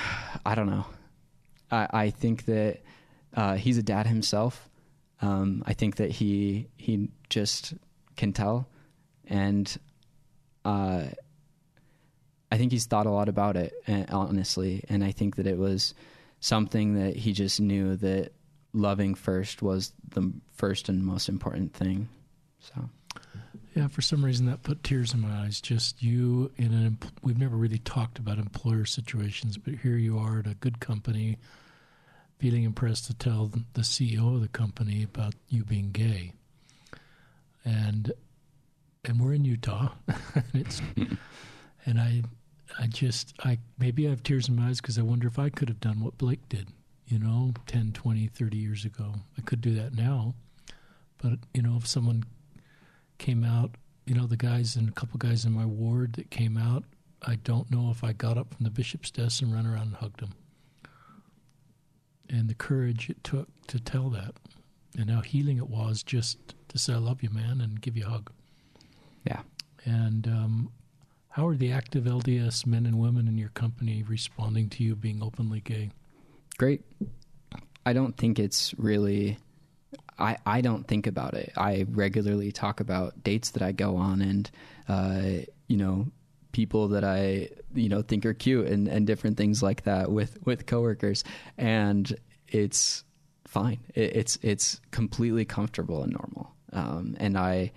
I 0.45 0.55
don't 0.55 0.69
know. 0.69 0.85
I, 1.71 1.87
I 1.91 2.09
think 2.09 2.45
that 2.45 2.81
uh, 3.35 3.55
he's 3.55 3.77
a 3.77 3.83
dad 3.83 4.07
himself. 4.07 4.69
Um, 5.21 5.63
I 5.65 5.73
think 5.73 5.97
that 5.97 6.11
he 6.11 6.67
he 6.77 7.09
just 7.29 7.73
can 8.15 8.33
tell, 8.33 8.67
and 9.27 9.77
uh, 10.65 11.05
I 12.51 12.57
think 12.57 12.71
he's 12.71 12.85
thought 12.85 13.05
a 13.05 13.11
lot 13.11 13.29
about 13.29 13.55
it, 13.55 13.73
eh, 13.87 14.05
honestly. 14.09 14.83
And 14.89 15.03
I 15.03 15.11
think 15.11 15.37
that 15.37 15.47
it 15.47 15.57
was 15.57 15.93
something 16.39 16.95
that 16.95 17.15
he 17.15 17.31
just 17.31 17.61
knew 17.61 17.95
that 17.97 18.33
loving 18.73 19.15
first 19.15 19.61
was 19.61 19.93
the 20.09 20.33
first 20.53 20.89
and 20.89 21.05
most 21.05 21.29
important 21.29 21.73
thing. 21.73 22.09
So, 22.59 22.89
yeah, 23.75 23.87
for 23.87 24.01
some 24.01 24.23
reason 24.23 24.47
that 24.47 24.63
put 24.63 24.83
tears 24.83 25.13
in 25.13 25.21
my 25.21 25.31
eyes. 25.31 25.61
Just 25.61 26.03
you 26.03 26.51
in 26.57 26.73
an 26.73 26.97
we've 27.21 27.37
never 27.37 27.55
really 27.55 27.79
talked 27.79 28.19
about 28.19 28.37
employer 28.37 28.85
situations, 28.85 29.57
but 29.57 29.75
here 29.75 29.97
you 29.97 30.17
are 30.17 30.39
at 30.39 30.47
a 30.47 30.55
good 30.55 30.79
company, 30.79 31.37
feeling 32.41 32.63
impressed 32.63 33.05
to 33.05 33.13
tell 33.13 33.51
the 33.73 33.81
CEO 33.81 34.35
of 34.35 34.41
the 34.41 34.47
company 34.47 35.03
about 35.03 35.35
you 35.47 35.63
being 35.63 35.91
gay, 35.91 36.33
and 37.63 38.11
and 39.05 39.19
we're 39.19 39.33
in 39.33 39.45
Utah, 39.45 39.89
and 40.07 40.45
it's 40.53 40.81
and 41.85 41.99
I 41.99 42.23
I 42.79 42.87
just 42.87 43.33
I 43.43 43.59
maybe 43.77 44.07
I 44.07 44.09
have 44.09 44.23
tears 44.23 44.49
in 44.49 44.55
my 44.55 44.69
eyes 44.69 44.81
because 44.81 44.97
I 44.97 45.03
wonder 45.03 45.27
if 45.27 45.37
I 45.37 45.49
could 45.49 45.69
have 45.69 45.79
done 45.79 46.03
what 46.03 46.17
Blake 46.17 46.47
did 46.49 46.67
you 47.11 47.19
know, 47.19 47.51
10, 47.67 47.91
20, 47.91 48.27
30 48.27 48.57
years 48.57 48.85
ago. 48.85 49.13
I 49.37 49.41
could 49.41 49.59
do 49.59 49.75
that 49.75 49.93
now. 49.93 50.33
But, 51.21 51.39
you 51.53 51.61
know, 51.61 51.75
if 51.75 51.85
someone 51.85 52.23
came 53.17 53.43
out, 53.43 53.71
you 54.05 54.15
know, 54.15 54.25
the 54.25 54.37
guys 54.37 54.77
and 54.77 54.87
a 54.87 54.93
couple 54.93 55.17
guys 55.17 55.43
in 55.43 55.51
my 55.51 55.65
ward 55.65 56.13
that 56.13 56.31
came 56.31 56.57
out, 56.57 56.85
I 57.21 57.35
don't 57.35 57.69
know 57.69 57.91
if 57.91 58.03
I 58.03 58.13
got 58.13 58.37
up 58.37 58.53
from 58.53 58.63
the 58.63 58.71
bishop's 58.71 59.11
desk 59.11 59.41
and 59.41 59.53
ran 59.53 59.67
around 59.67 59.87
and 59.87 59.95
hugged 59.95 60.21
them. 60.21 60.33
And 62.31 62.49
the 62.49 62.55
courage 62.55 63.09
it 63.09 63.23
took 63.23 63.49
to 63.67 63.79
tell 63.79 64.09
that, 64.09 64.33
and 64.97 65.09
how 65.09 65.21
healing 65.21 65.57
it 65.57 65.69
was 65.69 66.01
just 66.01 66.37
to 66.69 66.77
say, 66.77 66.93
I 66.93 66.97
love 66.97 67.21
you, 67.21 67.29
man, 67.29 67.59
and 67.61 67.81
give 67.81 67.97
you 67.97 68.05
a 68.05 68.09
hug. 68.09 68.31
Yeah. 69.25 69.41
And 69.83 70.27
um, 70.27 70.71
how 71.29 71.47
are 71.47 71.55
the 71.55 71.71
active 71.71 72.05
LDS 72.05 72.65
men 72.65 72.85
and 72.85 72.99
women 72.99 73.27
in 73.27 73.37
your 73.37 73.49
company 73.49 74.03
responding 74.03 74.69
to 74.69 74.83
you 74.83 74.95
being 74.95 75.21
openly 75.21 75.59
gay? 75.59 75.91
great. 76.61 76.83
I 77.87 77.93
don't 77.93 78.15
think 78.15 78.37
it's 78.37 78.75
really. 78.77 79.39
I, 80.19 80.37
I 80.45 80.61
don't 80.61 80.87
think 80.87 81.07
about 81.07 81.33
it. 81.33 81.51
I 81.57 81.87
regularly 81.89 82.51
talk 82.51 82.79
about 82.79 83.23
dates 83.23 83.49
that 83.51 83.63
I 83.63 83.71
go 83.71 83.95
on 83.95 84.21
and, 84.21 84.51
uh, 84.87 85.21
you 85.67 85.77
know, 85.77 86.05
people 86.51 86.89
that 86.89 87.03
I, 87.03 87.49
you 87.73 87.89
know, 87.89 88.01
think 88.01 88.25
are 88.25 88.33
cute 88.33 88.67
and, 88.67 88.87
and 88.87 89.07
different 89.07 89.37
things 89.37 89.63
like 89.63 89.83
that 89.83 90.11
with, 90.11 90.37
with 90.45 90.65
coworkers. 90.65 91.23
And 91.57 92.13
it's 92.47 93.03
fine. 93.45 93.79
It, 93.95 94.15
it's, 94.15 94.37
it's 94.41 94.81
completely 94.91 95.45
comfortable 95.45 96.03
and 96.03 96.13
normal. 96.13 96.53
Um, 96.73 97.15
and 97.19 97.37
I, 97.37 97.71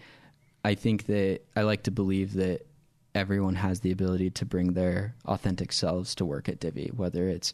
I 0.64 0.74
think 0.74 1.06
that 1.06 1.40
I 1.56 1.62
like 1.62 1.84
to 1.84 1.90
believe 1.90 2.34
that 2.34 2.66
everyone 3.14 3.54
has 3.54 3.80
the 3.80 3.92
ability 3.92 4.30
to 4.30 4.44
bring 4.44 4.72
their 4.72 5.14
authentic 5.26 5.72
selves 5.72 6.14
to 6.16 6.24
work 6.24 6.48
at 6.48 6.60
Divvy, 6.60 6.90
whether 6.94 7.28
it's, 7.28 7.52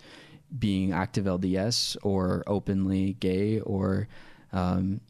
being 0.59 0.93
active 0.93 1.27
LDS 1.27 1.97
or 2.03 2.43
openly 2.47 3.15
gay 3.15 3.61
or 3.61 4.09
um, 4.53 5.01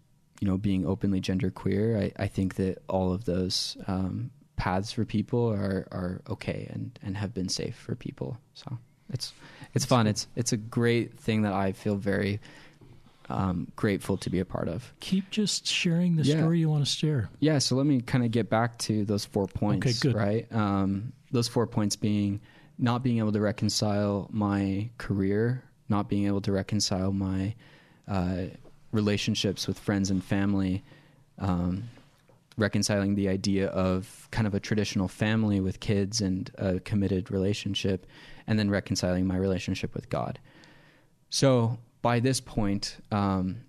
you 0.40 0.48
know 0.48 0.58
being 0.58 0.86
openly 0.86 1.20
genderqueer. 1.20 2.12
I, 2.18 2.24
I 2.24 2.26
think 2.26 2.56
that 2.56 2.82
all 2.88 3.12
of 3.12 3.24
those 3.24 3.76
um, 3.86 4.30
paths 4.60 4.92
for 4.92 5.06
people 5.06 5.50
are 5.50 5.88
are 5.90 6.20
okay 6.28 6.68
and 6.70 6.98
and 7.02 7.16
have 7.16 7.32
been 7.32 7.48
safe 7.48 7.74
for 7.74 7.94
people. 7.94 8.36
So 8.52 8.78
it's 9.10 9.32
it's 9.72 9.86
fun. 9.86 10.06
It's 10.06 10.28
it's 10.36 10.52
a 10.52 10.58
great 10.58 11.18
thing 11.18 11.42
that 11.42 11.54
I 11.54 11.72
feel 11.72 11.96
very 11.96 12.40
um, 13.30 13.68
grateful 13.74 14.18
to 14.18 14.28
be 14.28 14.38
a 14.38 14.44
part 14.44 14.68
of. 14.68 14.92
Keep 15.00 15.30
just 15.30 15.66
sharing 15.66 16.16
the 16.16 16.24
yeah. 16.24 16.36
story 16.36 16.58
you 16.58 16.68
want 16.68 16.84
to 16.84 16.90
share. 16.90 17.30
Yeah. 17.38 17.56
So 17.58 17.74
let 17.74 17.86
me 17.86 18.02
kind 18.02 18.22
of 18.22 18.32
get 18.32 18.50
back 18.50 18.76
to 18.80 19.06
those 19.06 19.24
four 19.24 19.46
points. 19.46 19.86
Okay. 19.86 19.96
Good. 19.98 20.14
Right. 20.14 20.52
Um, 20.52 21.14
those 21.32 21.48
four 21.48 21.66
points 21.66 21.96
being 21.96 22.40
not 22.76 23.02
being 23.02 23.18
able 23.18 23.32
to 23.32 23.40
reconcile 23.40 24.28
my 24.30 24.90
career, 24.98 25.62
not 25.88 26.10
being 26.10 26.26
able 26.26 26.42
to 26.42 26.52
reconcile 26.52 27.12
my 27.12 27.54
uh, 28.06 28.44
relationships 28.92 29.66
with 29.66 29.78
friends 29.78 30.10
and 30.10 30.22
family, 30.22 30.82
um, 31.38 31.84
reconciling 32.56 33.14
the 33.14 33.28
idea 33.28 33.68
of 33.68 34.28
kind 34.30 34.46
of 34.46 34.54
a 34.54 34.60
traditional 34.60 35.08
family 35.08 35.60
with 35.60 35.80
kids 35.80 36.20
and 36.20 36.50
a 36.58 36.80
committed 36.80 37.30
relationship, 37.30 38.06
and 38.46 38.58
then 38.58 38.70
reconciling 38.70 39.26
my 39.26 39.36
relationship 39.36 39.94
with 39.94 40.08
God. 40.08 40.38
So 41.30 41.78
by 42.02 42.20
this 42.20 42.40
point, 42.40 42.96
um, 43.12 43.62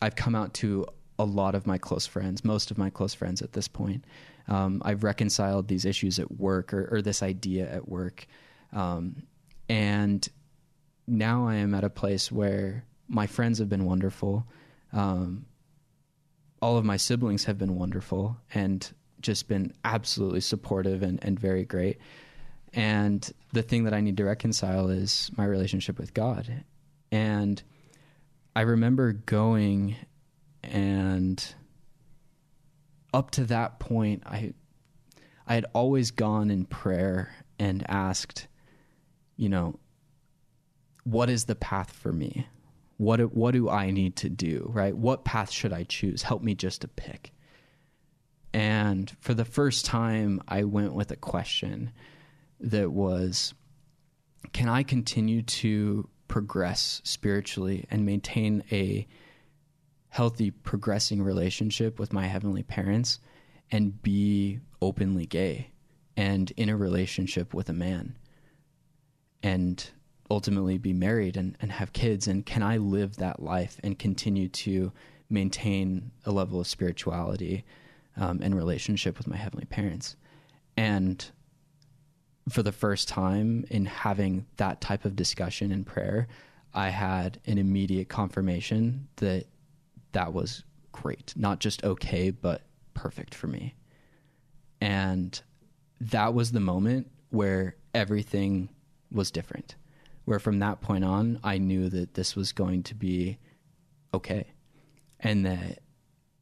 I've 0.00 0.16
come 0.16 0.34
out 0.34 0.54
to 0.54 0.86
a 1.18 1.24
lot 1.24 1.54
of 1.54 1.66
my 1.66 1.78
close 1.78 2.06
friends, 2.06 2.44
most 2.44 2.70
of 2.70 2.78
my 2.78 2.90
close 2.90 3.14
friends 3.14 3.42
at 3.42 3.52
this 3.52 3.68
point. 3.68 4.04
Um, 4.48 4.82
I've 4.84 5.04
reconciled 5.04 5.68
these 5.68 5.84
issues 5.84 6.18
at 6.18 6.38
work 6.38 6.74
or, 6.74 6.88
or 6.90 7.02
this 7.02 7.22
idea 7.22 7.70
at 7.70 7.88
work. 7.88 8.26
Um, 8.72 9.22
and 9.68 10.26
now 11.06 11.46
I 11.46 11.56
am 11.56 11.74
at 11.74 11.84
a 11.84 11.90
place 11.90 12.32
where 12.32 12.84
my 13.08 13.26
friends 13.26 13.58
have 13.58 13.68
been 13.68 13.84
wonderful. 13.84 14.46
Um, 14.92 15.46
all 16.62 16.78
of 16.78 16.84
my 16.84 16.96
siblings 16.96 17.44
have 17.44 17.58
been 17.58 17.74
wonderful 17.74 18.38
and 18.54 18.92
just 19.20 19.48
been 19.48 19.74
absolutely 19.84 20.40
supportive 20.40 21.02
and, 21.02 21.22
and 21.22 21.38
very 21.38 21.64
great. 21.64 21.98
And 22.72 23.30
the 23.52 23.62
thing 23.62 23.84
that 23.84 23.92
I 23.92 24.00
need 24.00 24.16
to 24.16 24.24
reconcile 24.24 24.88
is 24.88 25.30
my 25.36 25.44
relationship 25.44 25.98
with 25.98 26.14
God. 26.14 26.64
And 27.10 27.62
I 28.56 28.62
remember 28.62 29.12
going 29.12 29.96
and 30.62 31.54
up 33.12 33.32
to 33.32 33.44
that 33.44 33.78
point 33.80 34.22
I 34.24 34.54
I 35.46 35.54
had 35.54 35.66
always 35.74 36.12
gone 36.12 36.50
in 36.50 36.64
prayer 36.64 37.34
and 37.58 37.84
asked 37.90 38.46
you 39.36 39.48
know, 39.48 39.78
what 41.04 41.28
is 41.28 41.46
the 41.46 41.56
path 41.56 41.90
for 41.90 42.12
me? 42.12 42.46
What 43.02 43.34
what 43.34 43.50
do 43.50 43.68
I 43.68 43.90
need 43.90 44.14
to 44.16 44.28
do, 44.28 44.70
right? 44.72 44.96
What 44.96 45.24
path 45.24 45.50
should 45.50 45.72
I 45.72 45.82
choose? 45.82 46.22
Help 46.22 46.40
me 46.40 46.54
just 46.54 46.82
to 46.82 46.88
pick. 46.88 47.32
And 48.54 49.10
for 49.20 49.34
the 49.34 49.44
first 49.44 49.84
time, 49.84 50.40
I 50.46 50.62
went 50.62 50.94
with 50.94 51.10
a 51.10 51.16
question 51.16 51.90
that 52.60 52.92
was 52.92 53.54
Can 54.52 54.68
I 54.68 54.84
continue 54.84 55.42
to 55.42 56.08
progress 56.28 57.02
spiritually 57.02 57.86
and 57.90 58.06
maintain 58.06 58.62
a 58.70 59.08
healthy, 60.08 60.52
progressing 60.52 61.22
relationship 61.22 61.98
with 61.98 62.12
my 62.12 62.26
heavenly 62.26 62.62
parents 62.62 63.18
and 63.72 64.00
be 64.02 64.60
openly 64.80 65.26
gay 65.26 65.72
and 66.16 66.52
in 66.52 66.68
a 66.68 66.76
relationship 66.76 67.52
with 67.52 67.68
a 67.68 67.72
man 67.72 68.16
and 69.42 69.90
ultimately 70.32 70.78
be 70.78 70.92
married 70.92 71.36
and, 71.36 71.56
and 71.60 71.70
have 71.70 71.92
kids? 71.92 72.26
And 72.26 72.44
can 72.44 72.62
I 72.62 72.78
live 72.78 73.16
that 73.16 73.42
life 73.42 73.78
and 73.84 73.98
continue 73.98 74.48
to 74.48 74.92
maintain 75.28 76.10
a 76.24 76.32
level 76.32 76.60
of 76.60 76.66
spirituality 76.66 77.64
um, 78.16 78.40
and 78.42 78.56
relationship 78.56 79.18
with 79.18 79.28
my 79.28 79.36
heavenly 79.36 79.66
parents? 79.66 80.16
And 80.76 81.24
for 82.48 82.62
the 82.62 82.72
first 82.72 83.08
time 83.08 83.64
in 83.70 83.84
having 83.84 84.46
that 84.56 84.80
type 84.80 85.04
of 85.04 85.14
discussion 85.14 85.70
in 85.70 85.84
prayer, 85.84 86.28
I 86.74 86.88
had 86.88 87.38
an 87.46 87.58
immediate 87.58 88.08
confirmation 88.08 89.08
that 89.16 89.44
that 90.12 90.32
was 90.32 90.64
great, 90.90 91.34
not 91.36 91.60
just 91.60 91.84
okay, 91.84 92.30
but 92.30 92.62
perfect 92.94 93.34
for 93.34 93.46
me. 93.46 93.74
And 94.80 95.40
that 96.00 96.34
was 96.34 96.52
the 96.52 96.60
moment 96.60 97.10
where 97.30 97.76
everything 97.94 98.70
was 99.10 99.30
different. 99.30 99.76
Where 100.24 100.38
from 100.38 100.60
that 100.60 100.80
point 100.80 101.04
on, 101.04 101.40
I 101.42 101.58
knew 101.58 101.88
that 101.88 102.14
this 102.14 102.36
was 102.36 102.52
going 102.52 102.84
to 102.84 102.94
be 102.94 103.38
okay. 104.14 104.46
And 105.18 105.46
that 105.46 105.80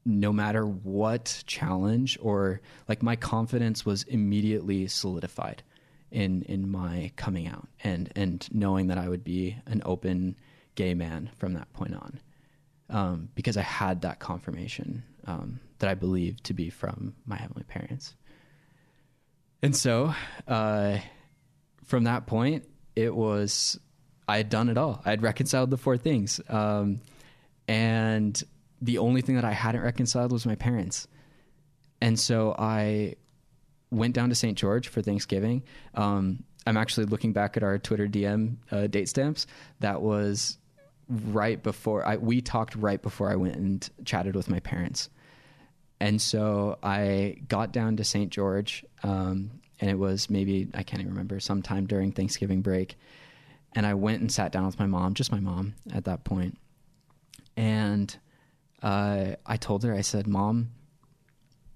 no 0.05 0.33
matter 0.33 0.67
what 0.67 1.43
challenge 1.47 2.19
or 2.21 2.61
like 2.89 3.03
my 3.03 3.17
confidence 3.17 3.85
was 3.85 4.03
immediately 4.05 4.87
solidified 4.87 5.63
in 6.11 6.43
in 6.43 6.69
my 6.69 7.13
coming 7.17 7.47
out 7.47 7.69
and 7.85 8.11
and 8.17 8.49
knowing 8.53 8.89
that 8.89 8.99
I 8.99 9.09
would 9.09 9.23
be 9.23 9.57
an 9.67 9.83
open 9.85 10.37
gay 10.75 10.95
man 10.95 11.31
from 11.37 11.55
that 11.55 11.73
point 11.73 11.95
on 11.95 12.21
um, 12.89 13.29
because 13.35 13.57
I 13.57 13.63
had 13.63 14.03
that 14.03 14.19
confirmation 14.19 15.05
um, 15.27 15.61
that 15.79 15.89
I 15.89 15.95
believed 15.95 16.45
to 16.45 16.55
be 16.55 16.71
from 16.71 17.15
my 17.27 17.37
heavenly 17.37 17.65
parents 17.65 18.15
and 19.63 19.77
so 19.77 20.15
uh, 20.49 20.99
from 21.85 22.05
that 22.05 22.27
point 22.27 22.65
it 22.97 23.15
was 23.15 23.79
I 24.29 24.39
had 24.39 24.49
done 24.49 24.69
it 24.69 24.79
all 24.79 25.03
I 25.05 25.11
had 25.11 25.23
reconciled 25.23 25.71
the 25.71 25.77
four 25.77 25.97
things 25.97 26.41
um, 26.49 27.01
and 27.69 28.43
the 28.83 28.99
only 28.99 29.21
thing 29.21 29.35
that 29.35 29.45
I 29.45 29.53
hadn't 29.53 29.83
reconciled 29.83 30.33
was 30.33 30.47
my 30.47 30.55
parents 30.55 31.07
and 32.01 32.19
so 32.19 32.55
I 32.59 33.15
went 33.91 34.15
down 34.15 34.29
to 34.29 34.35
St. 34.35 34.57
George 34.57 34.89
for 34.89 35.03
Thanksgiving. 35.03 35.63
Um, 35.95 36.45
I'm 36.67 36.77
actually 36.77 37.07
looking 37.07 37.33
back 37.33 37.57
at 37.57 37.63
our 37.63 37.79
Twitter 37.79 38.07
DM 38.07 38.57
uh, 38.71 38.87
date 38.87 39.09
stamps. 39.09 39.47
That 39.81 40.03
was 40.03 40.59
right 41.09 41.61
before 41.63 42.07
I, 42.07 42.17
we 42.17 42.41
talked 42.41 42.77
right 42.77 43.01
before 43.01 43.31
I 43.31 43.37
went 43.37 43.57
and 43.57 43.89
chatted 44.05 44.37
with 44.37 44.49
my 44.49 44.61
parents. 44.61 45.11
And 45.99 46.21
so 46.21 46.79
I 46.83 47.37
got 47.49 47.73
down 47.73 47.97
to 47.97 48.05
St. 48.05 48.31
George, 48.31 48.85
um, 49.03 49.51
and 49.81 49.91
it 49.91 49.99
was 49.99 50.29
maybe, 50.29 50.69
I 50.75 50.83
can't 50.83 51.01
even 51.01 51.13
remember, 51.13 51.41
sometime 51.41 51.87
during 51.87 52.13
Thanksgiving 52.13 52.61
break. 52.61 52.97
And 53.75 53.87
I 53.87 53.95
went 53.95 54.21
and 54.21 54.31
sat 54.31 54.53
down 54.53 54.67
with 54.67 54.79
my 54.79 54.87
mom, 54.87 55.15
just 55.15 55.33
my 55.33 55.41
mom 55.41 55.75
at 55.93 56.05
that 56.05 56.25
point. 56.25 56.59
And 57.57 58.15
uh, 58.83 59.33
I 59.47 59.57
told 59.57 59.85
her, 59.85 59.95
I 59.95 60.01
said, 60.01 60.27
Mom, 60.27 60.71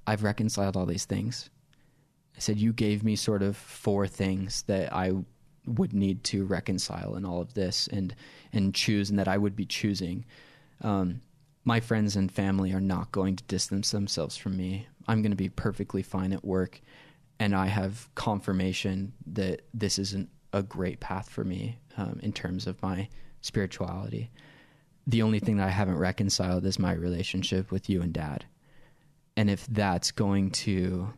I've 0.07 0.23
reconciled 0.23 0.77
all 0.77 0.87
these 0.87 1.05
things. 1.05 1.51
I 2.37 2.41
said, 2.41 2.59
You 2.59 2.73
gave 2.73 3.05
me 3.05 3.17
sort 3.17 3.43
of 3.43 3.57
four 3.57 4.07
things 4.07 4.63
that 4.63 4.93
I 4.93 5.13
would 5.67 5.95
need 5.95 6.25
to 6.25 6.45
reconcile 6.45 7.15
in 7.17 7.25
all 7.25 7.41
of 7.41 7.55
this 7.55 7.87
and, 7.89 8.15
and 8.53 8.75
choose, 8.75 9.09
and 9.09 9.19
that 9.19 9.29
I 9.29 9.39
would 9.39 9.57
be 9.57 9.67
choosing. 9.67 10.25
Um, 10.83 11.23
my 11.65 11.81
friends 11.81 12.17
and 12.17 12.31
family 12.31 12.73
are 12.73 12.81
not 12.81 13.13
going 13.13 13.37
to 13.37 13.45
distance 13.45 13.91
themselves 13.91 14.37
from 14.37 14.57
me. 14.57 14.87
I'm 15.07 15.23
going 15.23 15.33
to 15.33 15.37
be 15.37 15.49
perfectly 15.49 16.03
fine 16.03 16.33
at 16.33 16.45
work. 16.45 16.81
And 17.39 17.55
I 17.55 17.67
have 17.67 18.09
confirmation 18.15 19.13
that 19.27 19.63
this 19.75 19.99
isn't 19.99 20.29
a 20.53 20.63
great 20.63 21.01
path 21.01 21.29
for 21.29 21.45
me 21.45 21.79
um, 21.97 22.21
in 22.23 22.33
terms 22.33 22.67
of 22.67 22.81
my 22.83 23.09
spirituality. 23.41 24.31
The 25.07 25.23
only 25.23 25.41
thing 25.41 25.57
that 25.59 25.67
I 25.67 25.71
haven't 25.71 25.99
reconciled 25.99 26.65
is 26.65 26.79
my 26.79 26.93
relationship 26.93 27.71
with 27.71 27.91
you 27.91 28.01
and 28.01 28.13
dad. 28.13 28.45
And 29.37 29.51
if 29.51 29.67
that's 29.67 30.13
going 30.13 30.53
to 30.53 31.13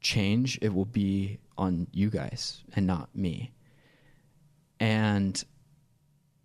change, 0.00 0.58
it 0.62 0.72
will 0.72 0.84
be 0.84 1.38
on 1.58 1.88
you 1.92 2.08
guys 2.08 2.62
and 2.74 2.86
not 2.86 3.14
me. 3.14 3.52
And 4.80 5.42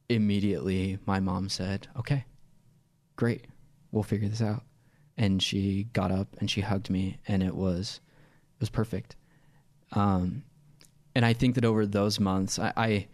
immediately 0.09 0.99
my 1.05 1.19
mom 1.19 1.49
said, 1.49 1.87
Okay, 1.97 2.25
great, 3.15 3.45
we'll 3.91 4.03
figure 4.03 4.29
this 4.29 4.41
out. 4.41 4.63
And 5.17 5.41
she 5.41 5.85
got 5.93 6.11
up 6.11 6.35
and 6.39 6.49
she 6.49 6.61
hugged 6.61 6.89
me 6.89 7.17
and 7.27 7.41
it 7.41 7.55
was 7.55 7.99
it 8.57 8.59
was 8.59 8.69
perfect. 8.69 9.15
Um 9.91 10.43
and 11.15 11.25
I 11.25 11.33
think 11.33 11.55
that 11.55 11.65
over 11.65 11.85
those 11.85 12.19
months 12.19 12.59
I, 12.59 12.73
I 12.75 13.07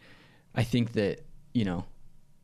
I 0.55 0.63
think 0.63 0.93
that, 0.93 1.25
you 1.53 1.65
know, 1.65 1.85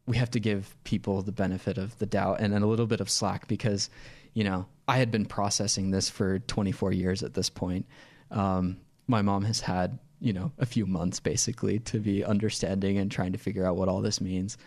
we 0.06 0.18
have 0.18 0.32
to 0.32 0.40
give 0.40 0.76
people 0.84 1.22
the 1.22 1.32
benefit 1.32 1.78
of 1.78 1.98
the 2.00 2.06
doubt 2.06 2.40
and, 2.40 2.54
and 2.54 2.64
a 2.64 2.68
little 2.68 2.88
bit 2.88 3.00
of 3.00 3.10
slack 3.10 3.48
because, 3.48 3.90
you 4.34 4.44
know, 4.44 4.66
I 4.88 4.98
had 4.98 5.12
been 5.12 5.26
processing 5.26 5.92
this 5.92 6.10
for 6.10 6.40
24 6.40 6.92
years 6.94 7.22
at 7.22 7.36
this 7.36 7.50
point. 7.50 7.86
Um, 8.32 8.78
my 9.06 9.22
mom 9.22 9.44
has 9.44 9.62
had, 9.62 10.00
you 10.20 10.34
know, 10.34 10.52
a 10.58 10.66
few 10.66 10.88
months 10.88 11.20
basically 11.20 11.78
to 11.80 12.00
be 12.00 12.24
understanding 12.24 12.98
and 12.98 13.12
trying 13.12 13.34
to 13.34 13.38
figure 13.38 13.66
out 13.66 13.76
what 13.76 13.88
all 13.88 14.02
this 14.02 14.20
means. 14.20 14.58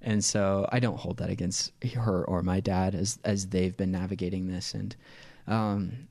And 0.00 0.24
so 0.24 0.66
I 0.72 0.80
don't 0.80 0.98
hold 0.98 1.18
that 1.18 1.28
against 1.28 1.72
her 1.94 2.24
or 2.24 2.42
my 2.42 2.60
dad 2.60 2.94
as 2.94 3.18
as 3.24 3.48
they've 3.48 3.76
been 3.76 3.92
navigating 3.92 4.46
this. 4.46 4.72
And 4.72 4.96
um, 5.46 6.08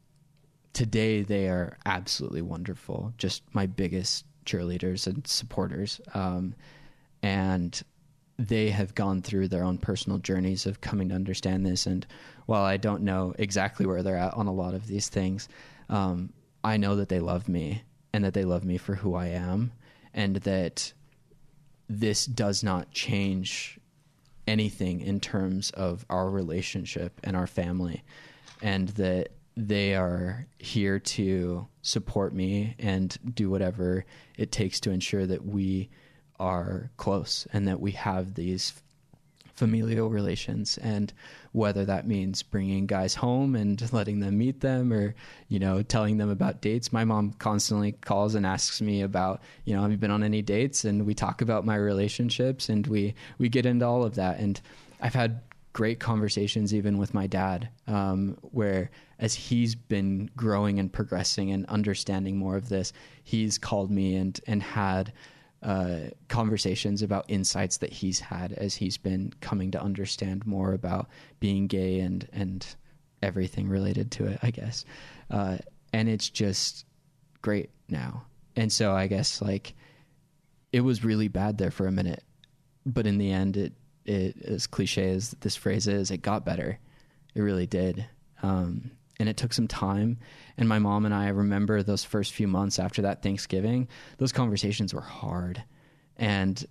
today 0.76 1.22
they 1.22 1.48
are 1.48 1.78
absolutely 1.86 2.42
wonderful. 2.42 3.14
Just 3.18 3.42
my 3.54 3.66
biggest 3.66 4.26
cheerleaders 4.46 5.08
and 5.08 5.26
supporters. 5.26 6.02
Um, 6.14 6.54
and 7.24 7.82
they 8.38 8.70
have 8.70 8.94
gone 8.94 9.22
through 9.22 9.48
their 9.48 9.64
own 9.64 9.78
personal 9.78 10.18
journeys 10.18 10.66
of 10.66 10.82
coming 10.82 11.10
to 11.10 11.16
understand 11.16 11.66
this. 11.66 11.88
And 11.88 12.06
while 12.46 12.64
I 12.64 12.76
don't 12.76 13.04
know 13.04 13.34
exactly 13.40 13.86
where 13.86 14.04
they're 14.04 14.18
at 14.18 14.34
on 14.34 14.48
a 14.48 14.54
lot 14.54 14.74
of 14.74 14.86
these 14.86 15.08
things, 15.08 15.48
um, 15.90 16.34
I 16.62 16.76
know 16.76 16.98
that 16.98 17.08
they 17.08 17.22
love 17.22 17.48
me 17.48 17.84
and 18.14 18.26
that 18.26 18.34
they 18.34 18.44
love 18.44 18.66
me 18.66 18.78
for 18.78 18.96
who 18.96 19.16
I 19.16 19.28
am, 19.28 19.72
and 20.14 20.38
that 20.38 20.92
this 21.88 22.26
does 22.26 22.64
not 22.64 22.92
change 22.92 23.80
anything 24.48 25.02
in 25.02 25.20
terms 25.20 25.70
of 25.72 26.06
our 26.10 26.30
relationship 26.30 27.20
and 27.24 27.36
our 27.36 27.48
family, 27.48 28.04
and 28.62 28.90
that 28.90 29.30
they 29.58 29.96
are 29.96 30.48
here 30.60 31.00
to 31.00 31.68
support 31.82 32.34
me 32.34 32.76
and 32.80 33.18
do 33.34 33.50
whatever 33.50 34.06
it 34.38 34.52
takes 34.52 34.80
to 34.82 34.92
ensure 34.92 35.26
that 35.26 35.46
we 35.46 35.90
are 36.40 36.92
close 36.98 37.48
and 37.54 37.68
that 37.68 37.80
we 37.80 37.92
have 37.92 38.34
these 38.34 38.74
familial 39.56 40.10
relations. 40.10 40.78
And 40.80 41.14
whether 41.54 41.86
that 41.86 42.06
means 42.06 42.44
bringing 42.44 42.86
guys 42.86 43.16
home 43.16 43.56
and 43.56 43.82
letting 43.94 44.20
them 44.20 44.38
meet 44.38 44.60
them 44.60 44.92
or 44.92 45.16
you 45.48 45.58
know 45.58 45.82
telling 45.82 46.18
them 46.18 46.30
about 46.30 46.62
dates 46.62 46.92
my 46.92 47.06
mom 47.06 47.32
constantly 47.40 47.94
calls 47.94 48.36
and 48.36 48.46
asks 48.46 48.82
me 48.82 49.02
about 49.02 49.42
you 49.64 49.74
know 49.74 49.82
have 49.82 49.92
you 49.92 49.98
been 49.98 50.12
on 50.12 50.24
any 50.24 50.42
dates? 50.42 50.84
And 50.84 51.06
we 51.06 51.14
talk 51.14 51.42
about 51.42 51.66
my 51.66 51.76
relationships 51.76 52.68
and 52.68 52.86
we 52.88 53.16
we 53.38 53.48
get 53.48 53.66
into 53.66 53.86
all 53.86 54.04
of 54.04 54.16
that. 54.16 54.40
And 54.40 54.60
i've 55.02 55.16
had 55.16 55.42
great 55.76 56.00
conversations 56.00 56.74
even 56.74 56.98
with 56.98 57.14
my 57.14 57.28
dad 57.28 57.68
um, 57.88 58.38
where 58.42 58.90
as 59.20 59.34
he's 59.34 59.76
been 59.76 60.30
growing 60.38 60.80
and 60.80 60.94
progressing 60.94 61.52
and 61.52 61.66
understanding 61.66 62.38
more 62.38 62.56
of 62.56 62.70
this 62.70 62.94
he's 63.26 63.58
called 63.58 63.92
me 63.92 64.16
and 64.16 64.40
and 64.48 64.64
had 64.64 65.12
uh, 65.64 66.10
conversations 66.30 67.02
about 67.02 67.26
insights 67.28 67.78
that 67.78 67.92
he's 67.92 68.22
had 68.22 68.54
as 68.54 68.76
he's 68.76 68.98
been 68.98 69.34
coming 69.42 69.70
to 69.72 69.82
understand 69.82 70.46
more 70.46 70.72
about 70.74 71.10
being 71.42 71.68
gay 71.68 72.00
and 72.00 72.30
and 72.32 72.76
everything 73.26 73.68
related 73.68 74.12
to 74.12 74.26
it, 74.28 74.40
I 74.44 74.52
guess. 74.52 74.86
Uh, 75.30 75.58
and 75.92 76.08
it's 76.08 76.30
just 76.30 76.86
great 77.42 77.72
now. 77.90 78.24
And 78.56 78.72
so 78.72 78.94
I 78.94 79.08
guess 79.08 79.42
like 79.42 79.74
it 80.72 80.82
was 80.82 81.04
really 81.04 81.28
bad 81.28 81.58
there 81.58 81.72
for 81.72 81.88
a 81.88 81.92
minute, 81.92 82.24
but 82.86 83.08
in 83.08 83.18
the 83.18 83.32
end, 83.32 83.58
it 83.58 83.74
it 84.06 84.42
as 84.44 84.68
cliche 84.68 85.12
as 85.12 85.32
this 85.42 85.56
phrase 85.56 85.88
is, 85.88 86.12
it 86.12 86.22
got 86.22 86.46
better. 86.46 86.80
It 87.34 87.42
really 87.42 87.68
did. 87.68 88.06
Um, 88.44 88.92
and 89.20 89.30
it 89.30 89.38
took 89.38 89.54
some 89.54 89.68
time. 89.68 90.18
And 90.58 90.68
my 90.68 90.80
mom 90.80 91.06
and 91.06 91.14
I 91.14 91.30
remember 91.30 91.84
those 91.84 92.04
first 92.04 92.34
few 92.34 92.48
months 92.48 92.80
after 92.80 93.02
that 93.04 93.24
Thanksgiving, 93.24 93.88
those 94.18 94.32
conversations 94.32 94.94
were 94.94 95.02
hard. 95.02 95.64
And 96.18 96.64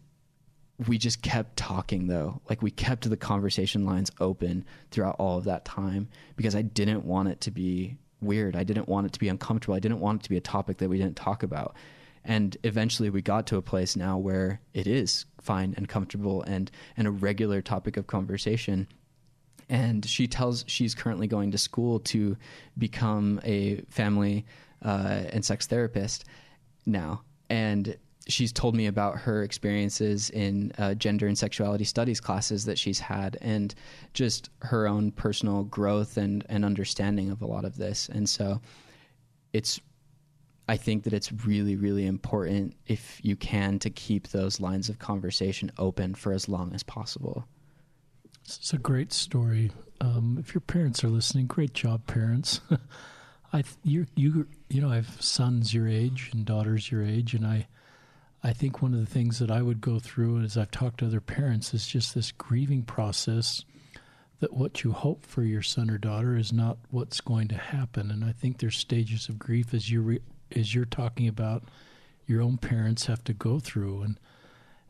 we 0.89 0.99
just 0.99 1.22
kept 1.22 1.57
talking 1.57 2.07
though. 2.07 2.41
Like 2.49 2.62
we 2.62 2.70
kept 2.70 3.09
the 3.09 3.16
conversation 3.16 3.85
lines 3.85 4.11
open 4.20 4.64
throughout 4.91 5.16
all 5.18 5.39
of 5.39 5.45
that 5.45 5.64
time 5.64 6.09
because 6.37 6.55
I 6.55 6.62
didn't 6.62 7.05
want 7.05 7.28
it 7.28 7.41
to 7.43 7.51
be 7.51 7.97
weird. 8.20 8.57
I 8.57 8.64
didn't 8.64 8.89
want 8.89 9.07
it 9.07 9.12
to 9.12 9.20
be 9.20 9.28
uncomfortable. 9.28 9.74
I 9.74 9.80
didn't 9.80 10.01
want 10.01 10.22
it 10.22 10.24
to 10.24 10.30
be 10.30 10.37
a 10.37 10.43
topic 10.43 10.78
that 10.78 10.89
we 10.89 10.99
didn't 10.99 11.16
talk 11.16 11.43
about. 11.43 11.76
And 12.25 12.57
eventually 12.64 13.11
we 13.11 13.22
got 13.22 13.47
to 13.49 13.57
a 13.57 13.62
place 13.62 13.97
now 13.97 14.16
where 14.16 14.61
it 14.72 14.87
is 14.87 15.27
fine 15.41 15.75
and 15.77 15.89
comfortable 15.89 16.43
and, 16.43 16.70
and 16.97 17.07
a 17.07 17.11
regular 17.11 17.61
topic 17.61 17.97
of 17.97 18.07
conversation. 18.07 18.89
And 19.68 20.05
she 20.05 20.27
tells 20.27 20.64
she's 20.66 20.95
currently 20.95 21.27
going 21.27 21.51
to 21.51 21.59
school 21.59 22.01
to 22.01 22.37
become 22.79 23.41
a 23.45 23.77
family 23.89 24.47
uh, 24.83 25.25
and 25.33 25.45
sex 25.45 25.66
therapist 25.66 26.25
now. 26.87 27.22
And 27.51 27.97
she's 28.27 28.53
told 28.53 28.75
me 28.75 28.87
about 28.87 29.18
her 29.18 29.43
experiences 29.43 30.31
in 30.31 30.72
uh, 30.79 30.95
gender 30.95 31.27
and 31.27 31.37
sexuality 31.37 31.85
studies 31.85 32.20
classes 32.20 32.64
that 32.64 32.79
she's 32.79 32.99
had 32.99 33.37
and 33.43 33.75
just 34.14 34.49
her 34.61 34.89
own 34.89 35.12
personal 35.12 35.64
growth 35.64 36.16
and, 36.16 36.45
and 36.49 36.64
understanding 36.64 37.31
of 37.31 37.43
a 37.43 37.47
lot 37.47 37.64
of 37.64 37.77
this. 37.77 38.09
And 38.09 38.29
so 38.29 38.61
it's, 39.53 39.81
I 40.67 40.77
think 40.77 41.05
that 41.05 41.12
it's 41.12 41.31
really, 41.31 41.77
really 41.77 42.07
important 42.07 42.75
if 42.87 43.21
you 43.23 43.37
can 43.37 43.79
to 43.81 43.91
keep 43.91 44.29
those 44.29 44.61
lines 44.61 44.89
of 44.89 44.99
conversation 44.99 45.71
open 45.79 46.15
for 46.15 46.33
as 46.33 46.49
long 46.49 46.75
as 46.75 46.83
possible. 46.83 47.47
It's 48.45 48.73
a 48.73 48.79
great 48.79 49.12
story. 49.12 49.71
Um, 50.01 50.39
if 50.41 50.55
your 50.55 50.62
parents 50.62 51.05
are 51.05 51.09
listening, 51.09 51.47
great 51.47 51.75
job, 51.75 52.07
parents. 52.07 52.61
I 53.53 53.62
you 53.85 54.07
you 54.17 54.49
you 54.69 54.81
know 54.81 54.91
I 54.91 54.97
have 54.97 55.23
sons 55.23 55.73
your 55.73 55.87
age 55.87 56.31
and 56.33 56.45
daughters 56.45 56.91
your 56.91 57.05
age, 57.05 57.35
and 57.35 57.47
I 57.47 57.69
I 58.43 58.53
think 58.53 58.83
one 58.83 58.93
of 58.93 59.01
the 59.01 59.07
things 59.07 59.39
that 59.39 59.51
I 59.51 59.62
would 59.62 59.81
go 59.81 59.99
through 59.99 60.41
as 60.41 60.59
I've 60.59 60.71
talked 60.71 60.99
to 60.99 61.07
other 61.07 61.21
parents 61.21 61.73
is 61.73 61.87
just 61.87 62.15
this 62.15 62.33
grieving 62.33 62.83
process 62.83 63.65
that 64.41 64.53
what 64.53 64.85
you 64.85 64.93
hope 64.93 65.25
for 65.25 65.43
your 65.43 65.62
son 65.62 65.89
or 65.89 65.97
daughter 65.97 66.37
is 66.37 66.53
not 66.53 66.77
what's 66.91 67.23
going 67.23 67.49
to 67.49 67.57
happen. 67.57 68.11
And 68.11 68.23
I 68.23 68.33
think 68.33 68.59
there's 68.59 68.77
stages 68.77 69.31
of 69.31 69.39
grief 69.39 69.73
as 69.73 69.91
you 69.91 70.03
re, 70.03 70.21
as 70.55 70.75
you're 70.75 70.85
talking 70.85 71.29
about 71.29 71.65
your 72.27 72.41
own 72.41 72.57
parents 72.57 73.07
have 73.07 73.23
to 73.25 73.33
go 73.33 73.59
through 73.59 74.03
and 74.03 74.21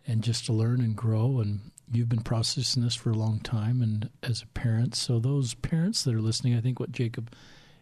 and 0.07 0.23
just 0.23 0.45
to 0.47 0.53
learn 0.53 0.81
and 0.81 0.97
grow 0.97 1.41
and 1.41 1.71
you've 1.91 2.09
been 2.09 2.23
processing 2.23 2.83
this 2.83 2.95
for 2.95 3.11
a 3.11 3.15
long 3.15 3.41
time 3.41 3.81
and 3.81 4.11
as 4.23 4.43
a 4.43 4.47
parent 4.49 4.95
so 4.95 5.19
those 5.19 5.55
parents 5.55 6.05
that 6.05 6.15
are 6.15 6.21
listening 6.21 6.57
i 6.57 6.61
think 6.61 6.79
what 6.79 6.93
jacob 6.93 7.33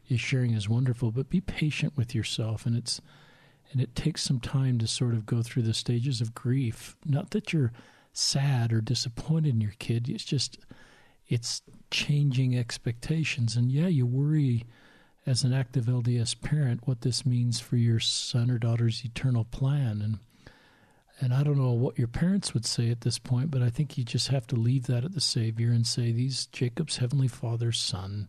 is 0.08 0.20
sharing 0.20 0.52
is 0.52 0.68
wonderful 0.68 1.10
but 1.10 1.28
be 1.28 1.40
patient 1.40 1.92
with 1.96 2.14
yourself 2.14 2.66
and 2.66 2.76
it's 2.76 3.00
and 3.72 3.80
it 3.80 3.96
takes 3.96 4.22
some 4.22 4.38
time 4.38 4.78
to 4.78 4.86
sort 4.86 5.14
of 5.14 5.26
go 5.26 5.42
through 5.42 5.62
the 5.62 5.74
stages 5.74 6.20
of 6.20 6.34
grief. 6.34 6.96
Not 7.06 7.30
that 7.30 7.52
you're 7.52 7.72
sad 8.12 8.72
or 8.72 8.82
disappointed 8.82 9.54
in 9.54 9.60
your 9.60 9.74
kid, 9.78 10.08
it's 10.08 10.24
just 10.24 10.58
it's 11.26 11.62
changing 11.90 12.56
expectations. 12.56 13.56
And 13.56 13.72
yeah, 13.72 13.86
you 13.86 14.04
worry 14.04 14.64
as 15.26 15.44
an 15.44 15.52
active 15.52 15.86
LDS 15.86 16.40
parent 16.40 16.86
what 16.86 17.02
this 17.02 17.24
means 17.24 17.60
for 17.60 17.76
your 17.76 18.00
son 18.00 18.50
or 18.50 18.58
daughter's 18.58 19.04
eternal 19.04 19.44
plan. 19.44 20.00
And 20.02 20.18
and 21.20 21.32
I 21.32 21.44
don't 21.44 21.58
know 21.58 21.70
what 21.70 21.98
your 21.98 22.08
parents 22.08 22.52
would 22.52 22.66
say 22.66 22.90
at 22.90 23.02
this 23.02 23.18
point, 23.18 23.50
but 23.50 23.62
I 23.62 23.70
think 23.70 23.96
you 23.96 24.02
just 24.02 24.28
have 24.28 24.46
to 24.48 24.56
leave 24.56 24.86
that 24.86 25.04
at 25.04 25.12
the 25.12 25.20
Savior 25.20 25.70
and 25.70 25.86
say, 25.86 26.10
These 26.10 26.46
Jacob's 26.46 26.96
Heavenly 26.96 27.28
Father's 27.28 27.78
son. 27.78 28.28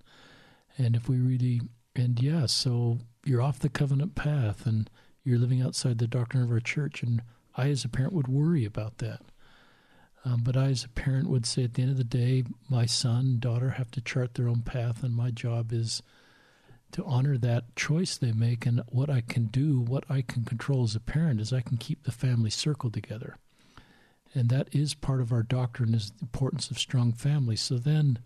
And 0.77 0.95
if 0.95 1.09
we 1.09 1.17
really 1.17 1.61
and 1.95 2.21
yeah, 2.21 2.45
so 2.47 2.99
you're 3.23 3.41
off 3.41 3.59
the 3.59 3.69
covenant 3.69 4.15
path 4.15 4.65
and 4.65 4.89
you're 5.23 5.39
living 5.39 5.61
outside 5.61 5.97
the 5.97 6.07
doctrine 6.07 6.43
of 6.43 6.51
our 6.51 6.59
church. 6.59 7.03
And 7.03 7.21
I, 7.55 7.69
as 7.69 7.85
a 7.85 7.89
parent, 7.89 8.13
would 8.13 8.27
worry 8.27 8.65
about 8.65 8.97
that. 8.97 9.21
Um, 10.25 10.41
but 10.43 10.57
I, 10.57 10.67
as 10.67 10.83
a 10.83 10.89
parent, 10.89 11.29
would 11.29 11.45
say 11.45 11.63
at 11.63 11.73
the 11.73 11.81
end 11.81 11.91
of 11.91 11.97
the 11.97 12.03
day, 12.03 12.43
my 12.69 12.85
son, 12.85 13.37
daughter 13.39 13.71
have 13.71 13.91
to 13.91 14.01
chart 14.01 14.33
their 14.33 14.47
own 14.47 14.61
path, 14.61 15.03
and 15.03 15.13
my 15.13 15.31
job 15.31 15.73
is 15.73 16.01
to 16.93 17.03
honor 17.05 17.37
that 17.37 17.75
choice 17.75 18.17
they 18.17 18.31
make. 18.31 18.65
And 18.65 18.81
what 18.87 19.09
I 19.09 19.21
can 19.21 19.45
do, 19.45 19.79
what 19.81 20.05
I 20.09 20.21
can 20.21 20.45
control 20.45 20.83
as 20.83 20.95
a 20.95 20.99
parent, 20.99 21.41
is 21.41 21.51
I 21.51 21.61
can 21.61 21.77
keep 21.77 22.03
the 22.03 22.11
family 22.11 22.49
circle 22.49 22.89
together. 22.89 23.35
And 24.33 24.49
that 24.49 24.69
is 24.71 24.93
part 24.93 25.21
of 25.21 25.31
our 25.31 25.43
doctrine 25.43 25.93
is 25.93 26.11
the 26.11 26.21
importance 26.23 26.71
of 26.71 26.79
strong 26.79 27.11
families. 27.11 27.61
So 27.61 27.77
then 27.77 28.19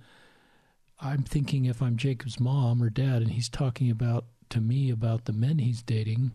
I'm 1.00 1.24
thinking 1.24 1.66
if 1.66 1.82
I'm 1.82 1.98
Jacob's 1.98 2.40
mom 2.40 2.82
or 2.82 2.90
dad 2.90 3.22
and 3.22 3.32
he's 3.32 3.50
talking 3.50 3.90
about 3.90 4.26
to 4.50 4.62
me 4.62 4.90
about 4.90 5.26
the 5.26 5.34
men 5.34 5.60
he's 5.60 5.82
dating, 5.82 6.32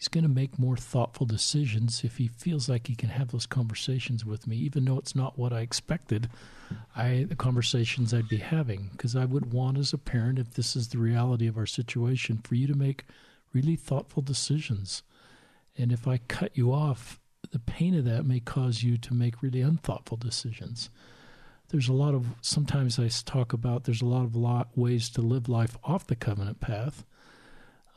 he's 0.00 0.08
going 0.08 0.24
to 0.24 0.30
make 0.30 0.58
more 0.58 0.78
thoughtful 0.78 1.26
decisions 1.26 2.04
if 2.04 2.16
he 2.16 2.26
feels 2.26 2.70
like 2.70 2.86
he 2.86 2.94
can 2.94 3.10
have 3.10 3.32
those 3.32 3.44
conversations 3.44 4.24
with 4.24 4.46
me, 4.46 4.56
even 4.56 4.86
though 4.86 4.96
it's 4.96 5.14
not 5.14 5.38
what 5.38 5.52
I 5.52 5.60
expected. 5.60 6.30
I 6.96 7.26
the 7.28 7.36
conversations 7.36 8.14
I'd 8.14 8.26
be 8.26 8.38
having 8.38 8.88
because 8.92 9.14
I 9.14 9.26
would 9.26 9.52
want 9.52 9.76
as 9.76 9.92
a 9.92 9.98
parent, 9.98 10.38
if 10.38 10.54
this 10.54 10.74
is 10.74 10.88
the 10.88 10.96
reality 10.96 11.46
of 11.46 11.58
our 11.58 11.66
situation, 11.66 12.38
for 12.42 12.54
you 12.54 12.66
to 12.66 12.74
make 12.74 13.04
really 13.52 13.76
thoughtful 13.76 14.22
decisions. 14.22 15.02
And 15.76 15.92
if 15.92 16.08
I 16.08 16.16
cut 16.16 16.56
you 16.56 16.72
off, 16.72 17.20
the 17.50 17.58
pain 17.58 17.94
of 17.94 18.06
that 18.06 18.24
may 18.24 18.40
cause 18.40 18.82
you 18.82 18.96
to 18.96 19.12
make 19.12 19.42
really 19.42 19.60
unthoughtful 19.60 20.16
decisions. 20.16 20.88
There's 21.68 21.90
a 21.90 21.92
lot 21.92 22.14
of 22.14 22.26
sometimes 22.40 22.98
I 22.98 23.08
talk 23.08 23.52
about 23.52 23.84
there's 23.84 24.00
a 24.00 24.06
lot 24.06 24.24
of 24.24 24.34
lot 24.34 24.70
ways 24.74 25.10
to 25.10 25.20
live 25.20 25.46
life 25.46 25.76
off 25.84 26.06
the 26.06 26.16
covenant 26.16 26.60
path. 26.60 27.04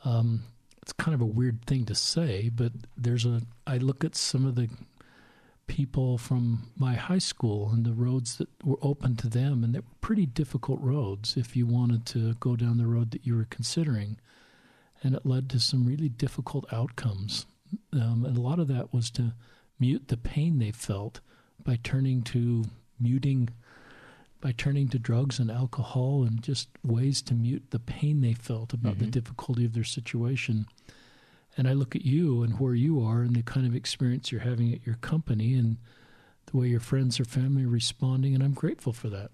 Um, 0.04 0.42
it's 0.84 0.92
kind 0.92 1.14
of 1.14 1.22
a 1.22 1.26
weird 1.26 1.64
thing 1.64 1.86
to 1.86 1.94
say, 1.94 2.50
but 2.54 2.72
there's 2.94 3.24
a. 3.24 3.40
I 3.66 3.78
look 3.78 4.04
at 4.04 4.14
some 4.14 4.44
of 4.44 4.54
the 4.54 4.68
people 5.66 6.18
from 6.18 6.70
my 6.76 6.92
high 6.92 7.24
school 7.32 7.70
and 7.72 7.86
the 7.86 7.94
roads 7.94 8.36
that 8.36 8.50
were 8.62 8.76
open 8.82 9.16
to 9.16 9.28
them, 9.30 9.64
and 9.64 9.74
they 9.74 9.78
were 9.78 9.96
pretty 10.02 10.26
difficult 10.26 10.78
roads 10.82 11.38
if 11.38 11.56
you 11.56 11.66
wanted 11.66 12.04
to 12.04 12.34
go 12.34 12.54
down 12.54 12.76
the 12.76 12.86
road 12.86 13.12
that 13.12 13.26
you 13.26 13.34
were 13.34 13.46
considering. 13.48 14.18
And 15.02 15.14
it 15.14 15.24
led 15.24 15.48
to 15.50 15.58
some 15.58 15.86
really 15.86 16.10
difficult 16.10 16.70
outcomes. 16.70 17.46
Um, 17.94 18.26
and 18.26 18.36
a 18.36 18.42
lot 18.42 18.58
of 18.58 18.68
that 18.68 18.92
was 18.92 19.08
to 19.12 19.32
mute 19.80 20.08
the 20.08 20.18
pain 20.18 20.58
they 20.58 20.70
felt 20.70 21.20
by 21.64 21.78
turning 21.82 22.20
to 22.24 22.66
muting 23.00 23.48
by 24.42 24.52
turning 24.52 24.88
to 24.88 24.98
drugs 24.98 25.38
and 25.38 25.50
alcohol 25.50 26.22
and 26.22 26.42
just 26.42 26.68
ways 26.82 27.22
to 27.22 27.32
mute 27.32 27.64
the 27.70 27.78
pain 27.78 28.20
they 28.20 28.34
felt 28.34 28.74
about 28.74 28.96
mm-hmm. 28.96 29.06
the 29.06 29.10
difficulty 29.10 29.64
of 29.64 29.72
their 29.72 29.84
situation. 29.84 30.66
And 31.56 31.68
I 31.68 31.72
look 31.72 31.94
at 31.94 32.04
you 32.04 32.42
and 32.42 32.58
where 32.58 32.74
you 32.74 33.04
are 33.04 33.22
and 33.22 33.36
the 33.36 33.42
kind 33.42 33.66
of 33.66 33.74
experience 33.74 34.32
you're 34.32 34.40
having 34.40 34.72
at 34.72 34.84
your 34.84 34.96
company 34.96 35.54
and 35.54 35.76
the 36.46 36.56
way 36.56 36.66
your 36.66 36.80
friends 36.80 37.20
or 37.20 37.24
family 37.24 37.64
are 37.64 37.68
responding, 37.68 38.34
and 38.34 38.42
I'm 38.42 38.54
grateful 38.54 38.92
for 38.92 39.08
that. 39.10 39.30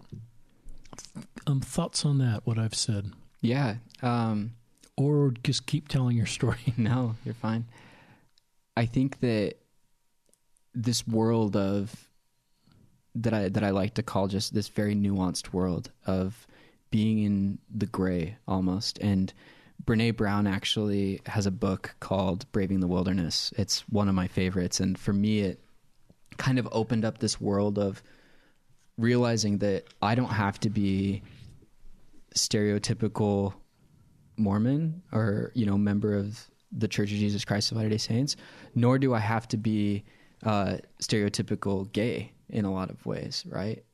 Um, 1.46 1.60
thoughts 1.60 2.04
on 2.04 2.18
that? 2.18 2.46
What 2.46 2.58
I've 2.58 2.74
said? 2.74 3.12
Yeah. 3.40 3.76
Um, 4.02 4.52
or 4.96 5.32
just 5.42 5.66
keep 5.66 5.88
telling 5.88 6.16
your 6.16 6.26
story. 6.26 6.60
no, 6.76 7.16
you're 7.24 7.34
fine. 7.34 7.64
I 8.76 8.86
think 8.86 9.20
that 9.20 9.54
this 10.74 11.06
world 11.06 11.56
of 11.56 12.08
that 13.14 13.34
I 13.34 13.48
that 13.48 13.64
I 13.64 13.70
like 13.70 13.94
to 13.94 14.02
call 14.02 14.28
just 14.28 14.54
this 14.54 14.68
very 14.68 14.94
nuanced 14.94 15.52
world 15.52 15.90
of 16.06 16.46
being 16.90 17.22
in 17.22 17.58
the 17.74 17.86
gray 17.86 18.36
almost. 18.46 18.98
And 18.98 19.32
Brene 19.84 20.16
Brown 20.16 20.46
actually 20.46 21.20
has 21.26 21.46
a 21.46 21.50
book 21.50 21.94
called 22.00 22.50
Braving 22.52 22.80
the 22.80 22.86
Wilderness. 22.86 23.52
It's 23.56 23.80
one 23.88 24.08
of 24.08 24.14
my 24.14 24.26
favorites, 24.26 24.80
and 24.80 24.98
for 24.98 25.12
me, 25.12 25.40
it 25.40 25.60
kind 26.36 26.58
of 26.58 26.68
opened 26.72 27.04
up 27.04 27.18
this 27.18 27.40
world 27.40 27.78
of 27.78 28.02
realizing 28.98 29.58
that 29.58 29.84
I 30.02 30.14
don't 30.14 30.30
have 30.30 30.60
to 30.60 30.70
be 30.70 31.22
stereotypical 32.34 33.54
Mormon 34.36 35.02
or 35.12 35.52
you 35.54 35.66
know 35.66 35.76
member 35.76 36.14
of 36.14 36.48
the 36.72 36.88
Church 36.88 37.10
of 37.12 37.18
Jesus 37.18 37.44
Christ 37.44 37.70
of 37.70 37.76
Latter 37.76 37.90
Day 37.90 37.98
Saints, 37.98 38.36
nor 38.74 38.98
do 38.98 39.14
I 39.14 39.18
have 39.18 39.48
to 39.48 39.56
be 39.56 40.04
uh, 40.44 40.78
stereotypical 41.02 41.90
gay 41.92 42.32
in 42.48 42.64
a 42.64 42.72
lot 42.72 42.90
of 42.90 43.04
ways, 43.04 43.44
right? 43.48 43.84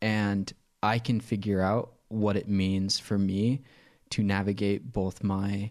And 0.00 0.52
I 0.82 0.98
can 0.98 1.20
figure 1.20 1.60
out 1.60 1.92
what 2.08 2.36
it 2.36 2.48
means 2.48 2.98
for 2.98 3.18
me 3.18 3.62
to 4.10 4.22
navigate 4.22 4.92
both 4.92 5.22
my 5.22 5.70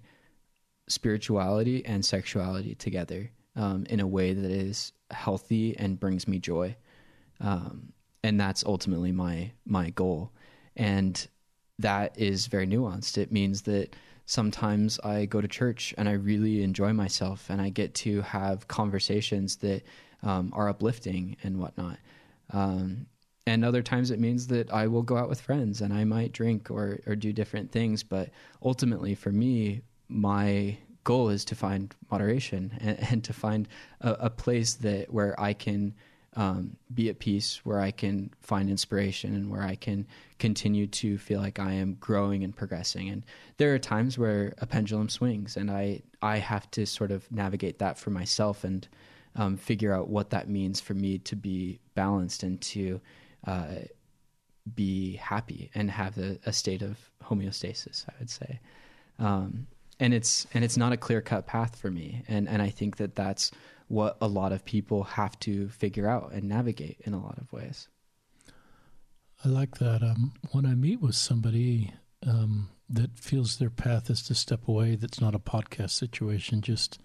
spirituality 0.88 1.86
and 1.86 2.04
sexuality 2.04 2.76
together 2.76 3.32
um, 3.56 3.86
in 3.90 4.00
a 4.00 4.08
way 4.08 4.34
that 4.34 4.52
is 4.52 4.92
healthy 5.12 5.78
and 5.78 6.00
brings 6.00 6.28
me 6.28 6.40
joy. 6.40 6.76
Um, 7.40 7.94
and 8.24 8.40
that's 8.40 8.66
ultimately 8.66 9.12
my 9.12 9.52
my 9.66 9.92
goal. 9.92 10.32
And 10.76 11.28
that 11.78 12.18
is 12.20 12.48
very 12.48 12.68
nuanced. 12.68 13.18
It 13.18 13.32
means 13.32 13.62
that 13.64 13.96
sometimes 14.26 15.00
I 15.00 15.26
go 15.26 15.42
to 15.42 15.48
church 15.48 15.94
and 15.98 16.08
I 16.08 16.14
really 16.14 16.62
enjoy 16.62 16.94
myself 16.94 17.50
and 17.50 17.62
I 17.62 17.70
get 17.70 17.94
to 17.96 18.22
have 18.22 18.68
conversations 18.68 19.56
that 19.58 19.84
um, 20.22 20.52
are 20.54 20.70
uplifting 20.70 21.38
and 21.44 21.60
whatnot. 21.60 21.98
Um, 22.52 23.08
and 23.50 23.66
other 23.66 23.82
times 23.82 24.12
it 24.12 24.20
means 24.20 24.45
that 24.47 24.72
I 24.72 24.86
will 24.86 25.02
go 25.02 25.18
out 25.18 25.28
with 25.28 25.41
friends 25.41 25.82
and 25.82 25.91
I 25.91 26.04
might 26.04 26.34
drink 26.34 26.70
or, 26.70 27.00
or 27.08 27.16
do 27.16 27.34
different 27.34 27.72
things. 27.72 28.04
But 28.04 28.30
ultimately, 28.62 29.16
for 29.16 29.32
me, 29.32 29.82
my 30.08 30.78
goal 31.04 31.30
is 31.30 31.43
to 31.45 31.56
find 31.56 31.95
moderation 32.12 32.78
and, 32.80 33.00
and 33.12 33.24
to 33.24 33.34
find 33.34 33.68
a, 34.02 34.12
a, 34.12 34.30
place 34.30 34.76
that 34.76 35.12
where 35.12 35.39
I 35.41 35.54
can 35.54 35.95
um, 36.36 36.76
be 36.93 37.10
at 37.10 37.18
peace, 37.18 37.62
where 37.64 37.80
I 37.80 37.89
can 37.89 38.30
find 38.39 38.70
inspiration, 38.70 39.34
and 39.34 39.50
where 39.50 39.64
I 39.64 39.74
can 39.74 40.06
continue 40.38 40.86
to 40.86 41.18
feel 41.18 41.39
like 41.39 41.58
I 41.58 41.72
am 41.72 41.95
growing 42.00 42.43
and 42.43 42.56
progressing. 42.56 43.10
And 43.10 43.24
there 43.58 43.74
are 43.74 43.80
times 43.80 44.20
where 44.20 44.54
a 44.60 44.68
pendulum 44.68 45.10
swings, 45.10 45.58
and 45.58 45.72
I 45.72 46.04
I 46.22 46.38
have 46.38 46.70
to 46.72 46.86
sort 46.86 47.10
of 47.10 47.30
navigate 47.32 47.80
that 47.80 47.97
for 47.97 48.12
myself 48.12 48.64
and 48.64 48.88
um, 49.36 49.58
figure 49.58 49.91
out 49.91 50.08
what 50.08 50.30
that 50.30 50.50
means 50.50 50.80
for 50.80 50.93
me 50.93 51.18
to 51.20 51.36
be 51.36 51.80
balanced 51.95 52.43
and 52.43 52.62
to 52.62 53.02
uh, 53.46 53.76
be 54.74 55.16
happy 55.16 55.72
and 55.74 55.90
have 55.90 56.18
a, 56.18 56.38
a, 56.46 56.54
state 56.54 56.82
of 56.82 56.98
homeostasis. 57.24 58.06
I 58.08 58.14
would 58.20 58.30
say. 58.30 58.60
Um, 59.18 59.68
and 60.00 60.14
it's 60.14 60.48
and 60.54 60.64
it's 60.64 60.78
not 60.78 60.94
a 60.94 60.98
clear 60.98 61.22
cut 61.22 61.46
path 61.46 61.76
for 61.76 61.92
me 61.92 62.24
and 62.28 62.48
and 62.48 62.62
I 62.62 62.70
think 62.70 62.98
that 62.98 63.16
that's 63.16 63.52
what 63.90 64.18
a 64.22 64.28
lot 64.28 64.52
of 64.52 64.64
people 64.64 65.04
have 65.04 65.38
to 65.40 65.68
figure 65.70 66.08
out 66.08 66.32
and 66.32 66.48
navigate 66.48 67.02
in 67.06 67.14
a 67.14 67.22
lot 67.22 67.38
of 67.38 67.52
ways. 67.52 67.90
I 69.44 69.50
like 69.50 69.80
that. 69.80 70.04
Um, 70.04 70.34
when 70.52 70.66
I 70.66 70.76
meet 70.76 71.02
with 71.02 71.16
somebody 71.16 71.94
um, 72.26 72.70
that 72.88 73.18
feels 73.18 73.58
their 73.58 73.72
path 73.72 74.10
is 74.10 74.22
to 74.24 74.36
step 74.36 74.68
away, 74.68 74.96
that's 74.96 75.20
not 75.20 75.34
a 75.34 75.40
podcast 75.40 75.92
situation, 75.92 76.62
just 76.62 77.00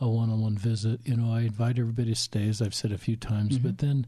a 0.00 0.08
one 0.08 0.30
on 0.30 0.40
one 0.40 0.56
visit, 0.56 1.00
you 1.04 1.16
know, 1.16 1.32
I 1.32 1.42
invite 1.42 1.78
everybody 1.78 2.10
to 2.10 2.16
stay, 2.16 2.48
as 2.48 2.62
I've 2.62 2.74
said 2.74 2.92
a 2.92 2.98
few 2.98 3.16
times, 3.16 3.58
mm-hmm. 3.58 3.66
but 3.66 3.78
then 3.78 4.06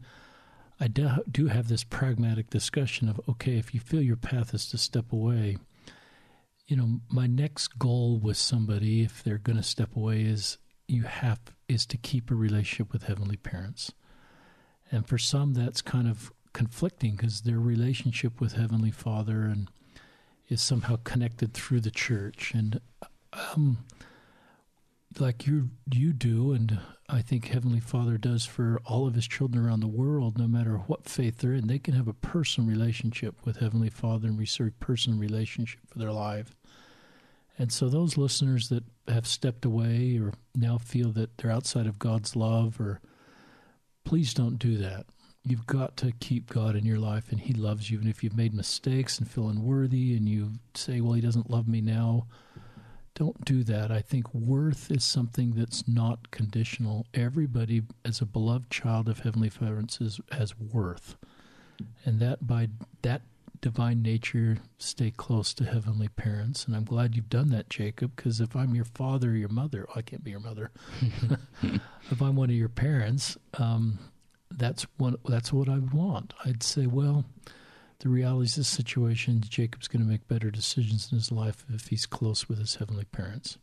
I 0.78 0.88
do 0.88 1.46
have 1.46 1.68
this 1.68 1.84
pragmatic 1.84 2.50
discussion 2.50 3.08
of 3.08 3.20
okay, 3.28 3.56
if 3.56 3.72
you 3.72 3.80
feel 3.80 4.02
your 4.02 4.16
path 4.16 4.52
is 4.52 4.68
to 4.70 4.78
step 4.78 5.12
away, 5.12 5.56
you 6.66 6.76
know, 6.76 7.00
my 7.08 7.26
next 7.26 7.78
goal 7.78 8.18
with 8.18 8.36
somebody, 8.36 9.02
if 9.02 9.22
they're 9.22 9.38
going 9.38 9.56
to 9.56 9.62
step 9.62 9.96
away, 9.96 10.22
is 10.22 10.58
you 10.88 11.04
have 11.04 11.40
is 11.68 11.86
to 11.86 11.96
keep 11.96 12.30
a 12.30 12.34
relationship 12.34 12.92
with 12.92 13.04
heavenly 13.04 13.36
parents. 13.36 13.92
And 14.90 15.06
for 15.06 15.18
some, 15.18 15.54
that's 15.54 15.82
kind 15.82 16.08
of 16.08 16.32
conflicting 16.52 17.16
because 17.16 17.42
their 17.42 17.58
relationship 17.58 18.40
with 18.40 18.52
Heavenly 18.52 18.90
Father 18.90 19.42
and 19.42 19.68
is 20.48 20.62
somehow 20.62 20.96
connected 21.04 21.52
through 21.52 21.80
the 21.80 21.90
church. 21.90 22.52
And 22.54 22.80
um, 23.32 23.78
like 25.18 25.46
you 25.46 25.70
you 25.92 26.12
do, 26.12 26.52
and 26.52 26.78
I 27.08 27.22
think 27.22 27.46
Heavenly 27.46 27.78
Father 27.78 28.18
does 28.18 28.44
for 28.44 28.80
all 28.84 29.06
of 29.06 29.14
His 29.14 29.28
children 29.28 29.64
around 29.64 29.80
the 29.80 29.86
world, 29.86 30.38
no 30.38 30.48
matter 30.48 30.76
what 30.76 31.08
faith 31.08 31.38
they're 31.38 31.52
in, 31.52 31.68
they 31.68 31.78
can 31.78 31.94
have 31.94 32.08
a 32.08 32.12
personal 32.12 32.68
relationship 32.68 33.36
with 33.44 33.58
Heavenly 33.58 33.90
Father 33.90 34.26
and 34.26 34.38
receive 34.38 34.78
personal 34.80 35.18
relationship 35.18 35.80
for 35.88 36.00
their 36.00 36.12
life. 36.12 36.56
And 37.58 37.72
so, 37.72 37.88
those 37.88 38.18
listeners 38.18 38.68
that 38.70 38.84
have 39.08 39.26
stepped 39.26 39.64
away 39.64 40.18
or 40.18 40.32
now 40.54 40.78
feel 40.78 41.12
that 41.12 41.38
they're 41.38 41.50
outside 41.50 41.86
of 41.86 41.98
God's 41.98 42.34
love, 42.34 42.80
or 42.80 43.00
please 44.04 44.34
don't 44.34 44.58
do 44.58 44.76
that. 44.78 45.06
You've 45.44 45.66
got 45.66 45.96
to 45.98 46.12
keep 46.18 46.50
God 46.50 46.74
in 46.74 46.84
your 46.84 46.98
life, 46.98 47.30
and 47.30 47.40
He 47.40 47.54
loves 47.54 47.88
you. 47.88 48.00
And 48.00 48.08
if 48.08 48.24
you've 48.24 48.36
made 48.36 48.52
mistakes 48.52 49.18
and 49.18 49.30
feel 49.30 49.48
unworthy, 49.48 50.16
and 50.16 50.28
you 50.28 50.54
say, 50.74 51.00
"Well, 51.00 51.12
He 51.12 51.20
doesn't 51.20 51.50
love 51.50 51.68
me 51.68 51.80
now," 51.80 52.26
don't 53.16 53.44
do 53.44 53.64
that. 53.64 53.90
I 53.90 54.00
think 54.00 54.32
worth 54.32 54.90
is 54.90 55.02
something 55.02 55.52
that's 55.52 55.88
not 55.88 56.30
conditional. 56.30 57.06
Everybody, 57.14 57.82
as 58.04 58.20
a 58.20 58.26
beloved 58.26 58.70
child 58.70 59.08
of 59.08 59.20
Heavenly 59.20 59.48
Father, 59.48 59.82
has 60.32 60.58
worth, 60.58 61.16
and 62.04 62.20
that 62.20 62.46
by 62.46 62.68
that 63.02 63.22
divine 63.62 64.02
nature, 64.02 64.58
stay 64.78 65.10
close 65.10 65.54
to 65.54 65.64
heavenly 65.64 66.08
parents. 66.08 66.66
And 66.66 66.76
I'm 66.76 66.84
glad 66.84 67.16
you've 67.16 67.30
done 67.30 67.48
that, 67.50 67.70
Jacob, 67.70 68.14
because 68.14 68.38
if 68.38 68.54
I'm 68.54 68.74
your 68.74 68.84
father 68.84 69.30
or 69.30 69.34
your 69.34 69.48
mother, 69.48 69.86
oh, 69.88 69.94
I 69.96 70.02
can't 70.02 70.22
be 70.22 70.30
your 70.30 70.40
mother. 70.40 70.70
if 71.62 72.20
I'm 72.20 72.36
one 72.36 72.50
of 72.50 72.56
your 72.56 72.68
parents, 72.68 73.38
um, 73.54 73.98
that's 74.50 74.86
one. 74.98 75.16
That's 75.24 75.54
what 75.54 75.70
I 75.70 75.74
would 75.74 75.94
want. 75.94 76.34
I'd 76.44 76.62
say, 76.62 76.86
well, 76.86 77.24
the 78.00 78.08
reality 78.08 78.50
of 78.50 78.56
this 78.56 78.68
situation, 78.68 79.40
Jacob's 79.40 79.88
going 79.88 80.02
to 80.02 80.10
make 80.10 80.28
better 80.28 80.50
decisions 80.50 81.08
in 81.10 81.18
his 81.18 81.32
life 81.32 81.64
if 81.72 81.88
he's 81.88 82.06
close 82.06 82.48
with 82.48 82.58
his 82.58 82.76
heavenly 82.76 83.04
parents. 83.04 83.58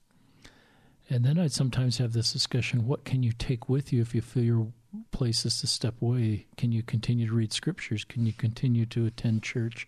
And 1.10 1.24
then 1.24 1.38
I'd 1.38 1.52
sometimes 1.52 1.98
have 1.98 2.14
this 2.14 2.34
discussion 2.34 2.88
what 2.88 3.04
can 3.06 3.24
you 3.24 3.32
take 3.32 3.70
with 3.70 3.92
you 3.92 4.02
if 4.02 4.16
you 4.16 4.22
feel 4.22 4.44
your 4.44 4.68
place 5.12 5.46
is 5.46 5.60
to 5.62 5.68
step 5.68 6.02
away? 6.02 6.48
Can 6.58 6.72
you 6.72 6.82
continue 6.82 7.28
to 7.28 7.34
read 7.34 7.54
scriptures? 7.54 8.06
Can 8.06 8.26
you 8.26 8.34
continue 8.34 8.86
to 8.88 9.06
attend 9.06 9.44
church 9.44 9.88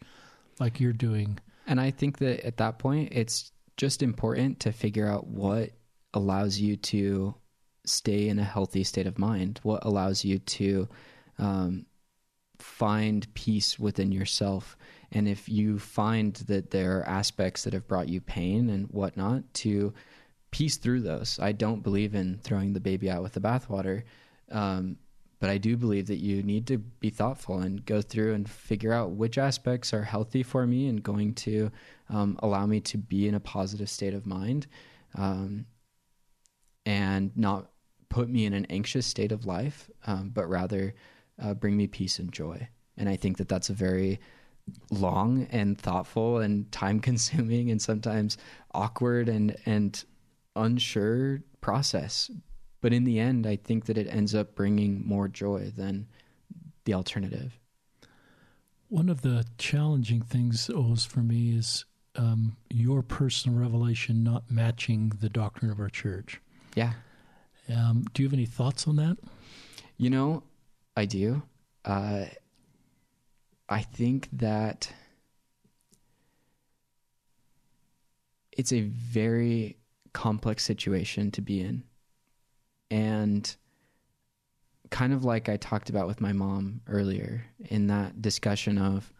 like 0.60 0.80
you're 0.80 0.94
doing? 0.94 1.40
And 1.68 1.80
I 1.80 1.92
think 1.92 2.20
that 2.20 2.46
at 2.46 2.58
that 2.58 2.80
point, 2.80 3.10
it's 3.12 3.52
just 3.78 4.04
important 4.04 4.60
to 4.62 4.72
figure 4.72 5.08
out 5.08 5.28
what 5.28 5.72
allows 6.14 6.60
you 6.60 6.78
to 6.78 7.36
stay 7.86 8.28
in 8.28 8.40
a 8.40 8.44
healthy 8.44 8.84
state 8.84 9.08
of 9.08 9.20
mind, 9.20 9.60
what 9.64 9.84
allows 9.86 10.24
you 10.24 10.40
to 10.40 10.88
um, 11.38 11.86
find 12.60 13.32
peace 13.34 13.80
within 13.80 14.12
yourself. 14.12 14.78
And 15.12 15.28
if 15.28 15.48
you 15.48 15.80
find 15.80 16.34
that 16.48 16.72
there 16.72 17.00
are 17.00 17.08
aspects 17.08 17.64
that 17.64 17.74
have 17.74 17.88
brought 17.88 18.10
you 18.10 18.22
pain 18.22 18.70
and 18.70 18.88
whatnot, 18.88 19.54
to 19.56 19.94
piece 20.56 20.78
through 20.78 21.02
those. 21.02 21.38
I 21.42 21.52
don't 21.52 21.84
believe 21.84 22.16
in 22.16 22.40
throwing 22.42 22.72
the 22.72 22.80
baby 22.80 23.10
out 23.10 23.22
with 23.22 23.34
the 23.34 23.42
bathwater. 23.42 24.04
Um, 24.50 24.96
but 25.42 25.50
I 25.50 25.58
do 25.58 25.76
believe 25.76 26.08
that 26.08 26.22
you 26.22 26.44
need 26.44 26.66
to 26.68 26.78
be 26.78 27.10
thoughtful 27.10 27.60
and 27.60 27.86
go 27.86 28.02
through 28.02 28.34
and 28.36 28.50
figure 28.50 28.94
out 28.94 29.12
which 29.12 29.38
aspects 29.38 29.94
are 29.94 30.04
healthy 30.04 30.44
for 30.44 30.66
me 30.66 30.88
and 30.88 31.04
going 31.04 31.34
to 31.34 31.72
um, 32.10 32.40
allow 32.42 32.66
me 32.66 32.80
to 32.80 32.98
be 32.98 33.28
in 33.28 33.36
a 33.36 33.40
positive 33.40 33.90
state 33.90 34.14
of 34.14 34.26
mind 34.26 34.68
um, 35.16 35.66
and 36.86 37.36
not 37.36 37.70
put 38.08 38.30
me 38.30 38.46
in 38.46 38.54
an 38.54 38.66
anxious 38.70 39.06
state 39.06 39.34
of 39.34 39.46
life, 39.46 39.90
um, 40.08 40.30
but 40.34 40.48
rather 40.48 40.96
uh, 41.42 41.54
bring 41.54 41.76
me 41.78 41.88
peace 41.88 42.20
and 42.20 42.32
joy. 42.32 42.68
And 42.98 43.10
I 43.10 43.16
think 43.16 43.38
that 43.38 43.50
that's 43.50 43.70
a 43.70 43.74
very 43.74 44.20
long 44.90 45.48
and 45.52 45.78
thoughtful 45.78 46.40
and 46.40 46.72
time 46.72 47.00
consuming 47.00 47.72
and 47.72 47.82
sometimes 47.82 48.38
awkward 48.74 49.30
and, 49.30 49.56
and 49.66 50.04
unsure 50.56 51.42
process. 51.62 52.32
But 52.82 52.94
in 52.94 53.04
the 53.04 53.20
end, 53.20 53.48
I 53.48 53.56
think 53.56 53.86
that 53.86 53.98
it 53.98 54.08
ends 54.08 54.36
up 54.36 54.56
bringing 54.56 55.06
more 55.06 55.28
joy 55.28 55.72
than 55.76 56.08
the 56.86 56.94
alternative. 56.94 57.60
One 58.90 59.10
of 59.10 59.22
the 59.22 59.46
challenging 59.58 60.22
things, 60.22 60.70
Oz, 60.70 61.04
for 61.04 61.22
me 61.22 61.58
is 61.58 61.86
um, 62.16 62.56
your 62.70 63.02
personal 63.02 63.58
revelation 63.60 64.24
not 64.24 64.50
matching 64.50 65.12
the 65.20 65.30
doctrine 65.30 65.72
of 65.72 65.80
our 65.80 65.90
church. 65.90 66.40
Yeah. 66.76 66.94
Um, 67.68 68.06
do 68.14 68.22
you 68.22 68.30
have 68.30 68.34
any 68.34 68.46
thoughts 68.46 68.88
on 68.88 68.96
that? 68.98 69.18
You 69.98 70.12
know, 70.12 70.44
I 70.96 71.06
do. 71.06 71.44
Uh, 71.84 72.26
I 73.68 73.82
think 73.82 74.30
that 74.34 74.92
it's 78.52 78.72
a 78.72 78.82
very 78.82 79.78
complex 80.14 80.64
situation 80.64 81.32
to 81.32 81.42
be 81.42 81.62
in. 81.62 81.84
And 82.90 83.56
kind 84.90 85.14
of 85.14 85.26
like 85.26 85.50
I 85.50 85.58
talked 85.58 85.90
about 85.90 86.08
with 86.08 86.22
my 86.22 86.32
mom 86.32 86.82
earlier 86.88 87.46
in 87.70 87.88
that 87.88 88.22
discussion 88.22 88.78
of 88.78 89.12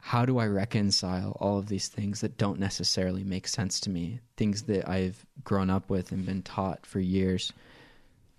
how 0.00 0.24
do 0.24 0.38
I 0.38 0.46
reconcile 0.46 1.36
all 1.40 1.58
of 1.58 1.68
these 1.68 1.88
things 1.88 2.20
that 2.20 2.36
don't 2.36 2.58
necessarily 2.58 3.22
make 3.22 3.46
sense 3.46 3.80
to 3.80 3.90
me, 3.90 4.20
things 4.36 4.62
that 4.62 4.88
I've 4.88 5.24
grown 5.44 5.70
up 5.70 5.88
with 5.88 6.10
and 6.10 6.26
been 6.26 6.42
taught 6.42 6.84
for 6.84 7.00
years. 7.00 7.52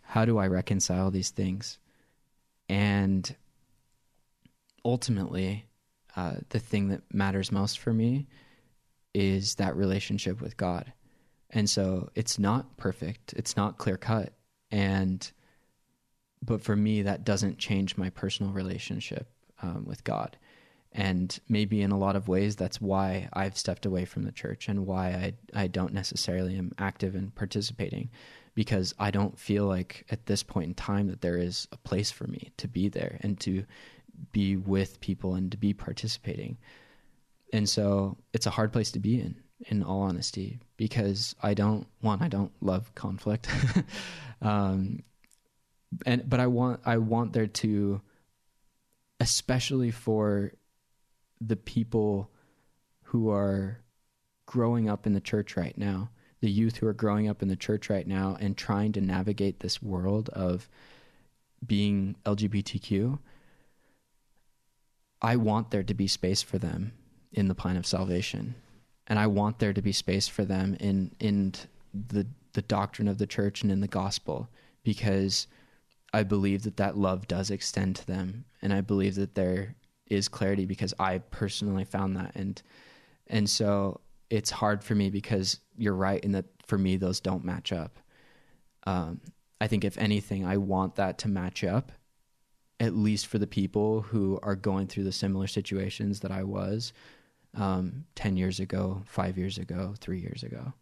How 0.02 0.26
do 0.26 0.38
I 0.38 0.48
reconcile 0.48 1.12
these 1.12 1.30
things? 1.30 1.78
And 2.72 3.36
ultimately, 4.86 5.66
uh, 6.16 6.36
the 6.50 6.60
thing 6.60 6.88
that 6.88 7.02
matters 7.14 7.52
most 7.52 7.80
for 7.80 7.92
me 7.92 8.30
is 9.14 9.56
that 9.56 9.76
relationship 9.76 10.40
with 10.42 10.56
God. 10.56 10.94
And 11.50 11.70
so 11.70 12.10
it's 12.16 12.40
not 12.40 12.78
perfect, 12.78 13.34
it's 13.34 13.58
not 13.58 13.78
clear 13.78 13.98
cut. 13.98 14.32
And, 14.72 15.30
but 16.42 16.62
for 16.62 16.78
me, 16.78 17.02
that 17.02 17.26
doesn't 17.26 17.58
change 17.58 17.98
my 17.98 18.10
personal 18.10 18.54
relationship 18.54 19.28
um, 19.62 19.84
with 19.86 20.06
God. 20.06 20.38
And 20.94 21.38
maybe 21.50 21.82
in 21.82 21.92
a 21.92 21.98
lot 21.98 22.16
of 22.16 22.30
ways, 22.30 22.56
that's 22.56 22.80
why 22.80 23.28
I've 23.34 23.58
stepped 23.58 23.86
away 23.86 24.06
from 24.06 24.24
the 24.24 24.32
church 24.32 24.70
and 24.70 24.86
why 24.86 25.10
I, 25.10 25.34
I 25.54 25.68
don't 25.68 25.94
necessarily 25.94 26.56
am 26.56 26.72
active 26.78 27.16
in 27.16 27.32
participating 27.32 28.12
because 28.54 28.94
I 29.00 29.12
don't 29.12 29.38
feel 29.40 29.66
like 29.66 30.06
at 30.10 30.26
this 30.26 30.44
point 30.44 30.68
in 30.68 30.74
time 30.74 31.08
that 31.08 31.22
there 31.22 31.38
is 31.38 31.68
a 31.72 31.78
place 31.78 32.12
for 32.12 32.28
me 32.28 32.52
to 32.58 32.68
be 32.68 32.90
there 32.90 33.18
and 33.22 33.40
to 33.42 33.66
be 34.32 34.58
with 34.58 35.00
people 35.00 35.36
and 35.36 35.52
to 35.52 35.58
be 35.58 35.74
participating. 35.74 36.58
And 37.54 37.68
so 37.68 38.18
it's 38.34 38.46
a 38.46 38.52
hard 38.52 38.74
place 38.74 38.92
to 38.92 39.00
be 39.00 39.20
in 39.20 39.36
in 39.68 39.84
all 39.84 40.02
honesty, 40.02 40.60
because 40.76 41.36
I 41.44 41.54
don't 41.54 41.86
one, 42.00 42.22
I 42.22 42.28
don't 42.28 42.52
love 42.62 42.94
conflict. 42.96 43.48
um, 44.42 45.04
and 46.06 46.28
but 46.28 46.40
I 46.40 46.48
want 46.48 46.82
I 46.86 46.98
want 46.98 47.34
there 47.34 47.48
to 47.48 48.02
especially 49.20 49.92
for 49.92 50.52
the 51.40 51.56
people 51.56 52.32
who 53.04 53.30
are 53.30 53.80
growing 54.48 54.90
up 54.90 55.06
in 55.06 55.14
the 55.14 55.22
church 55.22 55.56
right 55.56 55.78
now, 55.78 56.10
the 56.42 56.50
youth 56.50 56.78
who 56.78 56.88
are 56.88 56.94
growing 56.94 57.30
up 57.30 57.42
in 57.42 57.48
the 57.48 57.56
church 57.56 57.90
right 57.90 58.08
now 58.08 58.38
and 58.40 58.58
trying 58.58 58.92
to 58.94 59.02
navigate 59.02 59.60
this 59.60 59.82
world 59.82 60.30
of 60.30 60.68
being 61.66 62.16
LGBTQ, 62.26 63.20
I 65.22 65.36
want 65.36 65.70
there 65.70 65.84
to 65.84 65.94
be 65.94 66.08
space 66.08 66.42
for 66.42 66.58
them 66.58 66.94
in 67.32 67.48
the 67.48 67.56
plan 67.56 67.78
of 67.78 67.86
salvation. 67.86 68.56
And 69.08 69.20
I 69.20 69.28
want 69.28 69.60
there 69.60 69.74
to 69.74 69.82
be 69.82 69.92
space 69.92 70.28
for 70.28 70.44
them 70.44 70.76
in 70.80 71.12
in 71.20 71.54
the 71.94 72.26
the 72.54 72.62
doctrine 72.62 73.08
of 73.08 73.18
the 73.18 73.28
church 73.28 73.62
and 73.62 73.72
in 73.72 73.82
the 73.82 73.88
gospel 73.88 74.50
because 74.84 75.48
I 76.14 76.24
believe 76.24 76.64
that 76.64 76.78
that 76.78 76.98
love 76.98 77.28
does 77.28 77.50
extend 77.50 77.96
to 77.98 78.08
them 78.08 78.46
and 78.62 78.74
I 78.74 78.82
believe 78.82 79.16
that 79.16 79.36
there 79.36 79.76
is 80.08 80.28
clarity 80.28 80.66
because 80.66 80.94
I 81.00 81.20
personally 81.20 81.86
found 81.86 82.18
that 82.18 82.36
and 82.36 82.62
and 83.28 83.50
so 83.50 84.02
it's 84.32 84.50
hard 84.50 84.84
for 84.84 84.96
me 84.96 85.10
because 85.10 85.60
you're 85.78 85.94
right 85.94 86.24
in 86.24 86.32
that 86.32 86.46
for 86.66 86.78
me 86.78 86.96
those 86.96 87.20
don't 87.20 87.44
match 87.44 87.72
up. 87.72 88.00
Um, 88.88 89.20
I 89.60 89.68
think 89.68 89.84
if 89.84 89.98
anything, 89.98 90.46
I 90.46 90.58
want 90.58 90.96
that 90.96 91.20
to 91.20 91.28
match 91.28 91.64
up, 91.64 91.92
at 92.80 92.96
least 92.96 93.28
for 93.28 93.38
the 93.38 93.46
people 93.46 94.02
who 94.02 94.40
are 94.42 94.56
going 94.56 94.88
through 94.88 95.04
the 95.04 95.12
similar 95.12 95.46
situations 95.48 96.22
that 96.22 96.32
I 96.32 96.44
was 96.44 96.94
um, 97.56 98.06
ten 98.16 98.38
years 98.38 98.60
ago, 98.60 99.04
five 99.06 99.38
years 99.38 99.58
ago, 99.58 99.94
three 100.00 100.20
years 100.20 100.42
ago. 100.42 100.74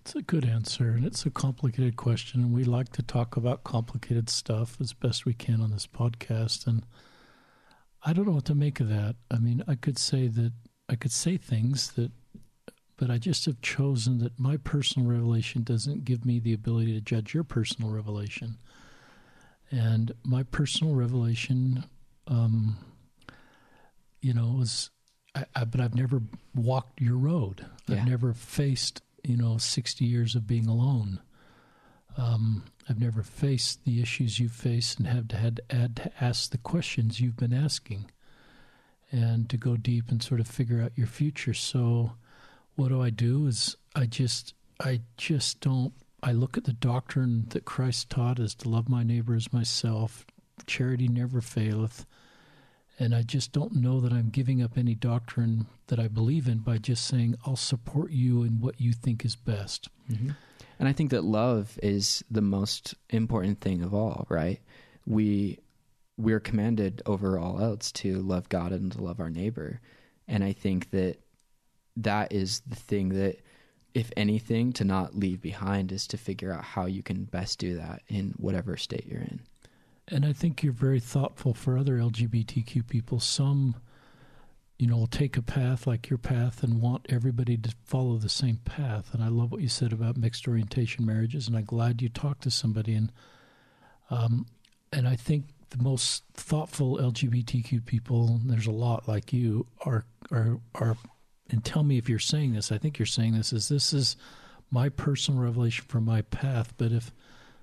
It's 0.00 0.16
a 0.16 0.22
good 0.22 0.44
answer, 0.44 0.90
and 0.90 1.04
it's 1.04 1.24
a 1.24 1.30
complicated 1.30 1.96
question. 1.96 2.40
And 2.40 2.52
we 2.52 2.64
like 2.64 2.90
to 2.92 3.02
talk 3.02 3.36
about 3.36 3.64
complicated 3.64 4.28
stuff 4.28 4.78
as 4.80 4.92
best 4.92 5.24
we 5.24 5.34
can 5.34 5.60
on 5.60 5.70
this 5.70 5.86
podcast. 5.86 6.66
And 6.66 6.84
I 8.02 8.12
don't 8.12 8.26
know 8.26 8.32
what 8.32 8.44
to 8.46 8.54
make 8.54 8.80
of 8.80 8.88
that. 8.88 9.16
I 9.30 9.38
mean, 9.38 9.62
I 9.68 9.76
could 9.76 9.98
say 9.98 10.28
that 10.28 10.52
I 10.88 10.96
could 10.96 11.12
say 11.12 11.36
things 11.36 11.92
that, 11.92 12.10
but 12.96 13.10
I 13.10 13.18
just 13.18 13.46
have 13.46 13.60
chosen 13.60 14.18
that 14.18 14.38
my 14.38 14.56
personal 14.56 15.08
revelation 15.08 15.62
doesn't 15.62 16.04
give 16.04 16.24
me 16.24 16.38
the 16.38 16.52
ability 16.52 16.92
to 16.94 17.00
judge 17.00 17.34
your 17.34 17.44
personal 17.44 17.90
revelation. 17.90 18.58
And 19.70 20.12
my 20.22 20.42
personal 20.44 20.94
revelation, 20.94 21.84
um, 22.28 22.76
you 24.20 24.34
know, 24.34 24.56
was, 24.58 24.90
I, 25.34 25.44
I, 25.56 25.64
but 25.64 25.80
I've 25.80 25.94
never 25.94 26.22
walked 26.54 27.00
your 27.00 27.16
road. 27.16 27.66
Yeah. 27.88 27.96
I've 27.96 28.08
never 28.08 28.32
faced, 28.32 29.02
you 29.24 29.36
know, 29.36 29.58
60 29.58 30.04
years 30.04 30.34
of 30.34 30.46
being 30.46 30.68
alone. 30.68 31.20
Um, 32.16 32.64
I've 32.88 33.00
never 33.00 33.22
faced 33.22 33.84
the 33.84 34.00
issues 34.00 34.38
you 34.38 34.48
face 34.48 34.94
and 34.96 35.06
have 35.06 35.28
to, 35.28 35.36
had 35.36 35.56
to, 35.56 35.76
had 35.76 35.96
to 35.96 36.12
ask 36.20 36.50
the 36.50 36.58
questions 36.58 37.20
you've 37.20 37.36
been 37.36 37.54
asking 37.54 38.10
and 39.14 39.48
to 39.48 39.56
go 39.56 39.76
deep 39.76 40.10
and 40.10 40.20
sort 40.20 40.40
of 40.40 40.48
figure 40.48 40.82
out 40.82 40.90
your 40.96 41.06
future. 41.06 41.54
So 41.54 42.12
what 42.74 42.88
do 42.88 43.00
I 43.00 43.10
do 43.10 43.46
is 43.46 43.76
I 43.94 44.06
just 44.06 44.54
I 44.80 45.02
just 45.16 45.60
don't 45.60 45.92
I 46.22 46.32
look 46.32 46.56
at 46.58 46.64
the 46.64 46.72
doctrine 46.72 47.46
that 47.50 47.64
Christ 47.64 48.10
taught 48.10 48.40
as 48.40 48.54
to 48.56 48.68
love 48.68 48.88
my 48.88 49.04
neighbor 49.04 49.34
as 49.34 49.52
myself, 49.52 50.26
charity 50.66 51.06
never 51.06 51.40
faileth. 51.40 52.06
And 52.98 53.14
I 53.14 53.22
just 53.22 53.52
don't 53.52 53.74
know 53.74 54.00
that 54.00 54.12
I'm 54.12 54.30
giving 54.30 54.62
up 54.62 54.78
any 54.78 54.94
doctrine 54.94 55.66
that 55.88 55.98
I 55.98 56.08
believe 56.08 56.48
in 56.48 56.58
by 56.58 56.78
just 56.78 57.06
saying, 57.06 57.36
I'll 57.44 57.56
support 57.56 58.12
you 58.12 58.42
in 58.42 58.60
what 58.60 58.80
you 58.80 58.92
think 58.92 59.24
is 59.24 59.34
best. 59.36 59.88
Mm-hmm. 60.10 60.30
And 60.78 60.88
I 60.88 60.92
think 60.92 61.10
that 61.10 61.24
love 61.24 61.78
is 61.82 62.24
the 62.30 62.40
most 62.40 62.94
important 63.10 63.60
thing 63.60 63.82
of 63.82 63.92
all, 63.92 64.26
right? 64.28 64.60
We 65.06 65.58
we're 66.16 66.40
commanded 66.40 67.02
over 67.06 67.38
all 67.38 67.60
else 67.60 67.90
to 67.92 68.20
love 68.22 68.48
God 68.48 68.72
and 68.72 68.92
to 68.92 69.02
love 69.02 69.20
our 69.20 69.30
neighbor. 69.30 69.80
And 70.28 70.44
I 70.44 70.52
think 70.52 70.90
that 70.90 71.18
that 71.96 72.32
is 72.32 72.60
the 72.66 72.76
thing 72.76 73.10
that, 73.10 73.38
if 73.94 74.10
anything, 74.16 74.72
to 74.74 74.84
not 74.84 75.16
leave 75.16 75.40
behind 75.40 75.92
is 75.92 76.06
to 76.08 76.16
figure 76.16 76.52
out 76.52 76.64
how 76.64 76.86
you 76.86 77.02
can 77.02 77.24
best 77.24 77.58
do 77.58 77.76
that 77.76 78.02
in 78.08 78.34
whatever 78.36 78.76
state 78.76 79.06
you're 79.06 79.20
in. 79.20 79.40
And 80.08 80.26
I 80.26 80.32
think 80.32 80.62
you're 80.62 80.72
very 80.72 81.00
thoughtful 81.00 81.54
for 81.54 81.78
other 81.78 81.98
LGBTQ 81.98 82.86
people. 82.86 83.20
Some, 83.20 83.76
you 84.78 84.86
know, 84.86 84.96
will 84.96 85.06
take 85.06 85.36
a 85.36 85.42
path 85.42 85.86
like 85.86 86.10
your 86.10 86.18
path 86.18 86.62
and 86.62 86.80
want 86.80 87.06
everybody 87.08 87.56
to 87.56 87.74
follow 87.84 88.18
the 88.18 88.28
same 88.28 88.58
path. 88.64 89.14
And 89.14 89.22
I 89.22 89.28
love 89.28 89.50
what 89.50 89.62
you 89.62 89.68
said 89.68 89.92
about 89.92 90.16
mixed 90.16 90.46
orientation 90.46 91.06
marriages. 91.06 91.48
And 91.48 91.56
I'm 91.56 91.64
glad 91.64 92.02
you 92.02 92.08
talked 92.08 92.42
to 92.42 92.50
somebody. 92.50 92.94
And 92.94 93.12
um, 94.10 94.46
and 94.92 95.08
I 95.08 95.16
think 95.16 95.46
the 95.76 95.82
most 95.82 96.22
thoughtful 96.34 96.98
LGBTQ 96.98 97.84
people, 97.84 98.40
there's 98.44 98.66
a 98.66 98.72
lot 98.72 99.08
like 99.08 99.32
you, 99.32 99.66
are 99.84 100.04
are 100.30 100.60
are 100.74 100.96
and 101.50 101.64
tell 101.64 101.82
me 101.82 101.98
if 101.98 102.08
you're 102.08 102.18
saying 102.18 102.54
this. 102.54 102.70
I 102.70 102.78
think 102.78 102.98
you're 102.98 103.06
saying 103.06 103.32
this 103.32 103.52
is 103.52 103.68
this 103.68 103.92
is 103.92 104.16
my 104.70 104.88
personal 104.88 105.40
revelation 105.40 105.84
from 105.88 106.04
my 106.04 106.22
path, 106.22 106.72
but 106.76 106.92
if 106.92 107.12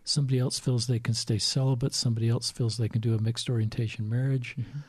somebody 0.04 0.40
else 0.40 0.60
feels 0.60 0.88
they 0.88 1.00
can 1.00 1.14
stay 1.14 1.38
celibate, 1.38 1.94
somebody 1.94 2.28
else 2.28 2.52
feels 2.52 2.78
they 2.78 2.90
can 2.90 3.02
do 3.02 3.16
a 3.16 3.22
mixed 3.22 3.50
orientation 3.50 4.10
marriage, 4.10 4.56
mm-hmm. 4.60 4.80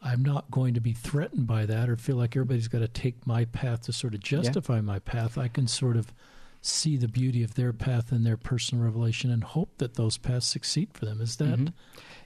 I'm 0.00 0.22
not 0.22 0.50
going 0.50 0.74
to 0.74 0.80
be 0.80 0.92
threatened 0.92 1.46
by 1.46 1.66
that 1.66 1.88
or 1.88 1.96
feel 1.96 2.16
like 2.16 2.36
everybody's 2.36 2.68
got 2.68 2.80
to 2.80 2.88
take 2.88 3.26
my 3.26 3.44
path 3.46 3.82
to 3.82 3.92
sort 3.92 4.14
of 4.14 4.20
justify 4.20 4.76
yeah. 4.76 4.82
my 4.82 4.98
path. 5.00 5.36
I 5.36 5.48
can 5.48 5.66
sort 5.66 5.96
of 5.96 6.12
see 6.60 6.96
the 6.96 7.08
beauty 7.08 7.42
of 7.42 7.54
their 7.54 7.72
path 7.72 8.12
and 8.12 8.24
their 8.24 8.36
personal 8.36 8.84
revelation 8.84 9.30
and 9.30 9.42
hope 9.42 9.78
that 9.78 9.94
those 9.94 10.16
paths 10.16 10.46
succeed 10.46 10.88
for 10.92 11.04
them. 11.04 11.20
Is 11.20 11.36
that 11.36 11.58
mm-hmm. 11.58 11.66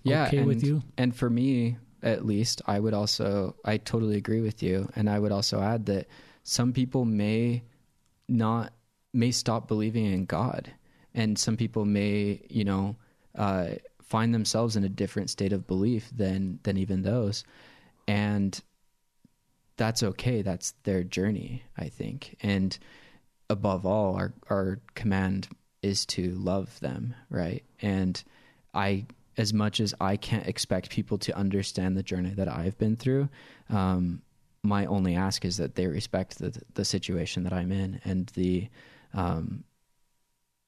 Yeah, 0.09 0.27
okay 0.27 0.39
and, 0.39 0.47
with 0.47 0.65
you? 0.65 0.83
And 0.97 1.15
for 1.15 1.29
me, 1.31 1.77
at 2.03 2.25
least, 2.25 2.63
I 2.67 2.79
would 2.79 2.95
also, 2.95 3.57
I 3.65 3.79
totally 3.79 4.17
agree 4.17 4.41
with 4.41 4.63
you. 4.63 4.89
And 4.97 5.09
I 5.09 5.19
would 5.19 5.33
also 5.33 5.61
add 5.61 5.87
that 5.87 6.07
some 6.45 6.73
people 6.73 7.05
may 7.05 7.63
not, 8.29 8.73
may 9.13 9.31
stop 9.31 9.69
believing 9.69 10.07
in 10.07 10.25
God. 10.25 10.71
And 11.15 11.39
some 11.39 11.57
people 11.57 11.85
may, 11.85 12.43
you 12.49 12.65
know, 12.65 12.97
uh, 13.35 13.71
find 14.03 14.35
themselves 14.35 14.77
in 14.77 14.85
a 14.85 14.89
different 14.89 15.31
state 15.31 15.53
of 15.53 15.67
belief 15.67 16.11
than, 16.15 16.59
than 16.63 16.77
even 16.77 17.03
those. 17.03 17.45
And 18.07 18.61
that's 19.77 20.03
okay. 20.03 20.43
That's 20.43 20.73
their 20.85 21.03
journey, 21.03 21.65
I 21.77 21.89
think. 21.89 22.37
And, 22.41 22.79
above 23.49 23.87
all, 23.87 24.17
our 24.17 24.35
our 24.51 24.81
command 24.95 25.49
is 25.83 26.05
to 26.05 26.33
love 26.33 26.81
them, 26.81 27.15
right? 27.31 27.63
And 27.81 28.21
I, 28.75 29.07
as 29.37 29.53
much 29.53 29.81
as 29.81 29.95
I 30.01 30.17
can't 30.17 30.47
expect 30.47 30.91
people 30.91 31.19
to 31.19 31.37
understand 31.37 31.97
the 31.97 32.03
journey 32.03 32.31
that 32.31 32.49
I've 32.49 32.79
been 32.79 32.97
through, 32.97 33.29
um, 33.69 34.23
my 34.63 34.87
only 34.87 35.15
ask 35.15 35.45
is 35.45 35.59
that 35.59 35.75
they 35.75 35.87
respect 35.87 36.39
the 36.39 36.61
the 36.75 36.85
situation 36.85 37.45
that 37.45 37.53
I'm 37.53 37.71
in 37.71 38.01
and 38.05 38.27
the 38.35 38.69
um, 39.15 39.65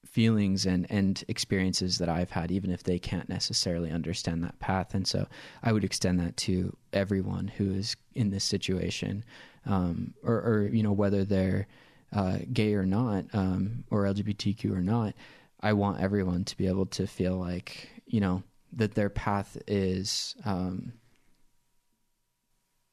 feelings 0.06 0.66
and 0.66 0.86
and 0.90 1.24
experiences 1.28 1.98
that 1.98 2.08
I've 2.08 2.30
had, 2.30 2.50
even 2.50 2.70
if 2.70 2.82
they 2.82 2.98
can't 2.98 3.28
necessarily 3.28 3.90
understand 3.90 4.44
that 4.44 4.58
path. 4.60 4.94
And 4.94 5.06
so, 5.06 5.26
I 5.62 5.72
would 5.72 5.84
extend 5.84 6.20
that 6.20 6.36
to 6.38 6.76
everyone 6.92 7.48
who 7.48 7.72
is 7.72 7.96
in 8.14 8.30
this 8.30 8.44
situation, 8.44 9.24
um, 9.66 10.14
or, 10.22 10.34
or 10.34 10.68
you 10.72 10.82
know 10.82 10.92
whether 10.92 11.24
they're 11.24 11.66
uh, 12.12 12.38
gay 12.52 12.74
or 12.74 12.86
not, 12.86 13.24
um, 13.32 13.84
or 13.90 14.04
LGBTQ 14.04 14.72
or 14.72 14.82
not, 14.82 15.14
I 15.60 15.72
want 15.72 16.00
everyone 16.00 16.44
to 16.44 16.56
be 16.56 16.66
able 16.66 16.86
to 16.86 17.06
feel 17.06 17.36
like, 17.36 17.88
you 18.06 18.20
know, 18.20 18.42
that 18.72 18.94
their 18.94 19.10
path 19.10 19.56
is 19.66 20.36
um, 20.44 20.92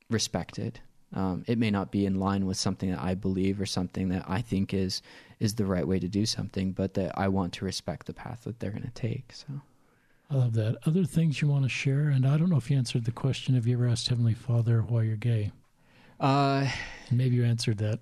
respected. 0.09 0.80
Um, 1.13 1.43
it 1.47 1.57
may 1.57 1.71
not 1.71 1.91
be 1.91 2.05
in 2.05 2.19
line 2.19 2.45
with 2.45 2.57
something 2.57 2.91
that 2.91 3.01
I 3.01 3.15
believe 3.15 3.61
or 3.61 3.65
something 3.65 4.09
that 4.09 4.26
I 4.28 4.41
think 4.41 4.73
is 4.73 5.01
is 5.39 5.55
the 5.55 5.65
right 5.65 5.88
way 5.88 5.99
to 5.99 6.07
do 6.07 6.26
something, 6.26 6.71
but 6.71 6.93
that 6.95 7.17
I 7.17 7.28
want 7.28 7.53
to 7.53 7.65
respect 7.65 8.07
the 8.07 8.13
path 8.13 8.43
that 8.45 8.59
they're 8.59 8.71
going 8.71 8.84
to 8.84 8.89
take. 8.91 9.34
So, 9.34 9.61
I 10.30 10.36
love 10.36 10.53
that. 10.53 10.78
Other 10.86 11.03
things 11.03 11.41
you 11.41 11.47
want 11.47 11.63
to 11.63 11.69
share, 11.69 12.09
and 12.09 12.26
I 12.26 12.38
don't 12.38 12.49
know 12.49 12.57
if 12.57 12.71
you 12.71 12.78
answered 12.78 13.05
the 13.05 13.11
question. 13.11 13.55
Have 13.55 13.67
you 13.67 13.76
ever 13.76 13.88
asked 13.88 14.09
Heavenly 14.09 14.34
Father 14.34 14.82
why 14.82 15.03
you're 15.03 15.17
gay? 15.17 15.51
Uh, 16.19 16.67
maybe 17.11 17.36
you 17.36 17.43
answered 17.43 17.78
that. 17.80 17.99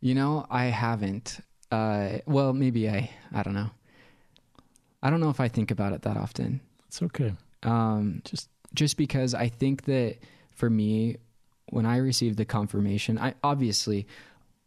You 0.00 0.14
know, 0.14 0.46
I 0.50 0.66
haven't. 0.66 1.40
Uh, 1.70 2.18
well, 2.26 2.52
maybe 2.52 2.88
I. 2.88 3.10
I 3.32 3.42
don't 3.42 3.54
know. 3.54 3.70
I 5.02 5.10
don't 5.10 5.20
know 5.20 5.30
if 5.30 5.40
I 5.40 5.48
think 5.48 5.70
about 5.70 5.92
it 5.92 6.02
that 6.02 6.16
often. 6.16 6.60
It's 6.94 7.02
okay. 7.02 7.32
Um, 7.64 8.22
just 8.24 8.48
just 8.72 8.96
because 8.96 9.34
I 9.34 9.48
think 9.48 9.86
that 9.86 10.18
for 10.54 10.70
me, 10.70 11.16
when 11.70 11.86
I 11.86 11.96
received 11.96 12.36
the 12.36 12.44
confirmation, 12.44 13.18
I 13.18 13.34
obviously, 13.42 14.06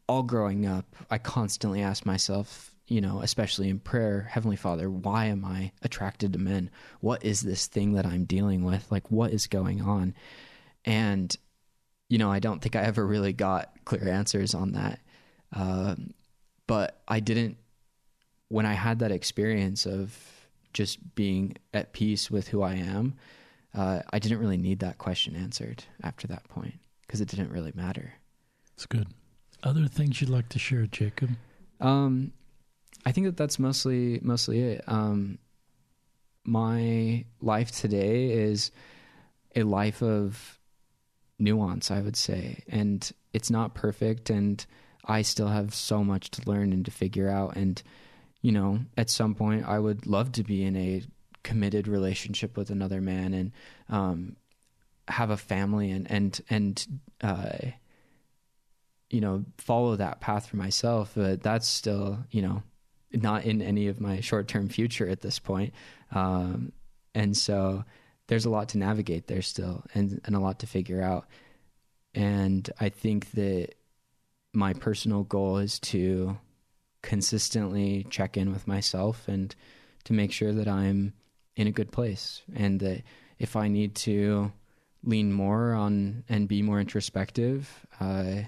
all 0.09 0.23
growing 0.23 0.65
up, 0.65 0.85
I 1.09 1.19
constantly 1.19 1.81
asked 1.81 2.05
myself, 2.05 2.75
you 2.89 2.99
know, 2.99 3.21
especially 3.21 3.69
in 3.69 3.79
prayer, 3.79 4.27
Heavenly 4.29 4.57
Father, 4.57 4.89
why 4.89 5.27
am 5.27 5.45
I 5.45 5.71
attracted 5.83 6.33
to 6.33 6.39
men? 6.39 6.69
What 6.99 7.23
is 7.23 7.39
this 7.39 7.65
thing 7.67 7.93
that 7.93 8.05
I'm 8.05 8.25
dealing 8.25 8.65
with? 8.65 8.91
Like, 8.91 9.09
what 9.09 9.31
is 9.31 9.47
going 9.47 9.81
on? 9.81 10.13
And, 10.83 11.33
you 12.09 12.17
know, 12.17 12.29
I 12.29 12.39
don't 12.39 12.61
think 12.61 12.75
I 12.75 12.81
ever 12.81 13.07
really 13.07 13.31
got 13.31 13.71
clear 13.85 14.09
answers 14.09 14.53
on 14.53 14.73
that. 14.73 14.99
Um, 15.53 16.13
but 16.65 16.99
I 17.07 17.21
didn't, 17.21 17.55
when 18.49 18.65
I 18.65 18.73
had 18.73 18.99
that 18.99 19.13
experience 19.13 19.85
of 19.85 20.36
just 20.77 21.15
being 21.15 21.57
at 21.73 21.91
peace 21.91 22.29
with 22.29 22.49
who 22.49 22.61
I 22.61 22.75
am, 22.75 23.15
uh, 23.73 24.01
I 24.11 24.19
didn't 24.19 24.37
really 24.37 24.57
need 24.57 24.79
that 24.79 24.99
question 24.99 25.35
answered 25.35 25.83
after 26.03 26.27
that 26.27 26.47
point 26.49 26.75
because 27.01 27.19
it 27.19 27.27
didn't 27.27 27.51
really 27.51 27.71
matter. 27.73 28.13
It's 28.75 28.85
good. 28.85 29.07
Other 29.63 29.87
things 29.87 30.21
you'd 30.21 30.29
like 30.29 30.49
to 30.49 30.59
share, 30.59 30.85
Jacob? 30.85 31.31
Um, 31.81 32.31
I 33.07 33.11
think 33.11 33.25
that 33.25 33.37
that's 33.37 33.57
mostly 33.57 34.19
mostly 34.21 34.61
it. 34.61 34.83
Um, 34.85 35.39
my 36.43 37.25
life 37.41 37.71
today 37.71 38.29
is 38.29 38.69
a 39.55 39.63
life 39.63 40.03
of 40.03 40.59
nuance, 41.39 41.89
I 41.89 42.01
would 42.01 42.15
say. 42.15 42.63
And 42.67 43.11
it's 43.33 43.49
not 43.49 43.73
perfect 43.73 44.29
and 44.29 44.63
I 45.05 45.23
still 45.23 45.47
have 45.47 45.73
so 45.73 46.03
much 46.03 46.29
to 46.31 46.47
learn 46.47 46.71
and 46.71 46.85
to 46.85 46.91
figure 46.91 47.29
out 47.29 47.55
and 47.55 47.81
you 48.41 48.51
know, 48.51 48.79
at 48.95 49.09
some 49.09 49.35
point 49.35 49.65
I 49.67 49.79
would 49.79 50.05
love 50.05 50.31
to 50.33 50.43
be 50.43 50.63
in 50.63 50.75
a 50.75 51.03
committed 51.43 51.87
relationship 51.87 52.57
with 52.57 52.69
another 52.69 53.01
man 53.01 53.33
and 53.33 53.51
um, 53.89 54.35
have 55.07 55.29
a 55.29 55.37
family 55.37 55.91
and 55.91 56.09
and 56.11 56.41
and 56.49 56.87
uh, 57.21 57.57
you 59.09 59.21
know 59.21 59.45
follow 59.57 59.95
that 59.95 60.19
path 60.19 60.47
for 60.47 60.57
myself. 60.57 61.13
But 61.15 61.41
that's 61.41 61.67
still 61.67 62.19
you 62.31 62.41
know 62.41 62.63
not 63.13 63.45
in 63.45 63.61
any 63.61 63.87
of 63.87 64.01
my 64.01 64.19
short-term 64.19 64.67
future 64.69 65.07
at 65.07 65.21
this 65.21 65.39
point. 65.39 65.73
Um, 66.11 66.73
and 67.15 67.35
so 67.35 67.85
there's 68.27 68.45
a 68.45 68.49
lot 68.49 68.69
to 68.69 68.77
navigate 68.77 69.27
there 69.27 69.41
still 69.41 69.85
and, 69.93 70.19
and 70.25 70.35
a 70.35 70.39
lot 70.39 70.59
to 70.59 70.67
figure 70.67 71.01
out. 71.01 71.25
And 72.13 72.69
i 72.79 72.89
think 72.89 73.31
that 73.31 73.75
my 74.53 74.73
personal 74.73 75.23
goal 75.23 75.57
is 75.57 75.79
to 75.79 76.37
consistently 77.07 78.05
check 78.09 78.35
in 78.35 78.51
with 78.51 78.67
myself 78.67 79.27
and 79.27 79.55
to 80.03 80.11
make 80.11 80.31
sure 80.31 80.51
that 80.51 80.67
i'm 80.67 81.13
in 81.55 81.67
a 81.67 81.71
good 81.71 81.91
place 81.91 82.41
and 82.53 82.81
that 82.81 83.01
if 83.39 83.55
i 83.55 83.67
need 83.67 83.95
to 83.95 84.51
lean 85.03 85.31
more 85.31 85.73
on 85.73 86.23
and 86.27 86.47
be 86.47 86.61
more 86.61 86.81
introspective 86.81 87.85
uh, 88.01 88.41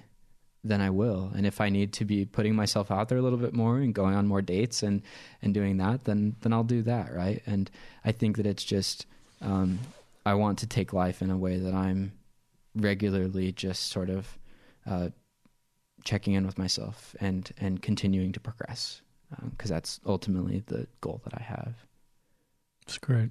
then 0.63 0.81
I 0.81 0.89
will. 0.89 1.31
And 1.35 1.45
if 1.45 1.61
I 1.61 1.69
need 1.69 1.93
to 1.93 2.05
be 2.05 2.25
putting 2.25 2.55
myself 2.55 2.91
out 2.91 3.09
there 3.09 3.17
a 3.17 3.21
little 3.21 3.37
bit 3.37 3.53
more 3.53 3.77
and 3.77 3.93
going 3.93 4.15
on 4.15 4.27
more 4.27 4.41
dates 4.41 4.83
and 4.83 5.01
and 5.41 5.53
doing 5.53 5.77
that, 5.77 6.03
then 6.03 6.35
then 6.41 6.53
I'll 6.53 6.63
do 6.63 6.81
that, 6.83 7.13
right? 7.13 7.41
And 7.45 7.69
I 8.03 8.11
think 8.11 8.37
that 8.37 8.45
it's 8.45 8.63
just 8.63 9.05
um, 9.41 9.79
I 10.25 10.33
want 10.33 10.59
to 10.59 10.67
take 10.67 10.91
life 10.93 11.21
in 11.21 11.31
a 11.31 11.37
way 11.37 11.57
that 11.57 11.73
I'm 11.73 12.11
regularly 12.75 13.51
just 13.51 13.87
sort 13.87 14.09
of 14.09 14.37
uh, 14.85 15.09
checking 16.03 16.33
in 16.33 16.45
with 16.45 16.57
myself 16.57 17.15
and 17.19 17.51
and 17.59 17.81
continuing 17.81 18.31
to 18.31 18.39
progress 18.39 19.01
because 19.51 19.69
um, 19.69 19.75
that's 19.75 19.99
ultimately 20.05 20.63
the 20.65 20.87
goal 21.01 21.21
that 21.23 21.33
I 21.35 21.43
have. 21.43 21.85
It's 22.83 22.97
great. 22.97 23.29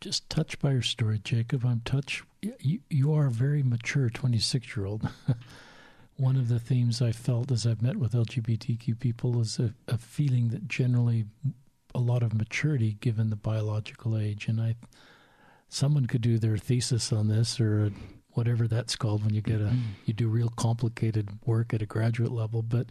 Just 0.00 0.30
touched 0.30 0.60
by 0.60 0.72
your 0.72 0.82
story, 0.82 1.20
Jacob. 1.22 1.64
I'm 1.64 1.82
touched. 1.84 2.24
You 2.42 2.80
you 2.88 3.12
are 3.12 3.26
a 3.26 3.30
very 3.30 3.62
mature 3.62 4.08
26 4.08 4.76
year 4.76 4.86
old. 4.86 5.08
one 6.20 6.36
of 6.36 6.48
the 6.48 6.60
themes 6.60 7.00
I 7.00 7.12
felt 7.12 7.50
as 7.50 7.66
I've 7.66 7.80
met 7.80 7.96
with 7.96 8.12
LGBTQ 8.12 8.98
people 9.00 9.40
is 9.40 9.58
a, 9.58 9.72
a, 9.88 9.96
feeling 9.96 10.48
that 10.48 10.68
generally 10.68 11.24
a 11.94 11.98
lot 11.98 12.22
of 12.22 12.34
maturity 12.34 12.98
given 13.00 13.30
the 13.30 13.36
biological 13.36 14.18
age. 14.18 14.46
And 14.46 14.60
I, 14.60 14.76
someone 15.70 16.04
could 16.04 16.20
do 16.20 16.38
their 16.38 16.58
thesis 16.58 17.10
on 17.10 17.28
this 17.28 17.58
or 17.58 17.90
whatever 18.32 18.68
that's 18.68 18.96
called 18.96 19.24
when 19.24 19.34
you 19.34 19.40
get 19.40 19.60
a, 19.60 19.64
mm-hmm. 19.64 19.92
you 20.04 20.14
do 20.14 20.28
real 20.28 20.50
complicated 20.50 21.28
work 21.44 21.74
at 21.74 21.82
a 21.82 21.86
graduate 21.86 22.32
level. 22.32 22.62
But, 22.62 22.86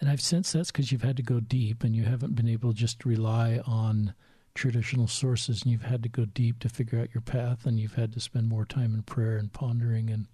and 0.00 0.10
I've 0.10 0.20
sensed 0.20 0.52
that's 0.52 0.70
because 0.70 0.90
you've 0.90 1.02
had 1.02 1.16
to 1.16 1.22
go 1.22 1.40
deep 1.40 1.84
and 1.84 1.94
you 1.94 2.04
haven't 2.04 2.34
been 2.34 2.48
able 2.48 2.72
to 2.72 2.76
just 2.78 3.04
rely 3.04 3.60
on 3.66 4.14
traditional 4.54 5.06
sources 5.06 5.62
and 5.62 5.72
you've 5.72 5.82
had 5.82 6.02
to 6.02 6.08
go 6.08 6.24
deep 6.24 6.58
to 6.60 6.68
figure 6.68 7.00
out 7.00 7.14
your 7.14 7.22
path 7.22 7.64
and 7.64 7.80
you've 7.80 7.94
had 7.94 8.12
to 8.12 8.20
spend 8.20 8.48
more 8.48 8.66
time 8.66 8.94
in 8.94 9.02
prayer 9.02 9.36
and 9.36 9.52
pondering 9.52 10.10
and, 10.10 10.26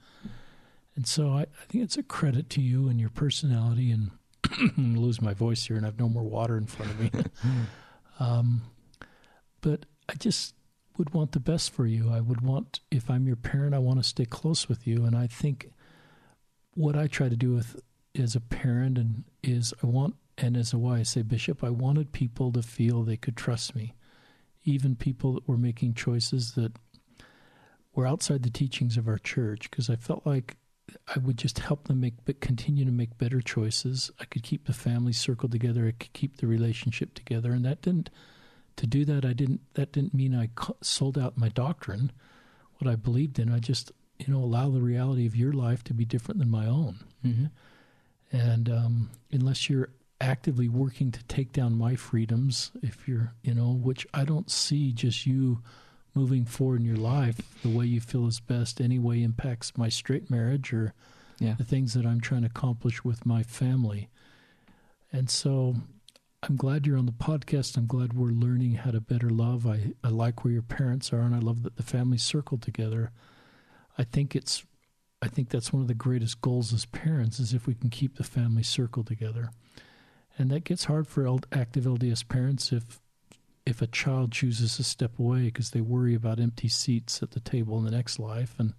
and 0.99 1.07
so 1.07 1.29
I, 1.29 1.43
I 1.43 1.65
think 1.69 1.85
it's 1.85 1.97
a 1.97 2.03
credit 2.03 2.51
to 2.51 2.61
you 2.61 2.89
and 2.89 2.99
your 2.99 3.11
personality. 3.11 3.93
And 3.93 4.11
I'm 4.51 4.95
gonna 4.95 4.99
lose 4.99 5.23
my 5.23 5.33
voice 5.33 5.65
here, 5.65 5.77
and 5.77 5.87
I 5.87 5.91
have 5.91 6.01
no 6.01 6.09
more 6.09 6.25
water 6.25 6.57
in 6.57 6.67
front 6.67 6.91
of 6.91 7.01
me. 7.01 7.11
um, 8.19 8.63
but 9.61 9.87
I 10.09 10.15
just 10.15 10.57
would 10.99 11.15
want 11.15 11.33
the 11.33 11.41
best 11.41 11.73
for 11.73 11.87
you. 11.87 12.11
I 12.11 12.21
would 12.21 12.43
want, 12.43 12.81
if 12.91 13.09
I'm 13.09 13.27
your 13.27 13.37
parent, 13.37 13.75
I 13.75 13.79
want 13.79 14.01
to 14.01 14.03
stay 14.03 14.25
close 14.25 14.69
with 14.69 14.87
you. 14.87 15.05
And 15.05 15.17
I 15.17 15.29
think 15.29 15.71
what 16.75 16.97
I 16.97 17.07
try 17.07 17.29
to 17.29 17.37
do 17.37 17.53
with 17.55 17.81
as 18.19 18.35
a 18.35 18.41
parent 18.41 18.99
and 18.99 19.25
is 19.43 19.73
I 19.83 19.87
want, 19.87 20.17
and 20.37 20.57
as 20.57 20.73
a 20.73 20.77
YSA 20.77 21.27
bishop, 21.27 21.63
I 21.63 21.71
wanted 21.71 22.13
people 22.13 22.53
to 22.53 22.63
feel 22.63 23.03
they 23.03 23.17
could 23.17 23.37
trust 23.37 23.75
me, 23.75 23.95
even 24.65 24.97
people 24.97 25.35
that 25.35 25.49
were 25.49 25.57
making 25.57 25.95
choices 25.95 26.53
that 26.53 26.73
were 27.95 28.07
outside 28.07 28.43
the 28.43 28.51
teachings 28.51 28.97
of 28.97 29.09
our 29.09 29.19
church, 29.19 29.71
because 29.71 29.89
I 29.89 29.97
felt 29.97 30.27
like 30.27 30.57
I 31.15 31.19
would 31.19 31.37
just 31.37 31.59
help 31.59 31.87
them 31.87 32.01
make, 32.01 32.15
but 32.25 32.41
continue 32.41 32.85
to 32.85 32.93
make 32.93 33.19
better 33.19 33.41
choices. 33.41 34.11
I 34.21 34.25
could 34.25 34.43
keep 34.43 34.67
the 34.67 34.73
family 34.73 35.13
circle 35.13 35.49
together. 35.49 35.87
I 35.87 35.93
could 35.93 36.13
keep 36.13 36.39
the 36.39 36.47
relationship 36.47 37.15
together, 37.15 37.53
and 37.53 37.65
that 37.65 37.83
didn't. 37.83 38.11
To 38.79 38.87
do 38.87 39.05
that, 39.07 39.25
I 39.25 39.33
didn't. 39.33 39.61
That 39.75 39.91
didn't 39.91 40.15
mean 40.15 40.35
I 40.35 40.51
sold 40.83 41.19
out 41.19 41.37
my 41.37 41.49
doctrine, 41.49 42.13
what 42.79 42.89
I 42.89 42.95
believed 42.95 43.41
in. 43.41 43.53
I 43.53 43.59
just, 43.59 43.91
you 44.19 44.33
know, 44.33 44.39
allow 44.39 44.71
the 44.71 44.81
reality 44.81 45.27
of 45.27 45.35
your 45.35 45.53
life 45.53 45.83
to 45.85 45.95
be 45.95 46.05
different 46.05 46.39
than 46.39 46.51
my 46.51 46.67
own. 46.67 47.01
Mm-hmm. 47.27 47.47
And 48.31 48.69
um, 48.69 49.11
unless 49.33 49.69
you're 49.69 49.91
actively 50.21 50.69
working 50.69 51.11
to 51.11 51.25
take 51.25 51.53
down 51.53 51.77
my 51.77 51.97
freedoms, 51.97 52.71
if 52.81 53.09
you're, 53.09 53.33
you 53.43 53.53
know, 53.53 53.73
which 53.73 54.07
I 54.15 54.25
don't 54.25 54.49
see 54.49 54.93
just 54.93 55.27
you 55.27 55.61
moving 56.15 56.45
forward 56.45 56.81
in 56.81 56.87
your 56.87 56.97
life, 56.97 57.41
the 57.63 57.77
way 57.77 57.87
you 57.87 58.01
feel 58.01 58.29
is 58.29 58.39
best, 58.39 58.81
anyway 58.81 59.25
impacts 59.25 59.77
my 59.77 59.89
straight 59.89 60.31
marriage 60.31 60.73
or 60.73 60.95
yeah. 61.41 61.55
the 61.59 61.65
things 61.65 61.95
that 61.95 62.07
I'm 62.07 62.21
trying 62.21 62.43
to 62.43 62.47
accomplish 62.47 63.03
with 63.03 63.27
my 63.27 63.43
family. 63.43 64.09
And 65.13 65.29
so 65.29 65.75
I'm 66.43 66.57
glad 66.57 66.87
you're 66.87 66.99
on 66.99 67.07
the 67.07 67.13
podcast. 67.13 67.77
I'm 67.77 67.87
glad 67.87 68.13
we're 68.13 68.31
learning 68.31 68.75
how 68.75 68.93
to 68.93 69.01
better 69.01 69.29
love. 69.29 69.67
I, 69.67 69.93
I 70.05 70.09
like 70.09 70.45
where 70.45 70.53
your 70.53 70.63
parents 70.63 71.13
are, 71.13 71.21
and 71.21 71.35
I 71.35 71.39
love 71.39 71.65
that 71.65 71.77
the 71.77 71.83
family 71.83 72.19
circle 72.19 72.59
together. 72.59 73.11
I 73.97 74.05
think 74.05 74.37
it's 74.37 74.65
I 75.21 75.27
think 75.27 75.49
that's 75.49 75.73
one 75.73 75.83
of 75.83 75.89
the 75.89 75.95
greatest 75.95 76.41
goals 76.41 76.73
as 76.73 76.87
parents 76.87 77.41
is 77.41 77.53
if 77.53 77.67
we 77.67 77.75
can 77.75 77.91
keep 77.91 78.17
the 78.17 78.25
family 78.25 78.63
circle 78.63 79.03
together. 79.03 79.51
And 80.39 80.51
that 80.51 80.63
gets 80.63 80.85
hard 80.85 81.09
for 81.09 81.27
active 81.51 81.85
LDS 81.85 82.29
parents 82.29 82.73
if 82.73 83.01
if 83.67 83.83
a 83.83 83.89
child 83.89 84.31
chooses 84.31 84.77
to 84.77 84.85
step 84.85 85.19
away 85.19 85.47
because 85.47 85.73
they 85.73 85.81
worry 85.81 86.15
about 86.15 86.41
empty 86.41 86.69
seats 86.69 87.23
at 87.23 87.33
the 87.33 87.41
table 87.41 87.79
in 87.79 87.85
the 87.85 87.91
next 87.91 88.19
life 88.19 88.55
and 88.59 88.73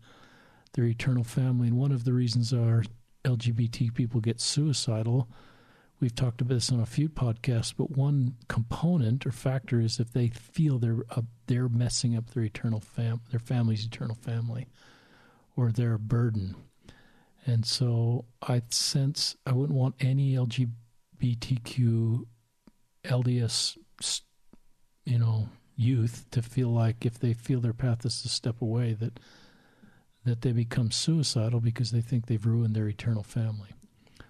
their 0.73 0.85
eternal 0.85 1.25
family. 1.25 1.67
And 1.67 1.77
one 1.77 1.91
of 1.91 2.05
the 2.05 2.13
reasons 2.13 2.53
our 2.53 2.83
LGBT 3.25 3.93
people 3.93 4.21
get 4.21 4.39
suicidal, 4.39 5.29
we've 5.99 6.15
talked 6.15 6.41
about 6.41 6.53
this 6.53 6.71
on 6.71 6.79
a 6.79 6.85
few 6.85 7.09
podcasts, 7.09 7.73
but 7.75 7.91
one 7.91 8.35
component 8.47 9.25
or 9.25 9.31
factor 9.31 9.79
is 9.79 9.99
if 9.99 10.13
they 10.13 10.29
feel 10.29 10.79
they're 10.79 11.03
uh, 11.11 11.21
they're 11.47 11.69
messing 11.69 12.15
up 12.15 12.29
their 12.31 12.43
eternal 12.43 12.79
fam 12.79 13.21
their 13.31 13.39
family's 13.39 13.85
eternal 13.85 14.15
family, 14.15 14.67
or 15.55 15.71
they're 15.71 15.93
a 15.93 15.99
burden. 15.99 16.55
And 17.45 17.65
so 17.65 18.25
I 18.41 18.61
sense 18.69 19.35
I 19.45 19.53
wouldn't 19.53 19.77
want 19.77 19.95
any 19.99 20.33
LGBTQ 20.33 22.25
LDS 23.05 23.77
you 25.09 25.17
know, 25.17 25.49
youth 25.75 26.25
to 26.31 26.41
feel 26.41 26.69
like 26.69 27.05
if 27.05 27.19
they 27.19 27.33
feel 27.33 27.59
their 27.61 27.73
path 27.73 28.05
is 28.05 28.21
to 28.21 28.29
step 28.29 28.61
away 28.61 28.93
that 28.93 29.19
that 30.25 30.41
they 30.41 30.51
become 30.51 30.91
suicidal 30.91 31.59
because 31.59 31.91
they 31.91 32.01
think 32.01 32.27
they've 32.27 32.45
ruined 32.45 32.75
their 32.75 32.87
eternal 32.87 33.23
family. 33.23 33.69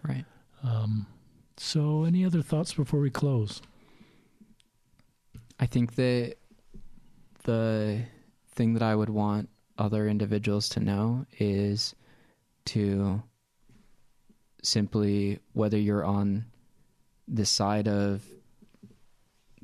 Right. 0.08 0.24
Um, 0.64 1.08
so, 1.62 2.06
any 2.06 2.24
other 2.24 2.42
thoughts 2.42 2.74
before 2.74 3.02
we 3.02 3.10
close? 3.10 3.62
I 5.60 5.66
think 5.66 5.96
that 5.96 6.36
the 7.44 8.04
thing 8.52 8.76
that 8.76 8.84
I 8.84 8.96
would 8.96 9.10
want 9.10 9.50
other 9.78 10.08
individuals 10.08 10.70
to 10.70 10.80
know 10.80 11.26
is 11.38 11.94
to 12.68 13.22
simply, 14.64 15.40
whether 15.52 15.78
you're 15.78 16.06
on 16.06 16.46
the 17.28 17.46
side 17.46 17.90
of 17.90 18.24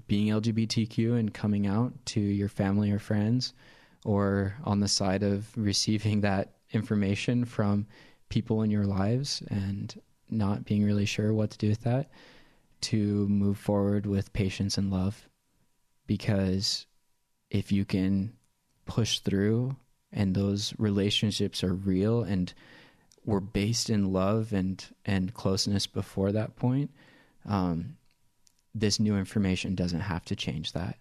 being 0.07 0.33
LGBTQ 0.33 1.17
and 1.17 1.33
coming 1.33 1.65
out 1.65 1.93
to 2.07 2.19
your 2.19 2.49
family 2.49 2.91
or 2.91 2.99
friends, 2.99 3.53
or 4.03 4.57
on 4.65 4.81
the 4.81 4.89
side 4.89 5.23
of 5.23 5.47
receiving 5.55 6.19
that 6.21 6.55
information 6.73 7.45
from 7.45 7.87
people 8.27 8.63
in 8.63 8.69
your 8.69 8.85
lives 8.85 9.41
and 9.49 10.01
not 10.29 10.65
being 10.65 10.83
really 10.83 11.05
sure 11.05 11.33
what 11.33 11.51
to 11.51 11.57
do 11.57 11.69
with 11.69 11.83
that, 11.83 12.09
to 12.81 13.27
move 13.27 13.57
forward 13.57 14.05
with 14.05 14.33
patience 14.33 14.77
and 14.77 14.91
love. 14.91 15.27
Because 16.07 16.85
if 17.49 17.71
you 17.71 17.85
can 17.85 18.33
push 18.85 19.19
through 19.19 19.75
and 20.11 20.35
those 20.35 20.73
relationships 20.77 21.63
are 21.63 21.73
real 21.73 22.23
and 22.23 22.53
were 23.25 23.41
based 23.41 23.89
in 23.89 24.13
love 24.13 24.53
and, 24.53 24.85
and 25.05 25.33
closeness 25.33 25.87
before 25.87 26.31
that 26.31 26.55
point, 26.55 26.91
um, 27.45 27.97
this 28.73 28.99
new 28.99 29.17
information 29.17 29.73
doesn't 29.73 30.01
have 30.01 30.25
to 30.25 30.35
change 30.35 30.73
that. 30.73 30.97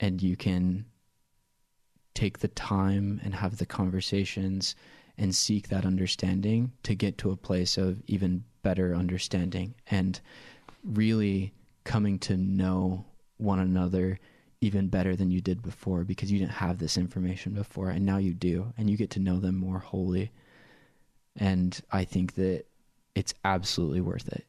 And 0.00 0.22
you 0.22 0.36
can 0.36 0.84
take 2.14 2.40
the 2.40 2.48
time 2.48 3.20
and 3.24 3.34
have 3.34 3.58
the 3.58 3.66
conversations 3.66 4.74
and 5.18 5.34
seek 5.34 5.68
that 5.68 5.84
understanding 5.84 6.72
to 6.84 6.94
get 6.94 7.18
to 7.18 7.30
a 7.30 7.36
place 7.36 7.76
of 7.76 8.00
even 8.06 8.44
better 8.62 8.94
understanding 8.94 9.74
and 9.90 10.20
really 10.84 11.52
coming 11.84 12.18
to 12.18 12.36
know 12.36 13.04
one 13.38 13.58
another 13.58 14.18
even 14.60 14.88
better 14.88 15.14
than 15.14 15.30
you 15.30 15.40
did 15.40 15.62
before 15.62 16.04
because 16.04 16.30
you 16.30 16.38
didn't 16.38 16.50
have 16.52 16.78
this 16.78 16.96
information 16.96 17.52
before 17.52 17.90
and 17.90 18.04
now 18.04 18.16
you 18.16 18.34
do 18.34 18.72
and 18.76 18.90
you 18.90 18.96
get 18.96 19.10
to 19.10 19.20
know 19.20 19.38
them 19.38 19.56
more 19.56 19.78
wholly. 19.78 20.30
And 21.36 21.78
i 21.92 22.04
think 22.04 22.34
that 22.34 22.64
it's 23.14 23.34
absolutely 23.44 24.00
worth 24.00 24.28
it 24.28 24.44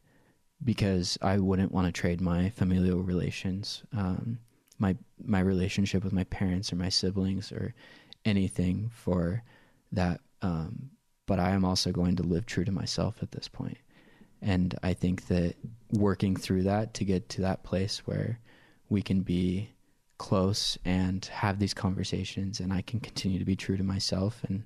because 0.63 1.17
i 1.21 1.37
wouldn't 1.37 1.71
want 1.71 1.87
to 1.87 1.91
trade 1.91 2.19
my 2.21 2.49
familial 2.49 3.01
relations 3.01 3.83
um, 3.95 4.39
my 4.79 4.95
my 5.23 5.39
relationship 5.39 6.03
with 6.03 6.13
my 6.13 6.23
parents 6.25 6.73
or 6.73 6.77
my 6.77 6.89
siblings 6.89 7.51
or 7.51 7.73
anything 8.25 8.89
for 8.93 9.43
that 9.91 10.19
um, 10.41 10.89
but 11.25 11.39
i 11.39 11.51
am 11.51 11.65
also 11.65 11.91
going 11.91 12.15
to 12.15 12.23
live 12.23 12.45
true 12.45 12.65
to 12.65 12.71
myself 12.71 13.21
at 13.21 13.31
this 13.31 13.47
point. 13.47 13.77
and 14.41 14.77
i 14.83 14.93
think 14.93 15.27
that 15.27 15.55
working 15.91 16.35
through 16.35 16.63
that 16.63 16.93
to 16.93 17.03
get 17.03 17.29
to 17.29 17.41
that 17.41 17.63
place 17.63 17.99
where 18.05 18.39
we 18.89 19.01
can 19.01 19.21
be 19.21 19.69
close 20.19 20.77
and 20.85 21.25
have 21.25 21.57
these 21.57 21.73
conversations 21.73 22.59
and 22.59 22.71
I 22.71 22.81
can 22.81 22.99
continue 22.99 23.39
to 23.39 23.45
be 23.45 23.55
true 23.55 23.77
to 23.77 23.83
myself 23.83 24.43
and 24.47 24.63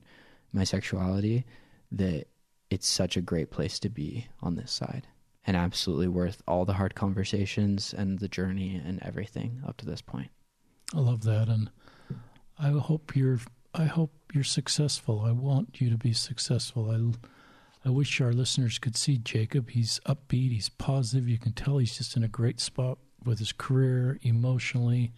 my 0.51 0.65
sexuality 0.65 1.45
that 1.91 2.25
it's 2.69 2.87
such 2.87 3.15
a 3.15 3.21
great 3.21 3.51
place 3.51 3.79
to 3.79 3.89
be 3.89 4.27
on 4.41 4.55
this 4.55 4.71
side 4.71 5.07
and 5.45 5.55
absolutely 5.55 6.07
worth 6.07 6.41
all 6.47 6.65
the 6.65 6.73
hard 6.73 6.95
conversations 6.95 7.93
and 7.93 8.19
the 8.19 8.27
journey 8.27 8.81
and 8.83 8.99
everything 9.03 9.61
up 9.65 9.77
to 9.77 9.85
this 9.85 10.01
point. 10.01 10.31
I 10.93 10.99
love 10.99 11.23
that 11.23 11.47
and 11.47 11.69
I 12.57 12.69
hope 12.69 13.15
you're 13.15 13.39
I 13.75 13.85
hope 13.85 14.11
you're 14.33 14.43
successful. 14.43 15.21
I 15.25 15.31
want 15.31 15.79
you 15.79 15.89
to 15.89 15.97
be 15.97 16.13
successful. 16.13 16.89
I 16.89 17.87
I 17.87 17.91
wish 17.91 18.21
our 18.21 18.31
listeners 18.31 18.79
could 18.79 18.95
see 18.95 19.17
Jacob. 19.17 19.69
He's 19.71 19.99
upbeat, 20.05 20.51
he's 20.51 20.69
positive. 20.69 21.27
You 21.27 21.37
can 21.37 21.51
tell 21.51 21.77
he's 21.77 21.97
just 21.97 22.15
in 22.15 22.23
a 22.23 22.29
great 22.29 22.61
spot 22.61 22.97
with 23.25 23.39
his 23.39 23.51
career, 23.51 24.19
emotionally, 24.21 25.11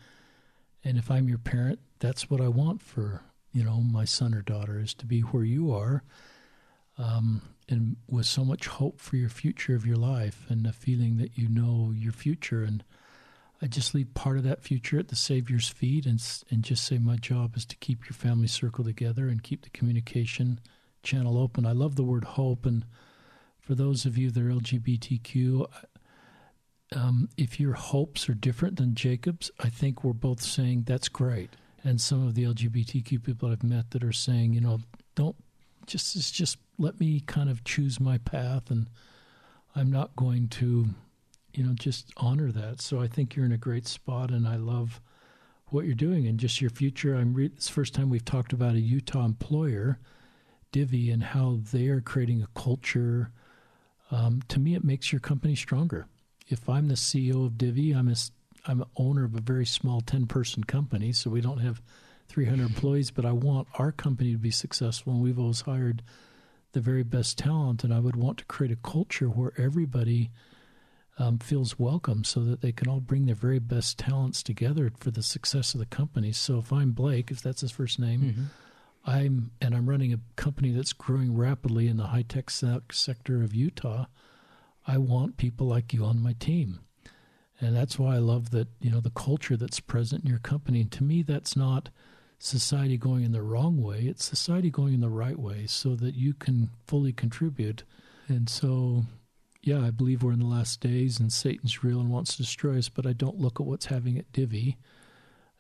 and 0.84 0.98
if 0.98 1.10
I'm 1.10 1.30
your 1.30 1.38
parent, 1.38 1.80
that's 2.00 2.30
what 2.30 2.42
I 2.42 2.48
want 2.48 2.82
for 2.82 3.22
you 3.54 3.64
know 3.64 3.82
my 3.82 4.04
son 4.04 4.34
or 4.34 4.42
daughter 4.42 4.80
is 4.80 4.94
to 4.96 5.06
be 5.06 5.22
where 5.22 5.44
you 5.46 5.72
are, 5.72 6.04
um, 6.98 7.42
and 7.70 7.96
with 8.10 8.26
so 8.26 8.44
much 8.44 8.68
hope 8.68 9.00
for 9.00 9.16
your 9.16 9.30
future 9.30 9.76
of 9.76 9.86
your 9.86 9.98
life 9.98 10.46
and 10.50 10.68
a 10.68 10.74
feeling 10.74 11.18
that 11.18 11.38
you 11.38 11.48
know 11.48 11.94
your 11.96 12.12
future. 12.12 12.64
And 12.64 12.84
I 13.62 13.68
just 13.68 13.96
leave 13.96 14.14
part 14.14 14.38
of 14.38 14.44
that 14.44 14.62
future 14.62 15.00
at 15.00 15.08
the 15.08 15.16
Savior's 15.16 15.70
feet 15.70 16.06
and 16.06 16.22
and 16.52 16.64
just 16.64 16.84
say 16.86 16.98
my 16.98 17.16
job 17.16 17.56
is 17.56 17.66
to 17.68 17.76
keep 17.78 18.06
your 18.06 18.14
family 18.14 18.48
circle 18.48 18.84
together 18.84 19.28
and 19.28 19.42
keep 19.44 19.64
the 19.64 19.70
communication 19.70 20.60
channel 21.04 21.38
open. 21.38 21.66
I 21.66 21.72
love 21.72 21.96
the 21.96 22.04
word 22.04 22.24
hope 22.24 22.66
and 22.66 22.86
for 23.60 23.74
those 23.74 24.06
of 24.06 24.16
you 24.18 24.30
that 24.30 24.44
are 24.44 24.50
LGBTQ, 24.50 25.66
um, 26.96 27.30
if 27.36 27.60
your 27.60 27.74
hopes 27.74 28.30
are 28.30 28.36
different 28.36 28.78
than 28.78 28.94
Jacob's, 28.94 29.50
I 29.60 29.70
think 29.70 30.04
we're 30.04 30.14
both 30.14 30.42
saying 30.42 30.84
that's 30.86 31.10
great. 31.10 31.50
And 31.84 32.00
some 32.00 32.26
of 32.26 32.36
the 32.36 32.44
LGBTQ 32.44 33.24
people 33.24 33.52
I've 33.52 33.64
met 33.64 33.92
that 33.92 34.04
are 34.04 34.12
saying, 34.12 34.54
you 34.54 34.62
know, 34.62 34.82
don't 35.16 35.36
just 35.88 36.34
just 36.34 36.58
let 36.78 37.00
me 37.00 37.22
kind 37.22 37.50
of 37.50 37.64
choose 37.64 38.00
my 38.00 38.18
path, 38.18 38.70
and 38.70 38.88
I'm 39.76 39.92
not 39.92 40.16
going 40.16 40.48
to, 40.50 40.88
you 41.58 41.64
know, 41.64 41.74
just 41.74 42.12
honor 42.18 42.52
that. 42.52 42.82
So 42.82 43.00
I 43.00 43.08
think 43.08 43.36
you're 43.36 43.46
in 43.46 43.52
a 43.52 43.58
great 43.58 43.88
spot, 43.88 44.32
and 44.32 44.48
I 44.48 44.56
love 44.56 45.02
what 45.68 45.86
you're 45.86 45.96
doing 45.96 46.28
and 46.28 46.40
just 46.40 46.62
your 46.62 46.70
future. 46.70 47.16
I'm 47.16 47.34
re- 47.34 47.46
it's 47.46 47.70
first 47.70 47.94
time 47.94 48.10
we've 48.10 48.26
talked 48.26 48.54
about 48.54 48.76
a 48.76 48.80
Utah 48.80 49.26
employer, 49.26 50.00
Divvy, 50.72 51.10
and 51.12 51.24
how 51.24 51.60
they 51.72 51.88
are 51.88 52.02
creating 52.02 52.42
a 52.42 52.60
culture. 52.60 53.32
Um, 54.12 54.42
to 54.50 54.60
me, 54.60 54.76
it 54.76 54.84
makes 54.84 55.12
your 55.12 55.22
company 55.22 55.56
stronger 55.56 56.08
if 56.48 56.70
I'm 56.70 56.88
the 56.88 56.96
CEO 56.96 57.46
of 57.46 57.58
Divvy, 57.58 57.92
I'm 57.94 58.08
a 58.08 58.16
I'm 58.68 58.82
an 58.82 58.88
owner 58.98 59.24
of 59.26 59.36
a 59.36 59.42
very 59.42 59.66
small 59.66 60.02
10 60.02 60.26
person 60.26 60.64
company, 60.64 61.12
so 61.12 61.30
we 61.30 61.42
don't 61.42 61.60
have 61.60 61.84
300 62.30 62.64
employees, 62.64 63.12
but 63.12 63.24
I 63.24 63.32
want 63.32 63.68
our 63.78 63.92
company 63.92 64.32
to 64.32 64.40
be 64.40 64.50
successful, 64.50 65.14
and 65.14 65.22
we've 65.22 65.38
always 65.38 65.62
hired 65.62 66.02
the 66.72 66.82
very 66.82 67.04
best 67.04 67.38
talent, 67.38 67.84
and 67.84 67.94
I 67.94 68.00
would 68.00 68.16
want 68.16 68.40
to 68.40 68.46
create 68.46 68.72
a 68.72 68.78
culture 68.78 69.28
where 69.28 69.54
everybody 69.58 70.32
um, 71.18 71.40
feels 71.40 71.80
welcome 71.80 72.24
so 72.24 72.42
that 72.42 72.62
they 72.62 72.72
can 72.72 72.88
all 72.88 73.00
bring 73.00 73.26
their 73.26 73.36
very 73.36 73.60
best 73.60 73.98
talents 73.98 74.44
together 74.44 74.92
for 75.00 75.12
the 75.12 75.24
success 75.24 75.74
of 75.74 75.80
the 75.80 75.86
company. 75.86 76.32
So 76.32 76.60
if 76.60 76.74
I'm 76.74 76.92
Blake, 76.92 77.32
if 77.32 77.42
that's 77.42 77.62
his 77.62 77.72
first 77.72 78.00
name, 78.00 78.22
mm-hmm. 78.22 78.44
I'm 79.06 79.52
and 79.62 79.76
I'm 79.76 79.88
running 79.88 80.14
a 80.14 80.20
company 80.36 80.72
that's 80.72 80.94
growing 80.94 81.38
rapidly 81.38 81.88
in 81.88 81.98
the 81.98 82.08
high 82.08 82.24
tech 82.24 82.50
se- 82.50 82.80
sector 82.92 83.44
of 83.44 83.54
Utah 83.54 84.08
I 84.88 84.98
want 84.98 85.38
people 85.38 85.68
like 85.68 85.94
you 85.94 86.06
on 86.06 86.22
my 86.22 86.34
team. 86.34 86.80
And 87.60 87.76
that's 87.76 87.98
why 87.98 88.16
I 88.16 88.20
love 88.20 88.52
that, 88.52 88.68
you 88.82 88.92
know, 88.92 89.00
the 89.00 89.10
culture 89.10 89.56
that's 89.56 89.80
present 89.80 90.24
in 90.24 90.30
your 90.30 90.40
company. 90.40 90.82
And 90.82 90.92
to 90.92 91.04
me, 91.04 91.22
that's 91.22 91.56
not 91.56 91.90
society 92.38 92.98
going 92.98 93.24
in 93.24 93.32
the 93.32 93.42
wrong 93.42 93.82
way, 93.82 94.02
it's 94.02 94.26
society 94.26 94.70
going 94.70 94.94
in 94.94 95.00
the 95.00 95.10
right 95.10 95.40
way 95.40 95.66
so 95.66 95.96
that 95.96 96.16
you 96.16 96.34
can 96.34 96.70
fully 96.86 97.14
contribute. 97.14 97.84
And 98.28 98.50
so, 98.50 99.06
yeah, 99.66 99.84
I 99.84 99.90
believe 99.90 100.22
we're 100.22 100.32
in 100.32 100.40
the 100.40 100.46
last 100.46 100.80
days 100.80 101.20
and 101.20 101.34
Satan's 101.34 101.84
real 101.84 102.00
and 102.00 102.12
wants 102.12 102.36
to 102.36 102.44
destroy 102.44 102.78
us, 102.78 102.88
but 102.88 103.08
I 103.08 103.14
don't 103.14 103.40
look 103.40 103.60
at 103.60 103.66
what's 103.66 103.88
having 103.88 104.16
at 104.16 104.32
Divvy 104.32 104.78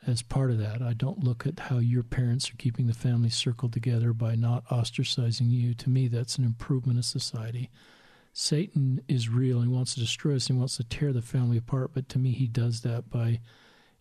as 0.05 0.21
part 0.21 0.51
of 0.51 0.59
that. 0.59 0.79
I 0.79 0.93
don't 0.93 1.23
look 1.23 1.47
at 1.47 1.59
how 1.59 1.79
your 1.79 2.03
parents 2.03 2.51
are 2.51 2.55
keeping 2.55 2.85
the 2.85 2.93
family 2.93 3.31
circle 3.31 3.67
together 3.67 4.13
by 4.13 4.35
not 4.35 4.63
ostracizing 4.67 5.49
you. 5.49 5.73
To 5.73 5.89
me, 5.89 6.07
that's 6.07 6.37
an 6.37 6.43
improvement 6.43 6.99
of 6.99 7.05
society. 7.05 7.71
Satan 8.31 9.01
is 9.07 9.27
real. 9.27 9.61
He 9.61 9.67
wants 9.67 9.95
to 9.95 10.01
destroy 10.01 10.35
us. 10.35 10.45
He 10.45 10.53
wants 10.53 10.77
to 10.77 10.83
tear 10.83 11.11
the 11.11 11.23
family 11.23 11.57
apart. 11.57 11.89
But 11.95 12.07
to 12.09 12.19
me, 12.19 12.31
he 12.31 12.45
does 12.45 12.81
that 12.81 13.09
by, 13.09 13.39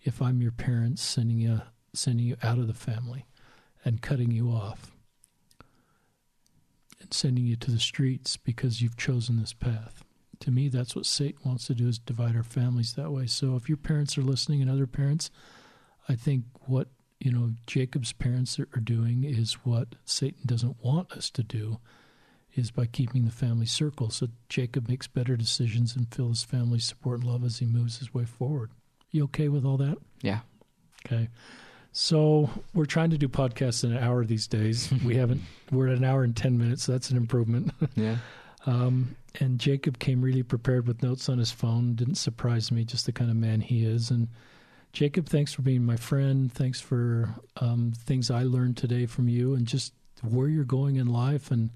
if 0.03 0.21
I'm 0.21 0.43
your 0.43 0.53
parents, 0.53 1.01
sending 1.01 1.39
you 1.39 1.63
sending 1.95 2.27
you 2.27 2.37
out 2.43 2.59
of 2.59 2.67
the 2.67 2.75
family, 2.75 3.25
and 3.85 4.03
cutting 4.03 4.33
you 4.33 4.51
off, 4.51 4.94
and 7.05 7.15
sending 7.15 7.47
you 7.47 7.57
to 7.57 7.71
the 7.71 7.79
streets 7.79 8.37
because 8.37 8.83
you've 8.83 8.97
chosen 8.97 9.39
this 9.39 9.53
path. 9.53 10.05
To 10.41 10.51
me, 10.51 10.69
that's 10.69 10.97
what 10.97 11.07
Satan 11.07 11.41
wants 11.45 11.67
to 11.69 11.75
do: 11.75 11.89
is 11.89 11.99
divide 11.99 12.37
our 12.37 12.43
families 12.43 12.95
that 12.95 13.13
way. 13.13 13.27
So 13.27 13.57
if 13.57 13.69
your 13.69 13.79
parents 13.79 14.19
are 14.19 14.23
listening 14.23 14.61
and 14.61 14.71
other 14.71 14.87
parents, 14.87 15.31
I 16.09 16.17
think 16.17 16.45
what 16.67 16.89
you 17.21 17.31
know 17.31 17.53
Jacob's 17.67 18.13
parents 18.13 18.59
are, 18.59 18.67
doing 18.81 19.25
is 19.25 19.55
what 19.65 19.95
Satan 20.05 20.43
doesn't 20.45 20.83
want 20.83 21.13
us 21.13 21.31
to 21.31 21.43
do 21.43 21.79
is 22.55 22.71
by 22.71 22.87
keeping 22.87 23.25
the 23.25 23.33
family 23.33 23.67
circle 23.67 24.11
so 24.11 24.29
Jacob 24.49 24.89
makes 24.89 25.07
better 25.09 25.37
decisions 25.37 25.97
and 25.97 26.13
feels 26.15 26.41
his 26.41 26.45
family's 26.45 26.85
support 26.85 27.21
and 27.21 27.29
love 27.29 27.45
as 27.45 27.59
he 27.59 27.67
moves 27.67 27.99
his 27.99 28.15
way 28.15 28.25
forward. 28.25 28.71
You 29.11 29.25
okay 29.25 29.49
with 29.49 29.65
all 29.65 29.77
that? 29.79 29.99
Yeah. 30.23 30.41
Okay. 31.07 31.29
So 31.97 32.51
we're 32.75 32.87
trying 32.87 33.11
to 33.11 33.19
do 33.19 33.29
podcasts 33.29 33.85
in 33.85 33.93
an 33.93 34.03
hour 34.03 34.25
these 34.25 34.49
days. 34.49 34.93
we 35.05 35.15
haven't. 35.15 35.43
We're 35.71 35.89
at 35.89 35.97
an 35.97 36.05
hour 36.05 36.25
and 36.25 36.37
ten 36.37 36.59
minutes. 36.59 36.83
So 36.83 36.93
that's 36.93 37.11
an 37.11 37.17
improvement. 37.17 37.73
yeah. 37.95 38.17
Um, 38.67 39.15
and 39.41 39.61
Jacob 39.61 40.01
came 40.01 40.21
really 40.21 40.43
prepared 40.43 40.89
with 40.89 41.03
notes 41.05 41.29
on 41.29 41.39
his 41.39 41.53
phone. 41.53 41.95
Didn't 41.95 42.17
surprise 42.17 42.73
me. 42.73 42.85
Just 42.85 43.07
the 43.07 43.13
kind 43.13 43.31
of 43.31 43.37
man 43.37 43.61
he 43.61 43.85
is. 43.85 44.11
And 44.11 44.27
Jacob, 44.93 45.29
thanks 45.29 45.53
for 45.53 45.63
being 45.63 45.85
my 45.85 45.97
friend. 45.97 46.53
Thanks 46.53 46.81
for 46.81 47.33
um, 47.59 47.93
things 47.97 48.29
I 48.29 48.43
learned 48.43 48.77
today 48.77 49.07
from 49.07 49.29
you, 49.29 49.55
and 49.55 49.65
just 49.65 49.93
where 50.23 50.49
you're 50.49 50.65
going 50.65 50.97
in 50.97 51.07
life 51.07 51.51
and 51.51 51.71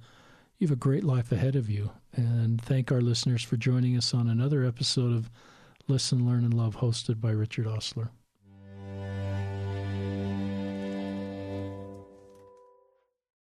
you 0.58 0.66
have 0.66 0.76
a 0.76 0.80
great 0.80 1.04
life 1.04 1.30
ahead 1.30 1.54
of 1.54 1.70
you. 1.70 1.92
And 2.16 2.60
thank 2.60 2.90
our 2.90 3.00
listeners 3.00 3.44
for 3.44 3.56
joining 3.56 3.96
us 3.96 4.12
on 4.12 4.28
another 4.28 4.64
episode 4.64 5.14
of 5.14 5.30
Listen, 5.86 6.26
Learn, 6.26 6.44
and 6.44 6.54
Love, 6.54 6.78
hosted 6.78 7.20
by 7.20 7.30
Richard 7.30 7.66
Ostler. 7.66 8.10